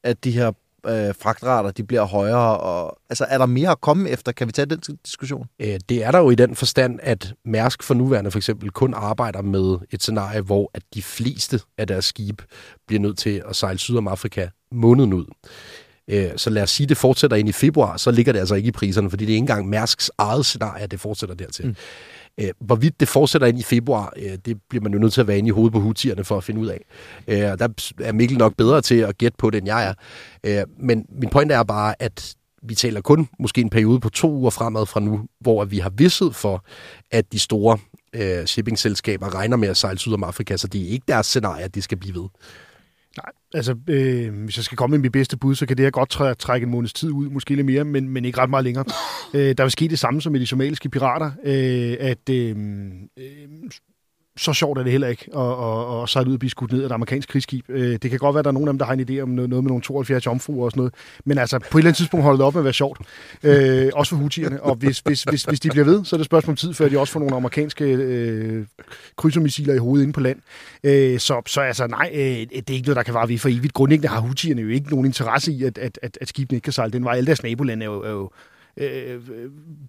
at 0.04 0.24
de 0.24 0.30
her 0.30 0.52
øh, 0.86 1.14
fragtrater 1.20 1.70
de 1.70 1.84
bliver 1.84 2.04
højere. 2.04 2.58
Og, 2.58 2.98
altså, 3.10 3.24
er 3.28 3.38
der 3.38 3.46
mere 3.46 3.70
at 3.70 3.80
komme 3.80 4.10
efter? 4.10 4.32
Kan 4.32 4.46
vi 4.46 4.52
tage 4.52 4.66
den 4.66 4.98
diskussion? 5.04 5.46
Øh, 5.60 5.80
det 5.88 6.04
er 6.04 6.10
der 6.10 6.18
jo 6.18 6.30
i 6.30 6.34
den 6.34 6.56
forstand, 6.56 6.98
at 7.02 7.34
Mærsk 7.44 7.82
for 7.82 7.94
nuværende 7.94 8.30
for 8.30 8.38
eksempel 8.38 8.70
kun 8.70 8.94
arbejder 8.94 9.42
med 9.42 9.78
et 9.90 10.02
scenarie, 10.02 10.40
hvor 10.40 10.70
at 10.74 10.82
de 10.94 11.02
fleste 11.02 11.60
af 11.78 11.86
deres 11.86 12.04
skibe 12.04 12.44
bliver 12.86 13.00
nødt 13.00 13.18
til 13.18 13.42
at 13.48 13.56
sejle 13.56 13.78
syd 13.78 13.96
om 13.96 14.08
Afrika 14.08 14.48
måneden 14.72 15.12
ud. 15.12 15.26
Øh, 16.08 16.30
så 16.36 16.50
lad 16.50 16.62
os 16.62 16.70
sige, 16.70 16.84
at 16.84 16.88
det 16.88 16.96
fortsætter 16.96 17.36
ind 17.36 17.48
i 17.48 17.52
februar, 17.52 17.96
så 17.96 18.10
ligger 18.10 18.32
det 18.32 18.40
altså 18.40 18.54
ikke 18.54 18.68
i 18.68 18.72
priserne, 18.72 19.10
fordi 19.10 19.24
det 19.24 19.32
er 19.32 19.34
ikke 19.34 19.42
engang 19.42 19.68
Mærsks 19.68 20.10
eget 20.18 20.46
scenarie, 20.46 20.82
at 20.82 20.90
det 20.90 21.00
fortsætter 21.00 21.34
dertil. 21.34 21.66
Mm. 21.66 21.76
Øh, 22.40 22.48
hvorvidt 22.60 23.00
det 23.00 23.08
fortsætter 23.08 23.46
ind 23.46 23.58
i 23.58 23.62
februar, 23.62 24.12
øh, 24.16 24.38
det 24.44 24.58
bliver 24.68 24.82
man 24.82 24.92
jo 24.92 24.98
nødt 24.98 25.12
til 25.12 25.20
at 25.20 25.26
være 25.26 25.38
inde 25.38 25.48
i 25.48 25.50
hovedet 25.50 25.72
på 25.72 25.80
hutierne 25.80 26.24
for 26.24 26.36
at 26.36 26.44
finde 26.44 26.60
ud 26.60 26.66
af. 26.66 26.80
Øh, 27.28 27.36
der 27.38 27.68
er 28.00 28.12
Mikkel 28.12 28.38
nok 28.38 28.56
bedre 28.56 28.80
til 28.80 28.94
at 28.94 29.18
gætte 29.18 29.36
på 29.38 29.50
det, 29.50 29.58
end 29.58 29.66
jeg 29.66 29.88
er. 29.88 29.94
Øh, 30.60 30.66
men 30.78 31.06
min 31.08 31.30
point 31.30 31.52
er 31.52 31.62
bare, 31.62 32.02
at 32.02 32.34
vi 32.62 32.74
taler 32.74 33.00
kun 33.00 33.28
måske 33.38 33.60
en 33.60 33.70
periode 33.70 34.00
på 34.00 34.08
to 34.08 34.32
uger 34.32 34.50
fremad 34.50 34.86
fra 34.86 35.00
nu, 35.00 35.26
hvor 35.40 35.64
vi 35.64 35.78
har 35.78 35.90
vidset 35.90 36.34
for, 36.34 36.64
at 37.10 37.32
de 37.32 37.38
store 37.38 37.78
øh, 38.12 38.44
shippingselskaber 38.44 39.34
regner 39.34 39.56
med 39.56 39.68
at 39.68 39.76
sejle 39.76 39.98
syd 39.98 40.12
om 40.12 40.24
Afrika, 40.24 40.56
så 40.56 40.66
det 40.66 40.82
er 40.82 40.88
ikke 40.88 41.04
deres 41.08 41.26
scenarie, 41.26 41.64
at 41.64 41.74
de 41.74 41.82
skal 41.82 41.98
blive 41.98 42.14
ved. 42.14 42.28
Nej, 43.16 43.32
altså 43.54 43.76
øh, 43.88 44.44
hvis 44.44 44.56
jeg 44.56 44.64
skal 44.64 44.78
komme 44.78 44.96
med 44.96 45.02
mit 45.02 45.12
bedste 45.12 45.36
bud, 45.36 45.54
så 45.54 45.66
kan 45.66 45.76
det 45.76 45.84
her 45.86 45.90
godt 45.90 46.38
trække 46.38 46.64
en 46.64 46.70
måneds 46.70 46.92
tid 46.92 47.10
ud, 47.10 47.28
måske 47.28 47.54
lidt 47.54 47.66
mere, 47.66 47.84
men, 47.84 48.08
men 48.08 48.24
ikke 48.24 48.38
ret 48.38 48.50
meget 48.50 48.64
længere 48.64 48.84
øh, 49.34 49.54
der 49.58 49.62
vil 49.62 49.70
ske 49.70 49.88
det 49.88 49.98
samme 49.98 50.22
som 50.22 50.32
med 50.32 50.40
de 50.40 50.46
somaliske 50.46 50.88
pirater, 50.88 51.30
øh, 51.44 51.96
at 52.00 52.28
øh, 52.30 52.56
øh, 53.16 53.24
så 54.36 54.52
sjovt 54.52 54.78
er 54.78 54.82
det 54.82 54.92
heller 54.92 55.08
ikke 55.08 55.28
at, 55.36 55.42
at, 55.42 56.02
at 56.02 56.08
sejle 56.08 56.28
ud 56.28 56.34
og 56.34 56.38
blive 56.38 56.50
skudt 56.50 56.72
ned 56.72 56.82
af 56.82 56.86
et 56.86 56.92
amerikansk 56.92 57.28
krigsskib. 57.28 57.64
Øh, 57.68 57.98
det 58.02 58.10
kan 58.10 58.18
godt 58.18 58.34
være, 58.34 58.38
at 58.38 58.44
der 58.44 58.50
er 58.50 58.52
nogen 58.52 58.68
af 58.68 58.72
dem, 58.72 58.78
der 58.78 58.86
har 58.86 58.92
en 58.92 59.00
idé 59.00 59.20
om 59.20 59.28
noget, 59.28 59.50
noget 59.50 59.64
med 59.64 59.70
nogle 59.70 59.82
72 59.82 60.26
jomfruer 60.26 60.64
og 60.64 60.70
sådan 60.70 60.80
noget. 60.80 60.94
Men 61.24 61.38
altså, 61.38 61.58
på 61.58 61.78
et 61.78 61.80
eller 61.80 61.88
andet 61.88 61.96
tidspunkt 61.96 62.24
holder 62.24 62.36
det 62.36 62.46
op 62.46 62.54
med 62.54 62.60
at 62.60 62.64
være 62.64 62.72
sjovt. 62.72 63.00
Øh, 63.42 63.90
også 63.94 64.10
for 64.10 64.16
hutierne. 64.16 64.62
Og 64.62 64.74
hvis, 64.74 65.00
hvis, 65.00 65.22
hvis, 65.22 65.44
hvis 65.44 65.60
de 65.60 65.68
bliver 65.68 65.84
ved, 65.84 66.04
så 66.04 66.16
er 66.16 66.18
det 66.18 66.22
et 66.22 66.26
spørgsmål 66.26 66.52
om 66.52 66.56
tid, 66.56 66.74
før 66.74 66.88
de 66.88 66.98
også 66.98 67.12
får 67.12 67.20
nogle 67.20 67.36
amerikanske 67.36 67.84
øh, 67.84 68.66
krydsermissiler 69.16 69.74
i 69.74 69.78
hovedet 69.78 70.02
inde 70.02 70.12
på 70.12 70.20
land. 70.20 70.38
Øh, 70.84 71.18
så, 71.18 71.42
så 71.46 71.60
altså, 71.60 71.86
nej, 71.86 72.10
øh, 72.12 72.20
det 72.20 72.70
er 72.70 72.74
ikke 72.74 72.86
noget, 72.86 72.96
der 72.96 73.02
kan 73.02 73.14
vare 73.14 73.28
ved 73.28 73.38
for 73.38 73.48
evigt. 73.48 73.72
Grundlæggende 73.72 74.08
har 74.08 74.20
hutierne 74.20 74.62
jo 74.62 74.68
ikke 74.68 74.90
nogen 74.90 75.06
interesse 75.06 75.52
i, 75.52 75.64
at, 75.64 75.78
at, 75.78 75.98
at, 76.02 76.18
at 76.20 76.28
skibene 76.28 76.56
ikke 76.56 76.64
kan 76.64 76.72
sejle 76.72 76.92
den 76.92 77.04
vej. 77.04 77.16
Alle 77.16 77.26
deres 77.26 77.42
nabolande 77.42 77.84
er 77.86 77.90
jo, 77.90 78.02
er 78.02 78.10
jo 78.10 78.30
øh, 78.80 79.20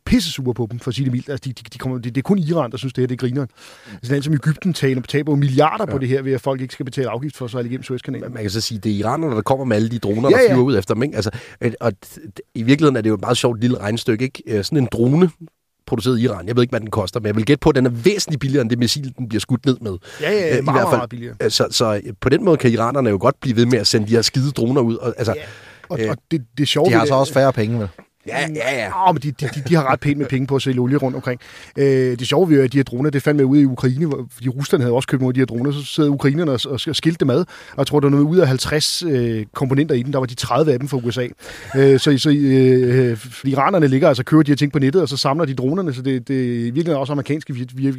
pisse 0.06 0.32
super 0.32 0.54
på 0.54 0.68
dem, 0.72 0.80
for 0.80 0.92
at 0.92 0.96
sige 0.96 1.06
det 1.06 1.12
mildt. 1.12 1.30
Altså, 1.30 1.50
de, 1.50 1.54
de, 1.54 1.64
de 1.74 1.78
kommer, 1.78 1.98
det, 1.98 2.16
det 2.16 2.22
er 2.22 2.24
kun 2.24 2.40
Iran, 2.40 2.72
der 2.72 2.78
synes, 2.78 2.94
det 2.94 3.02
her 3.02 3.08
det 3.08 3.16
er 3.16 3.18
grineren. 3.18 3.50
Mm. 3.86 3.94
Altså, 3.94 4.12
land 4.12 4.24
som 4.24 4.34
Egypten 4.34 4.74
taler, 4.74 5.02
taber 5.02 5.36
milliarder 5.36 5.86
ja. 5.88 5.92
på 5.92 5.98
det 5.98 6.08
her, 6.08 6.22
ved 6.22 6.34
at 6.34 6.42
folk 6.42 6.62
ikke 6.62 6.74
skal 6.74 6.86
betale 6.86 7.10
afgift 7.10 7.38
for 7.38 7.46
at 7.46 7.52
sejle 7.52 7.68
igennem 7.68 7.84
Suezkanalen. 7.84 8.34
Man 8.34 8.44
kan 8.44 8.52
så 8.52 8.62
sige, 8.62 8.80
det 8.80 8.92
er 8.92 8.96
iranerne, 8.96 9.36
der 9.36 9.42
kommer 9.42 9.66
med 9.66 9.76
alle 9.76 9.90
de 9.90 10.00
droner, 10.00 10.30
ja, 10.30 10.38
ja. 10.38 10.44
der 10.44 10.50
flyver 10.50 10.66
ud 10.66 10.78
efter 10.78 10.94
dem. 10.94 11.04
Ikke? 11.04 11.16
Altså, 11.16 11.32
og 11.80 11.94
i 12.56 12.64
virkeligheden 12.64 12.96
er 12.96 13.02
det 13.02 13.10
jo 13.10 13.16
et 13.16 13.22
meget 13.22 13.38
sjovt 13.38 13.62
lille 13.62 13.78
regnstykke. 13.78 14.24
Ikke? 14.24 14.44
Øh, 14.48 14.64
sådan 14.64 14.78
en 14.78 14.88
drone, 14.92 15.30
produceret 15.88 16.20
i 16.20 16.24
Iran. 16.24 16.48
Jeg 16.48 16.56
ved 16.56 16.64
ikke, 16.64 16.72
hvad 16.72 16.80
den 16.80 16.90
koster, 16.90 17.20
men 17.20 17.28
jeg 17.28 17.36
vil 17.36 17.46
gætte 17.46 17.60
på, 17.60 17.70
at 17.70 17.76
den 17.76 17.86
er 17.86 17.90
væsentligt 17.90 18.40
billigere 18.40 18.62
end 18.62 18.70
det 18.70 18.80
missil, 18.80 19.14
den 19.18 19.30
bliver 19.30 19.40
skudt 19.40 19.66
ned 19.66 19.78
med. 19.82 19.98
Ja, 20.22 20.32
ja, 20.32 20.40
ja 20.40 20.58
øh, 20.58 20.66
meget, 20.66 20.88
meget 20.90 21.10
billigere. 21.10 21.50
Så, 21.50 21.68
så 21.72 22.02
på 22.22 22.30
den 22.30 22.46
måde 22.46 22.58
kan 22.58 22.72
iranerne 22.72 23.10
jo 23.10 23.18
godt 23.22 23.36
blive 23.42 23.56
ved 23.56 23.66
med 23.66 23.80
at 23.80 23.88
sende 23.88 24.08
de 24.08 24.12
her 24.12 24.22
skide 24.22 24.52
droner 24.52 24.82
ud. 24.82 24.96
Og, 24.96 25.14
altså, 25.18 25.34
ja. 25.38 25.42
Og, 25.90 26.00
øh, 26.02 26.10
og 26.10 26.18
det, 26.32 26.46
det 26.58 26.68
sjove 26.68 26.90
de 26.90 26.94
har 26.94 27.06
så 27.06 27.14
også 27.14 27.34
færre 27.34 27.54
penge, 27.54 27.80
vel? 27.80 27.88
Ja, 28.28 28.48
ja, 28.56 28.84
ja. 28.84 29.10
Oh, 29.10 29.16
men 29.16 29.22
de, 29.22 29.32
de, 29.32 29.50
de, 29.70 29.76
har 29.76 29.92
ret 29.92 30.00
pænt 30.00 30.18
med 30.18 30.26
penge 30.26 30.48
på 30.48 30.56
at 30.56 30.62
sælge 30.62 30.80
olie 30.80 30.98
rundt 30.98 31.16
omkring. 31.16 31.42
Øh, 31.78 31.86
det 32.20 32.28
sjove 32.28 32.50
ved 32.50 32.64
at 32.64 32.74
de 32.74 32.78
her 32.78 32.84
droner, 32.84 33.10
det 33.10 33.24
fandt 33.24 33.38
med 33.38 33.46
ude 33.46 33.62
i 33.62 33.66
Ukraine, 33.66 34.12
fordi 34.32 34.50
Rusland 34.50 34.82
havde 34.82 34.94
også 34.94 35.08
købt 35.08 35.22
nogle 35.22 35.30
af 35.30 35.34
de 35.34 35.40
her 35.40 35.46
droner, 35.46 35.72
så 35.72 35.86
sidder 35.86 36.10
ukrainerne 36.10 36.52
og, 36.52 36.60
og 36.66 36.96
skilte 36.96 37.20
dem 37.20 37.30
ad, 37.30 37.40
og 37.40 37.78
jeg 37.78 37.88
tror, 37.88 38.00
der 38.00 38.08
var 38.08 38.12
noget 38.12 38.26
ud 38.26 38.38
af 38.38 38.48
50 38.48 39.04
øh, 39.04 39.46
komponenter 39.54 39.96
i 39.96 40.04
den, 40.04 40.14
der 40.14 40.20
var 40.20 40.26
de 40.26 40.36
30 40.36 40.74
af 40.74 40.80
dem 40.80 40.88
fra 40.88 40.98
USA. 40.98 41.28
Øh, 41.78 42.00
så 42.00 42.18
så 42.18 42.30
øh, 42.30 43.18
iranerne 43.44 43.88
ligger 43.88 44.08
altså 44.08 44.24
kører 44.24 44.44
de 44.44 44.52
her 44.52 44.56
ting 44.56 44.72
på 44.72 44.80
nettet, 44.80 45.02
og 45.02 45.10
så 45.10 45.18
samler 45.18 45.46
de 45.46 45.54
dronerne, 45.54 45.94
så 45.94 46.02
det, 46.02 46.28
det 46.28 46.68
er 46.68 46.72
virkelig 46.72 46.96
også 46.96 47.14
amerikanske 47.14 47.54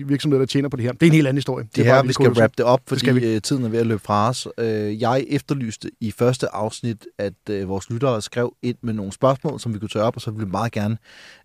virksomheder, 0.07 0.38
der 0.38 0.47
tjener 0.47 0.69
på 0.69 0.77
det 0.77 0.85
her. 0.85 0.93
Det 0.93 1.03
er 1.03 1.07
en 1.07 1.12
helt 1.12 1.27
anden 1.27 1.38
historie. 1.38 1.64
Det, 1.64 1.77
det 1.77 1.87
er 1.87 1.95
her, 1.95 2.03
vi 2.03 2.12
skal 2.12 2.31
wrap 2.31 2.51
det 2.59 2.64
op, 2.64 2.81
fordi 2.87 2.99
skal 2.99 3.14
vi. 3.14 3.35
Øh, 3.35 3.41
tiden 3.41 3.64
er 3.64 3.69
ved 3.69 3.79
at 3.79 3.87
løbe 3.87 4.03
fra 4.05 4.29
os. 4.29 4.49
Øh, 4.59 5.01
jeg 5.01 5.25
efterlyste 5.29 5.91
i 6.01 6.11
første 6.11 6.55
afsnit, 6.55 7.07
at 7.19 7.33
øh, 7.51 7.69
vores 7.69 7.91
lyttere 7.91 8.23
skrev 8.23 8.55
ind 8.62 8.77
med 8.83 8.95
nogle 8.95 9.12
spørgsmål, 9.12 9.61
som 9.61 9.75
vi 9.75 9.79
kunne 9.79 9.88
tage 9.88 10.05
op, 10.05 10.17
og 10.18 10.22
så 10.22 10.31
ville 10.31 10.46
vi 10.46 10.50
meget 10.50 10.72
gerne 10.72 10.98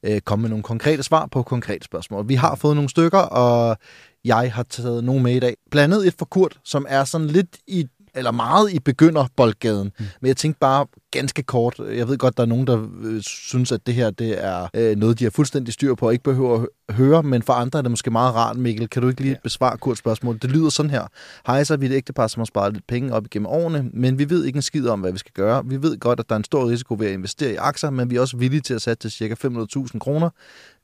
øh, 0.03 0.21
komme 0.21 0.41
med 0.41 0.49
nogle 0.49 0.63
konkrete 0.63 1.03
svar 1.03 1.25
på 1.25 1.43
konkrete 1.43 1.85
spørgsmål. 1.85 2.29
Vi 2.29 2.35
har 2.35 2.55
fået 2.55 2.75
nogle 2.75 2.89
stykker, 2.89 3.19
og 3.19 3.77
jeg 4.25 4.53
har 4.53 4.63
taget 4.63 5.03
nogle 5.03 5.23
med 5.23 5.35
i 5.35 5.39
dag. 5.39 5.55
Blandt 5.71 5.93
andet 5.93 6.07
et 6.07 6.15
for 6.17 6.25
Kurt, 6.25 6.59
som 6.63 6.85
er 6.89 7.03
sådan 7.03 7.27
lidt 7.27 7.57
i 7.67 7.87
eller 8.15 8.31
meget 8.31 8.73
i 8.73 8.79
begynderboldgaden. 8.79 9.91
Mm. 9.99 10.05
Men 10.21 10.27
jeg 10.27 10.37
tænkte 10.37 10.59
bare 10.59 10.85
ganske 11.11 11.43
kort. 11.43 11.81
Jeg 11.95 12.07
ved 12.07 12.17
godt, 12.17 12.37
der 12.37 12.43
er 12.43 12.47
nogen, 12.47 12.67
der 12.67 12.87
øh, 13.03 13.21
synes, 13.21 13.71
at 13.71 13.87
det 13.87 13.93
her 13.93 14.09
det 14.09 14.43
er 14.43 14.67
øh, 14.73 14.95
noget, 14.95 15.19
de 15.19 15.23
har 15.23 15.31
fuldstændig 15.31 15.73
styr 15.73 15.95
på 15.95 16.05
og 16.05 16.11
ikke 16.11 16.23
behøver 16.23 16.65
at 16.87 16.95
høre, 16.95 17.23
men 17.23 17.41
for 17.41 17.53
andre 17.53 17.79
er 17.79 17.81
det 17.81 17.91
måske 17.91 18.11
meget 18.11 18.35
rart, 18.35 18.57
Mikkel. 18.57 18.89
Kan 18.89 19.01
du 19.01 19.07
ikke 19.07 19.21
lige 19.21 19.31
ja. 19.31 19.39
besvare 19.43 19.77
Kurts 19.77 19.99
spørgsmål? 19.99 20.39
Det 20.41 20.51
lyder 20.51 20.69
sådan 20.69 20.89
her. 20.89 21.07
Hej, 21.47 21.63
så 21.63 21.73
er 21.73 21.77
vi 21.77 21.85
et 21.85 21.91
ægtepar, 21.91 22.27
som 22.27 22.39
har 22.39 22.45
sparet 22.45 22.73
lidt 22.73 22.87
penge 22.87 23.13
op 23.13 23.25
igennem 23.25 23.47
årene, 23.47 23.89
men 23.93 24.19
vi 24.19 24.29
ved 24.29 24.45
ikke 24.45 24.57
en 24.57 24.61
skid 24.61 24.87
om, 24.87 24.99
hvad 24.99 25.11
vi 25.11 25.17
skal 25.17 25.31
gøre. 25.35 25.65
Vi 25.65 25.81
ved 25.81 25.97
godt, 25.97 26.19
at 26.19 26.29
der 26.29 26.35
er 26.35 26.37
en 26.37 26.43
stor 26.43 26.69
risiko 26.69 26.95
ved 26.99 27.07
at 27.07 27.13
investere 27.13 27.51
i 27.51 27.55
aktier, 27.55 27.89
men 27.89 28.09
vi 28.09 28.15
er 28.15 28.21
også 28.21 28.37
villige 28.37 28.61
til 28.61 28.73
at 28.73 28.81
sætte 28.81 29.09
til 29.09 29.35
ca. 29.37 29.47
500.000 29.47 29.99
kroner. 29.99 30.29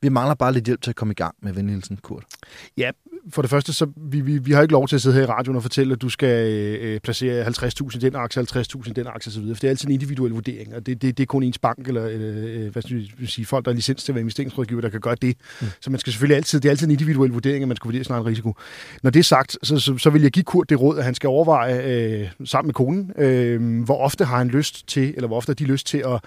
Vi 0.02 0.08
mangler 0.08 0.34
bare 0.34 0.52
lidt 0.52 0.64
hjælp 0.64 0.82
til 0.82 0.90
at 0.90 0.96
komme 0.96 1.12
i 1.12 1.14
gang 1.14 1.34
med 1.42 1.52
venligheden, 1.52 1.96
Kurt. 2.02 2.24
Ja, 2.76 2.90
for 3.28 3.42
det 3.42 3.50
første, 3.50 3.72
så 3.72 3.86
vi, 3.96 4.20
vi, 4.20 4.38
vi 4.38 4.52
har 4.52 4.62
ikke 4.62 4.72
lov 4.72 4.88
til 4.88 4.96
at 4.96 5.02
sidde 5.02 5.16
her 5.16 5.22
i 5.22 5.26
radioen 5.26 5.56
og 5.56 5.62
fortælle, 5.62 5.92
at 5.92 6.02
du 6.02 6.08
skal 6.08 6.46
øh, 6.80 7.00
placere 7.00 7.46
50.000 7.46 7.96
i 7.96 7.98
den 7.98 8.16
aktie, 8.16 8.42
50.000 8.42 8.90
i 8.90 8.92
den 8.92 9.06
aktie 9.06 9.30
osv., 9.30 9.42
for 9.42 9.54
det 9.54 9.64
er 9.64 9.68
altid 9.68 9.88
en 9.88 9.94
individuel 9.94 10.32
vurdering, 10.32 10.74
og 10.74 10.86
det, 10.86 11.02
det, 11.02 11.18
det 11.18 11.22
er 11.22 11.26
kun 11.26 11.42
ens 11.42 11.58
bank 11.58 11.88
eller 11.88 12.08
øh, 12.10 12.72
hvad 12.72 12.82
skal 12.82 13.08
jeg 13.20 13.28
sige, 13.28 13.46
folk, 13.46 13.64
der 13.64 13.70
er 13.70 13.74
licens 13.74 14.04
til 14.04 14.12
at 14.12 14.14
være 14.14 14.20
investeringsrådgiver, 14.20 14.80
der 14.80 14.88
kan 14.88 15.00
gøre 15.00 15.16
det. 15.22 15.36
Mm. 15.60 15.66
Så 15.80 15.90
man 15.90 16.00
skal 16.00 16.12
selvfølgelig 16.12 16.36
altid, 16.36 16.60
det 16.60 16.68
er 16.68 16.70
altid 16.70 16.86
en 16.86 16.90
individuel 16.90 17.30
vurdering, 17.30 17.62
at 17.62 17.68
man 17.68 17.76
skal 17.76 17.88
vurdere 17.88 18.04
sin 18.04 18.12
egen 18.12 18.26
risiko. 18.26 18.54
Når 19.02 19.10
det 19.10 19.20
er 19.20 19.24
sagt, 19.24 19.58
så, 19.62 19.78
så, 19.78 19.98
så 19.98 20.10
vil 20.10 20.22
jeg 20.22 20.30
give 20.30 20.44
Kurt 20.44 20.70
det 20.70 20.80
råd, 20.80 20.98
at 20.98 21.04
han 21.04 21.14
skal 21.14 21.28
overveje 21.28 21.82
øh, 21.82 22.28
sammen 22.44 22.68
med 22.68 22.74
konen, 22.74 23.12
øh, 23.18 23.84
hvor 23.84 23.98
ofte 23.98 24.24
har 24.24 24.38
han 24.38 24.48
lyst 24.48 24.88
til, 24.88 25.14
eller 25.14 25.26
hvor 25.26 25.36
ofte 25.36 25.50
har 25.50 25.54
de 25.54 25.64
lyst 25.64 25.86
til 25.86 26.04
at 26.06 26.20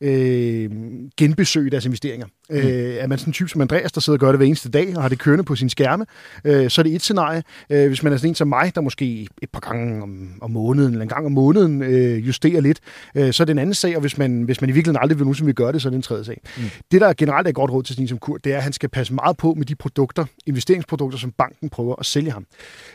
øh, 0.00 0.70
genbesøge 1.16 1.70
deres 1.70 1.84
investeringer. 1.84 2.26
Mm. 2.50 2.56
Øh, 2.56 2.94
er 2.94 3.06
man 3.06 3.18
sådan 3.18 3.28
en 3.28 3.32
type 3.32 3.48
som 3.48 3.60
Andreas, 3.60 3.92
der 3.92 4.00
sidder 4.00 4.16
og 4.16 4.20
gør 4.20 4.28
det 4.28 4.36
hver 4.36 4.46
eneste 4.46 4.68
dag, 4.68 4.96
og 4.96 5.02
har 5.02 5.08
det 5.08 5.18
kørende 5.18 5.44
på 5.44 5.56
sin 5.56 5.68
skærme, 5.68 6.06
øh, 6.44 6.70
så 6.70 6.80
er 6.80 6.82
det 6.82 6.94
et 6.94 7.02
scenarie. 7.02 7.42
Øh, 7.70 7.86
hvis 7.86 8.02
man 8.02 8.12
er 8.12 8.16
sådan 8.16 8.30
en 8.30 8.34
som 8.34 8.48
mig, 8.48 8.74
der 8.74 8.80
måske 8.80 9.28
et 9.42 9.50
par 9.52 9.60
gange 9.60 10.02
om, 10.02 10.28
om 10.40 10.50
måneden, 10.50 10.92
eller 10.92 11.02
en 11.02 11.08
gang 11.08 11.26
om 11.26 11.32
måneden 11.32 11.82
øh, 11.82 12.26
justerer 12.26 12.60
lidt, 12.60 12.80
øh, 13.14 13.32
så 13.32 13.42
er 13.42 13.44
det 13.44 13.52
en 13.52 13.58
anden 13.58 13.74
sag, 13.74 13.94
og 13.94 14.00
hvis 14.00 14.18
man, 14.18 14.42
hvis 14.42 14.60
man 14.60 14.70
i 14.70 14.72
virkeligheden 14.72 15.02
aldrig 15.02 15.18
vil 15.18 15.26
nu, 15.26 15.34
som 15.34 15.46
vi 15.46 15.52
gør 15.52 15.72
det, 15.72 15.82
så 15.82 15.88
er 15.88 15.90
det 15.90 15.96
en 15.96 16.02
tredje 16.02 16.24
sag. 16.24 16.40
Mm. 16.56 16.62
Det, 16.90 17.00
der 17.00 17.12
generelt 17.12 17.48
er 17.48 17.52
godt 17.52 17.70
råd 17.70 17.82
til 17.82 17.94
sådan 17.94 18.04
en 18.04 18.08
som 18.08 18.18
Kurt, 18.18 18.44
det 18.44 18.52
er, 18.52 18.56
at 18.56 18.62
han 18.62 18.72
skal 18.72 18.88
passe 18.88 19.14
meget 19.14 19.36
på 19.36 19.54
med 19.54 19.66
de 19.66 19.74
produkter, 19.74 20.24
investeringsprodukter, 20.46 21.18
som 21.18 21.32
banken 21.32 21.68
prøver 21.68 21.94
at 21.98 22.06
sælge 22.06 22.30
ham. 22.30 22.46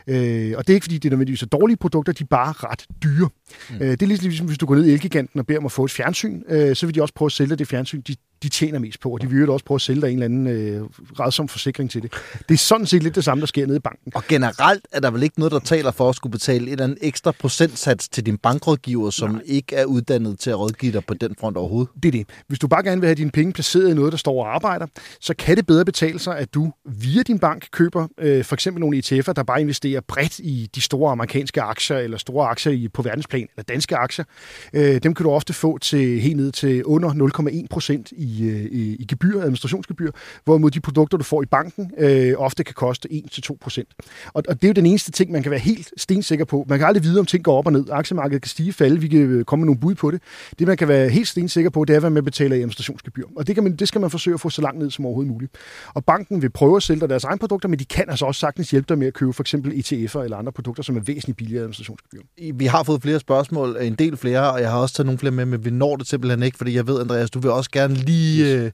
Øh, 0.06 0.54
og 0.56 0.66
det 0.66 0.72
er 0.72 0.74
ikke, 0.74 0.84
fordi 0.84 0.98
det 0.98 1.04
er 1.04 1.10
nødvendigvis 1.10 1.42
er 1.42 1.46
dårlige 1.46 1.76
produkter, 1.76 2.12
de 2.12 2.22
er 2.22 2.26
bare 2.30 2.52
ret 2.52 2.86
dyre. 3.02 3.28
Mm. 3.70 3.76
Øh, 3.80 3.90
det 3.90 4.02
er 4.02 4.06
ligesom, 4.06 4.46
hvis 4.46 4.58
du 4.58 4.66
går 4.66 4.74
ned 4.74 4.84
i 4.84 4.92
Elgiganten 4.92 5.40
og 5.40 5.46
beder 5.46 5.58
om 5.58 5.64
at 5.64 5.72
få 5.72 5.84
et 5.84 5.90
fjernsyn, 5.90 6.42
øh, 6.48 6.76
så 6.76 6.86
vil 6.86 6.94
de 6.94 7.02
også 7.02 7.14
prøve 7.14 7.26
at 7.26 7.32
sælge 7.32 7.56
det 7.56 7.68
fjernsyn, 7.68 8.00
de 8.00 8.16
de 8.42 8.48
tjener 8.48 8.78
mest 8.78 9.00
på, 9.00 9.10
og 9.10 9.22
de 9.22 9.30
vil 9.30 9.40
jo 9.40 9.52
også 9.52 9.64
prøve 9.64 9.76
at 9.76 9.82
sælge 9.82 10.00
dig 10.00 10.08
en 10.08 10.22
eller 10.22 10.24
anden 10.24 10.46
øh, 10.46 10.82
redsom 11.20 11.48
forsikring 11.48 11.90
til 11.90 12.02
det. 12.02 12.12
Det 12.48 12.54
er 12.54 12.58
sådan 12.58 12.86
set 12.86 13.02
lidt 13.02 13.14
det 13.14 13.24
samme, 13.24 13.40
der 13.40 13.46
sker 13.46 13.66
nede 13.66 13.76
i 13.76 13.80
banken. 13.80 14.12
Og 14.14 14.22
generelt 14.28 14.88
er 14.92 15.00
der 15.00 15.10
vel 15.10 15.22
ikke 15.22 15.38
noget, 15.38 15.52
der 15.52 15.58
taler 15.58 15.90
for 15.90 16.08
at 16.08 16.16
skulle 16.16 16.30
betale 16.30 16.66
et 16.66 16.72
eller 16.72 16.84
andet 16.84 16.98
ekstra 17.00 17.32
procentsats 17.32 18.08
til 18.08 18.26
din 18.26 18.38
bankrådgiver, 18.38 19.10
som 19.10 19.30
Nej. 19.30 19.42
ikke 19.44 19.76
er 19.76 19.84
uddannet 19.84 20.38
til 20.38 20.50
at 20.50 20.58
rådgive 20.58 20.92
dig 20.92 21.04
på 21.04 21.14
den 21.14 21.34
front 21.40 21.56
overhovedet? 21.56 21.92
Det 22.02 22.08
er 22.08 22.12
det. 22.12 22.26
Hvis 22.48 22.58
du 22.58 22.68
bare 22.68 22.82
gerne 22.82 23.00
vil 23.00 23.08
have 23.08 23.14
dine 23.14 23.30
penge 23.30 23.52
placeret 23.52 23.90
i 23.90 23.94
noget, 23.94 24.12
der 24.12 24.18
står 24.18 24.44
og 24.44 24.54
arbejder, 24.54 24.86
så 25.20 25.34
kan 25.38 25.56
det 25.56 25.66
bedre 25.66 25.84
betale 25.84 26.18
sig, 26.18 26.38
at 26.38 26.54
du 26.54 26.72
via 26.84 27.22
din 27.22 27.38
bank 27.38 27.68
køber 27.72 28.08
øh, 28.18 28.44
for 28.44 28.54
eksempel 28.54 28.80
nogle 28.80 28.98
ETF'er, 28.98 29.32
der 29.32 29.42
bare 29.42 29.60
investerer 29.60 30.00
bredt 30.08 30.38
i 30.38 30.70
de 30.74 30.80
store 30.80 31.12
amerikanske 31.12 31.62
aktier, 31.62 31.96
eller 31.96 32.18
store 32.18 32.48
aktier 32.48 32.72
i, 32.72 32.88
på 32.88 33.02
verdensplan, 33.02 33.48
eller 33.56 33.62
danske 33.62 33.96
aktier. 33.96 34.24
Øh, 34.72 35.02
dem 35.02 35.14
kan 35.14 35.24
du 35.24 35.30
ofte 35.30 35.52
få 35.52 35.78
til 35.78 36.20
helt 36.20 36.36
ned 36.36 36.52
til 36.52 36.84
under 36.84 37.10
0,1 37.10 37.66
procent 37.70 38.12
i, 38.12 38.31
øh, 38.40 38.64
i, 39.00 39.06
gebyr, 39.08 39.40
administrationsgebyr, 39.40 40.10
hvorimod 40.44 40.70
de 40.70 40.80
produkter, 40.80 41.18
du 41.18 41.24
får 41.24 41.42
i 41.42 41.46
banken, 41.46 41.90
øh, 41.98 42.34
ofte 42.36 42.64
kan 42.64 42.74
koste 42.74 43.08
1-2 43.12 43.56
procent. 43.60 43.88
Og, 44.34 44.42
og 44.48 44.54
det 44.54 44.64
er 44.64 44.68
jo 44.68 44.72
den 44.72 44.86
eneste 44.86 45.10
ting, 45.10 45.32
man 45.32 45.42
kan 45.42 45.50
være 45.50 45.60
helt 45.60 45.92
stensikker 45.96 46.44
på. 46.44 46.64
Man 46.68 46.78
kan 46.78 46.88
aldrig 46.88 47.04
vide, 47.04 47.20
om 47.20 47.26
ting 47.26 47.44
går 47.44 47.58
op 47.58 47.66
og 47.66 47.72
ned. 47.72 47.84
Aktiemarkedet 47.90 48.42
kan 48.42 48.48
stige 48.48 48.72
falde. 48.72 49.00
Vi 49.00 49.08
kan 49.08 49.18
øh, 49.18 49.44
komme 49.44 49.60
med 49.60 49.66
nogle 49.66 49.80
bud 49.80 49.94
på 49.94 50.10
det. 50.10 50.22
Det, 50.58 50.66
man 50.66 50.76
kan 50.76 50.88
være 50.88 51.08
helt 51.08 51.28
stensikker 51.28 51.70
på, 51.70 51.84
det 51.84 51.96
er, 51.96 52.00
hvad 52.00 52.10
man 52.10 52.24
betaler 52.24 52.56
i 52.56 52.58
administrationsgebyr. 52.58 53.24
Og 53.36 53.46
det, 53.46 53.54
kan 53.54 53.64
man, 53.64 53.76
det 53.76 53.88
skal 53.88 54.00
man 54.00 54.10
forsøge 54.10 54.34
at 54.34 54.40
få 54.40 54.50
så 54.50 54.62
langt 54.62 54.78
ned 54.78 54.90
som 54.90 55.06
overhovedet 55.06 55.32
muligt. 55.32 55.52
Og 55.94 56.04
banken 56.04 56.42
vil 56.42 56.50
prøve 56.50 56.76
at 56.76 56.82
sælge 56.82 57.00
dig 57.00 57.08
deres 57.08 57.24
egne 57.24 57.38
produkter, 57.38 57.68
men 57.68 57.78
de 57.78 57.84
kan 57.84 58.04
altså 58.08 58.26
også 58.26 58.38
sagtens 58.38 58.70
hjælpe 58.70 58.86
dig 58.88 58.98
med 58.98 59.06
at 59.06 59.14
købe 59.14 59.32
for 59.32 59.42
eksempel 59.42 59.72
ETF'er 59.72 60.20
eller 60.20 60.36
andre 60.36 60.52
produkter, 60.52 60.82
som 60.82 60.96
er 60.96 61.00
væsentligt 61.00 61.36
billigere 61.36 61.60
administrationsgebyr. 61.60 62.20
Vi 62.54 62.66
har 62.66 62.82
fået 62.82 63.02
flere 63.02 63.20
spørgsmål, 63.20 63.76
en 63.80 63.94
del 63.94 64.16
flere, 64.16 64.52
og 64.52 64.60
jeg 64.60 64.70
har 64.70 64.78
også 64.78 64.94
taget 64.94 65.06
nogle 65.06 65.18
flere 65.18 65.32
med, 65.32 65.44
men 65.44 65.64
vi 65.64 65.70
når 65.70 65.96
det 65.96 66.06
simpelthen 66.06 66.42
ikke, 66.42 66.58
fordi 66.58 66.74
jeg 66.74 66.86
ved, 66.86 67.00
Andreas, 67.00 67.30
du 67.30 67.40
vil 67.40 67.50
også 67.50 67.70
gerne 67.70 67.94
lige 67.94 68.21
øh, 68.44 68.70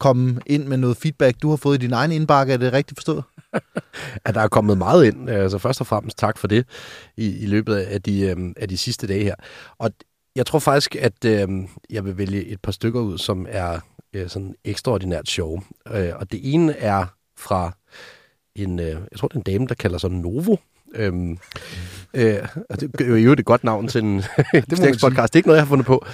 komme 0.00 0.40
ind 0.46 0.64
med 0.66 0.76
noget 0.76 0.96
feedback, 0.96 1.42
du 1.42 1.48
har 1.50 1.56
fået 1.56 1.82
i 1.82 1.86
din 1.86 1.92
egen 1.92 2.12
indbakke. 2.12 2.52
Er 2.52 2.56
det 2.56 2.72
rigtigt 2.72 2.98
forstået? 2.98 3.24
at 4.26 4.34
der 4.34 4.40
er 4.40 4.48
kommet 4.48 4.78
meget 4.78 5.06
ind. 5.06 5.30
Altså 5.30 5.58
først 5.58 5.80
og 5.80 5.86
fremmest 5.86 6.18
tak 6.18 6.38
for 6.38 6.48
det 6.48 6.66
i, 7.16 7.38
i 7.38 7.46
løbet 7.46 7.74
af 7.76 8.02
de, 8.02 8.20
øh, 8.20 8.36
af 8.56 8.68
de 8.68 8.76
sidste 8.76 9.06
dage 9.06 9.24
her. 9.24 9.34
Og 9.78 9.90
jeg 10.36 10.46
tror 10.46 10.58
faktisk, 10.58 10.96
at 10.96 11.24
øh, 11.24 11.48
jeg 11.90 12.04
vil 12.04 12.18
vælge 12.18 12.44
et 12.44 12.60
par 12.60 12.72
stykker 12.72 13.00
ud, 13.00 13.18
som 13.18 13.46
er 13.48 13.80
øh, 14.12 14.28
sådan 14.28 14.54
ekstraordinært 14.64 15.28
sjove. 15.28 15.62
Øh, 15.92 16.12
og 16.16 16.32
det 16.32 16.54
ene 16.54 16.76
er 16.76 17.06
fra 17.38 17.72
en, 18.56 18.78
øh, 18.78 18.86
jeg 18.86 19.18
tror 19.18 19.28
det 19.28 19.34
er 19.34 19.40
en 19.40 19.52
dame, 19.58 19.66
der 19.66 19.74
kalder 19.74 19.98
sig 19.98 20.10
Novo. 20.10 20.56
Øhm, 20.94 21.38
øh, 22.14 22.48
og 22.70 22.80
det 22.80 23.00
er 23.00 23.16
jo 23.16 23.32
et 23.32 23.44
godt 23.44 23.64
navn 23.64 23.88
til 23.88 24.04
en 24.04 24.16
det 24.70 24.98
podcast. 25.02 25.32
Det 25.32 25.34
er 25.34 25.36
ikke 25.36 25.48
noget, 25.48 25.56
jeg 25.56 25.64
har 25.64 25.68
fundet 25.68 25.86
på. 25.86 26.06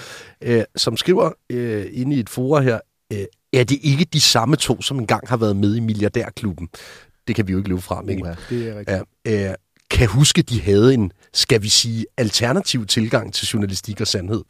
Øh, 0.42 0.62
som 0.76 0.96
skriver 0.96 1.30
øh, 1.50 1.86
inde 1.92 2.16
i 2.16 2.20
et 2.20 2.28
forum 2.28 2.62
her, 2.62 2.80
øh, 3.12 3.24
er 3.52 3.64
det 3.64 3.78
ikke 3.82 4.04
de 4.04 4.20
samme 4.20 4.56
to, 4.56 4.82
som 4.82 4.98
engang 4.98 5.28
har 5.28 5.36
været 5.36 5.56
med 5.56 5.76
i 5.76 5.80
Milliardærklubben? 5.80 6.68
Det 7.28 7.36
kan 7.36 7.46
vi 7.46 7.52
jo 7.52 7.58
ikke 7.58 7.68
løbe 7.68 7.80
fra, 7.80 8.02
Mikkel. 8.02 8.26
Ja, 8.26 8.56
det 8.56 8.68
er 8.68 8.78
rigtigt. 8.78 9.02
Ja, 9.26 9.48
øh, 9.50 9.54
kan 9.90 10.08
huske, 10.08 10.42
de 10.42 10.62
havde 10.62 10.94
en, 10.94 11.12
skal 11.34 11.62
vi 11.62 11.68
sige, 11.68 12.06
alternativ 12.16 12.86
tilgang 12.86 13.34
til 13.34 13.48
journalistik 13.48 14.00
og 14.00 14.06
sandhed. 14.06 14.42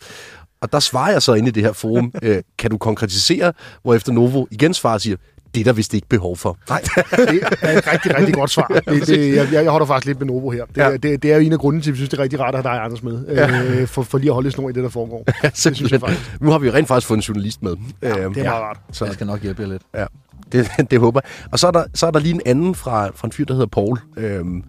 Og 0.61 0.73
der 0.73 0.81
svarer 0.81 1.13
jeg 1.13 1.23
så 1.23 1.35
ind 1.35 1.49
i 1.49 1.51
det 1.51 1.63
her 1.63 1.73
forum, 1.73 2.13
øh, 2.23 2.43
kan 2.59 2.71
du 2.71 2.79
konkretisere, 2.79 3.53
hvor 3.83 3.95
efter 3.95 4.13
Novo 4.13 4.47
igen 4.51 4.75
svarer 4.75 4.95
og 4.95 5.01
siger, 5.01 5.17
det 5.55 5.61
er 5.61 5.65
der 5.65 5.73
vist 5.73 5.95
ikke 5.95 6.09
behov 6.09 6.37
for. 6.37 6.59
Nej, 6.69 6.81
det 7.11 7.43
er 7.63 7.79
et 7.79 7.93
rigtig, 7.93 8.19
rigtig 8.19 8.35
godt 8.35 8.51
svar. 8.51 8.67
Det, 8.89 9.07
det, 9.07 9.37
jeg, 9.37 9.53
jeg 9.53 9.71
holder 9.71 9.87
faktisk 9.87 10.07
lidt 10.07 10.19
med 10.19 10.27
Novo 10.27 10.51
her. 10.51 10.65
Det, 10.65 10.77
ja. 10.77 10.97
det, 10.97 11.23
det 11.23 11.33
er 11.33 11.37
jo 11.37 11.43
en 11.43 11.53
af 11.53 11.59
grunden 11.59 11.83
til, 11.83 11.91
at 11.91 11.93
vi 11.93 11.97
synes, 11.97 12.11
det 12.11 12.19
er 12.19 12.23
rigtig 12.23 12.41
rart 12.41 12.55
at 12.55 12.63
have 12.63 12.75
dig, 12.75 12.85
Anders, 12.85 13.03
med. 13.03 13.27
Ja. 13.29 13.63
Øh, 13.63 13.87
for, 13.87 14.03
for 14.03 14.19
lige 14.19 14.31
at 14.31 14.35
holde 14.35 14.51
snor 14.51 14.69
i 14.69 14.73
det, 14.73 14.83
der 14.83 14.89
foregår. 14.89 15.25
Ja, 15.43 15.49
det 15.49 15.77
synes 15.77 15.93
jeg 15.93 16.01
faktisk. 16.01 16.41
Nu 16.41 16.51
har 16.51 16.59
vi 16.59 16.67
jo 16.67 16.73
rent 16.73 16.89
faktisk 16.89 17.09
fået 17.09 17.19
en 17.19 17.23
journalist 17.23 17.63
med. 17.63 17.77
Ja, 18.03 18.09
det 18.09 18.17
er 18.17 18.29
meget 18.29 18.45
ja. 18.45 18.53
rart. 18.53 18.81
Så 18.93 19.05
jeg 19.05 19.15
skal 19.15 19.27
nok 19.27 19.43
hjælpe 19.43 19.63
jer 19.63 19.69
lidt. 19.69 19.83
Ja, 19.95 20.05
det, 20.53 20.71
det 20.91 21.01
håber 21.01 21.21
jeg. 21.25 21.49
Og 21.53 21.59
så 21.59 21.67
er, 21.67 21.71
der, 21.71 21.85
så 21.95 22.07
er 22.07 22.11
der 22.11 22.19
lige 22.19 22.35
en 22.35 22.41
anden 22.47 22.75
fra, 22.75 23.11
fra 23.15 23.29
en 23.29 23.33
fyr, 23.33 23.45
der 23.45 23.55
hedder 23.55 23.67
Paul. 23.67 23.99
Øhm, 24.17 24.65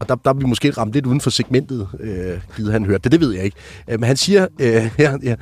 og 0.00 0.08
der, 0.08 0.14
der 0.14 0.30
er 0.30 0.34
vi 0.34 0.44
måske 0.44 0.70
ramt 0.70 0.92
lidt 0.92 1.06
uden 1.06 1.20
for 1.20 1.30
segmentet, 1.30 1.88
øh, 2.00 2.40
givet 2.56 2.72
han 2.72 2.84
hørte 2.84 3.02
det, 3.02 3.12
det 3.12 3.20
ved 3.20 3.32
jeg 3.32 3.44
ikke. 3.44 3.56
Øh, 3.88 4.00
men 4.00 4.06
han 4.06 4.16
siger, 4.16 4.46
øh, 4.60 4.90
ja, 4.98 5.16
ja, 5.22 5.34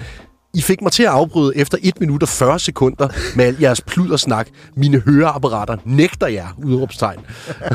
i 0.54 0.60
fik 0.60 0.82
mig 0.82 0.92
til 0.92 1.02
at 1.02 1.08
afbryde 1.08 1.56
efter 1.56 1.78
1 1.82 2.00
minut 2.00 2.22
og 2.22 2.28
40 2.28 2.58
sekunder 2.58 3.08
med 3.36 3.44
al 3.44 3.56
jeres 3.60 3.80
pludersnak. 3.80 4.48
Mine 4.76 5.00
høreapparater 5.00 5.76
nægter 5.84 6.26
jer, 6.26 6.46
udråbstegn. 6.64 7.18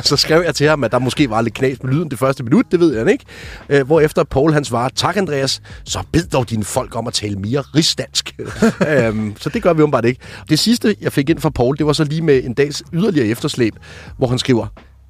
Så 0.03 0.17
skrev 0.17 0.41
jeg 0.45 0.55
til 0.55 0.67
ham, 0.67 0.83
at 0.83 0.91
der 0.91 0.99
måske 0.99 1.29
var 1.29 1.41
lidt 1.41 1.53
knas 1.53 1.83
med 1.83 1.93
lyden 1.93 2.11
det 2.11 2.19
første 2.19 2.43
minut, 2.43 2.65
det 2.71 2.79
ved 2.79 2.97
jeg 2.97 3.11
ikke. 3.11 3.25
Øh, 3.69 3.85
hvor 3.85 3.99
efter 3.99 4.23
Paul 4.23 4.53
han 4.53 4.65
svarer, 4.65 4.89
tak 4.89 5.17
Andreas, 5.17 5.61
så 5.83 6.03
bed 6.11 6.23
dog 6.23 6.49
dine 6.49 6.63
folk 6.63 6.95
om 6.95 7.07
at 7.07 7.13
tale 7.13 7.35
mere 7.35 7.61
rigsdansk. 7.61 8.35
øhm, 8.89 9.33
så 9.39 9.49
det 9.49 9.63
gør 9.63 9.73
vi 9.73 9.81
umiddelbart 9.81 10.05
ikke. 10.05 10.19
Det 10.49 10.59
sidste, 10.59 10.95
jeg 11.01 11.11
fik 11.11 11.29
ind 11.29 11.39
fra 11.39 11.49
Paul, 11.49 11.77
det 11.77 11.85
var 11.85 11.93
så 11.93 12.03
lige 12.03 12.21
med 12.21 12.43
en 12.43 12.53
dags 12.53 12.83
yderligere 12.93 13.27
efterslæb, 13.27 13.73
hvor 14.17 14.27
han 14.27 14.39
skriver, 14.39 14.67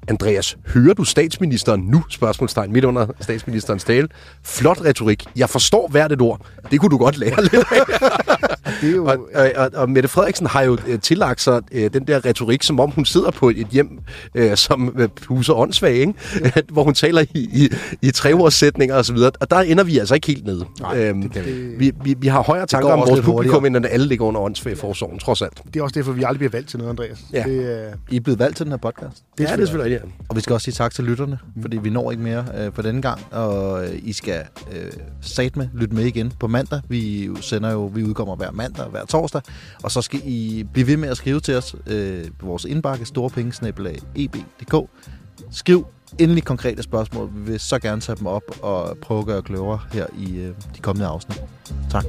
Andreas, 0.08 0.56
hører 0.66 0.94
du 0.94 1.04
statsministeren 1.04 1.80
nu? 1.80 2.04
Spørgsmålstegn 2.10 2.72
midt 2.72 2.84
under 2.84 3.06
statsministerens 3.20 3.84
tale. 3.84 4.08
Flot 4.42 4.84
retorik. 4.84 5.24
Jeg 5.36 5.50
forstår 5.50 5.88
hvert 5.88 6.12
et 6.12 6.20
ord. 6.20 6.40
Det 6.70 6.80
kunne 6.80 6.90
du 6.90 6.98
godt 6.98 7.18
lære 7.18 7.42
lidt 7.42 7.54
af. 7.54 7.80
det 8.80 8.90
er 8.90 8.94
jo... 8.94 9.06
og, 9.06 9.18
og, 9.56 9.70
og 9.74 9.90
Mette 9.90 10.08
Frederiksen 10.08 10.46
har 10.46 10.62
jo 10.62 10.78
øh, 10.86 11.00
tillagt 11.00 11.40
sig 11.40 11.62
øh, 11.72 11.92
den 11.92 12.06
der 12.06 12.24
retorik, 12.24 12.62
som 12.62 12.80
om 12.80 12.90
hun 12.90 13.04
sidder 13.04 13.30
på 13.30 13.48
et 13.48 13.66
hjem, 13.70 13.98
øh, 14.34 14.56
som 14.56 14.94
øh, 14.98 15.08
huser 15.26 15.54
åndssvage, 15.54 15.98
ikke? 15.98 16.14
Hvor 16.72 16.82
hun 16.82 16.94
taler 16.94 17.20
i, 17.20 17.26
i, 17.34 17.68
i 18.02 18.10
treordssætninger 18.10 18.96
osv. 18.96 19.16
Og 19.16 19.50
der 19.50 19.56
ender 19.56 19.84
vi 19.84 19.98
altså 19.98 20.14
ikke 20.14 20.26
helt 20.26 20.44
nede. 20.44 20.64
Nej, 20.80 20.98
øhm, 20.98 21.30
det 21.30 21.46
vi. 21.46 21.52
Vi, 21.78 21.92
vi, 22.04 22.14
vi 22.18 22.26
har 22.26 22.42
højere 22.42 22.66
tanker 22.66 22.88
om 22.88 22.98
vores 22.98 23.20
publikum, 23.20 23.64
end 23.64 23.76
at 23.76 23.86
alle 23.90 24.06
ligger 24.06 24.24
under 24.24 24.40
åndssvageforsorgen, 24.40 25.18
trods 25.18 25.42
alt. 25.42 25.62
Det 25.74 25.76
er 25.76 25.82
også 25.82 25.94
derfor, 25.94 26.12
vi 26.12 26.22
aldrig 26.22 26.38
bliver 26.38 26.50
valgt 26.50 26.68
til 26.68 26.78
noget, 26.78 26.90
Andreas. 26.90 27.18
Ja. 27.32 27.42
Det, 27.46 27.86
øh... 27.86 27.92
I 28.10 28.16
er 28.16 28.20
blevet 28.20 28.38
valgt 28.38 28.56
til 28.56 28.64
den 28.66 28.72
her 28.72 28.78
podcast. 28.78 29.22
Det 29.38 29.46
er, 29.46 29.50
ja, 29.50 29.56
det 29.56 29.95
er 29.96 30.00
Ja. 30.04 30.10
Og 30.28 30.36
vi 30.36 30.40
skal 30.40 30.54
også 30.54 30.64
sige 30.64 30.74
tak 30.74 30.94
til 30.94 31.04
lytterne, 31.04 31.38
mm. 31.54 31.62
fordi 31.62 31.76
vi 31.76 31.90
når 31.90 32.10
ikke 32.10 32.22
mere 32.22 32.44
øh, 32.54 32.72
på 32.72 32.82
denne 32.82 33.02
gang, 33.02 33.20
og 33.30 33.84
øh, 33.84 33.98
I 34.02 34.12
skal 34.12 34.42
øh, 34.72 34.92
sat 35.20 35.56
med 35.56 35.68
lytte 35.74 35.94
med 35.94 36.04
igen 36.04 36.32
på 36.40 36.46
mandag. 36.46 36.80
Vi 36.88 37.30
sender 37.40 37.72
jo, 37.72 37.86
vi 37.86 38.04
udkommer 38.04 38.36
hver 38.36 38.50
mandag 38.50 38.84
og 38.84 38.90
hver 38.90 39.04
torsdag, 39.04 39.42
og 39.82 39.90
så 39.90 40.02
skal 40.02 40.20
I 40.24 40.66
blive 40.72 40.86
ved 40.86 40.96
med 40.96 41.08
at 41.08 41.16
skrive 41.16 41.40
til 41.40 41.54
os 41.54 41.76
øh, 41.86 42.24
på 42.38 42.46
vores 42.46 42.64
indbakke, 42.64 43.04
storepengesnabelag.eb.dk. 43.04 44.90
Skriv 45.50 45.86
endelig 46.18 46.44
konkrete 46.44 46.82
spørgsmål. 46.82 47.30
Vi 47.34 47.50
vil 47.50 47.60
så 47.60 47.78
gerne 47.78 48.00
tage 48.00 48.16
dem 48.16 48.26
op 48.26 48.42
og 48.62 48.98
prøve 49.02 49.20
at 49.20 49.26
gøre 49.26 49.42
klogere 49.42 49.80
her 49.92 50.06
i 50.18 50.36
øh, 50.36 50.54
de 50.76 50.80
kommende 50.80 51.06
afsnit. 51.06 51.42
Tak. 51.90 52.04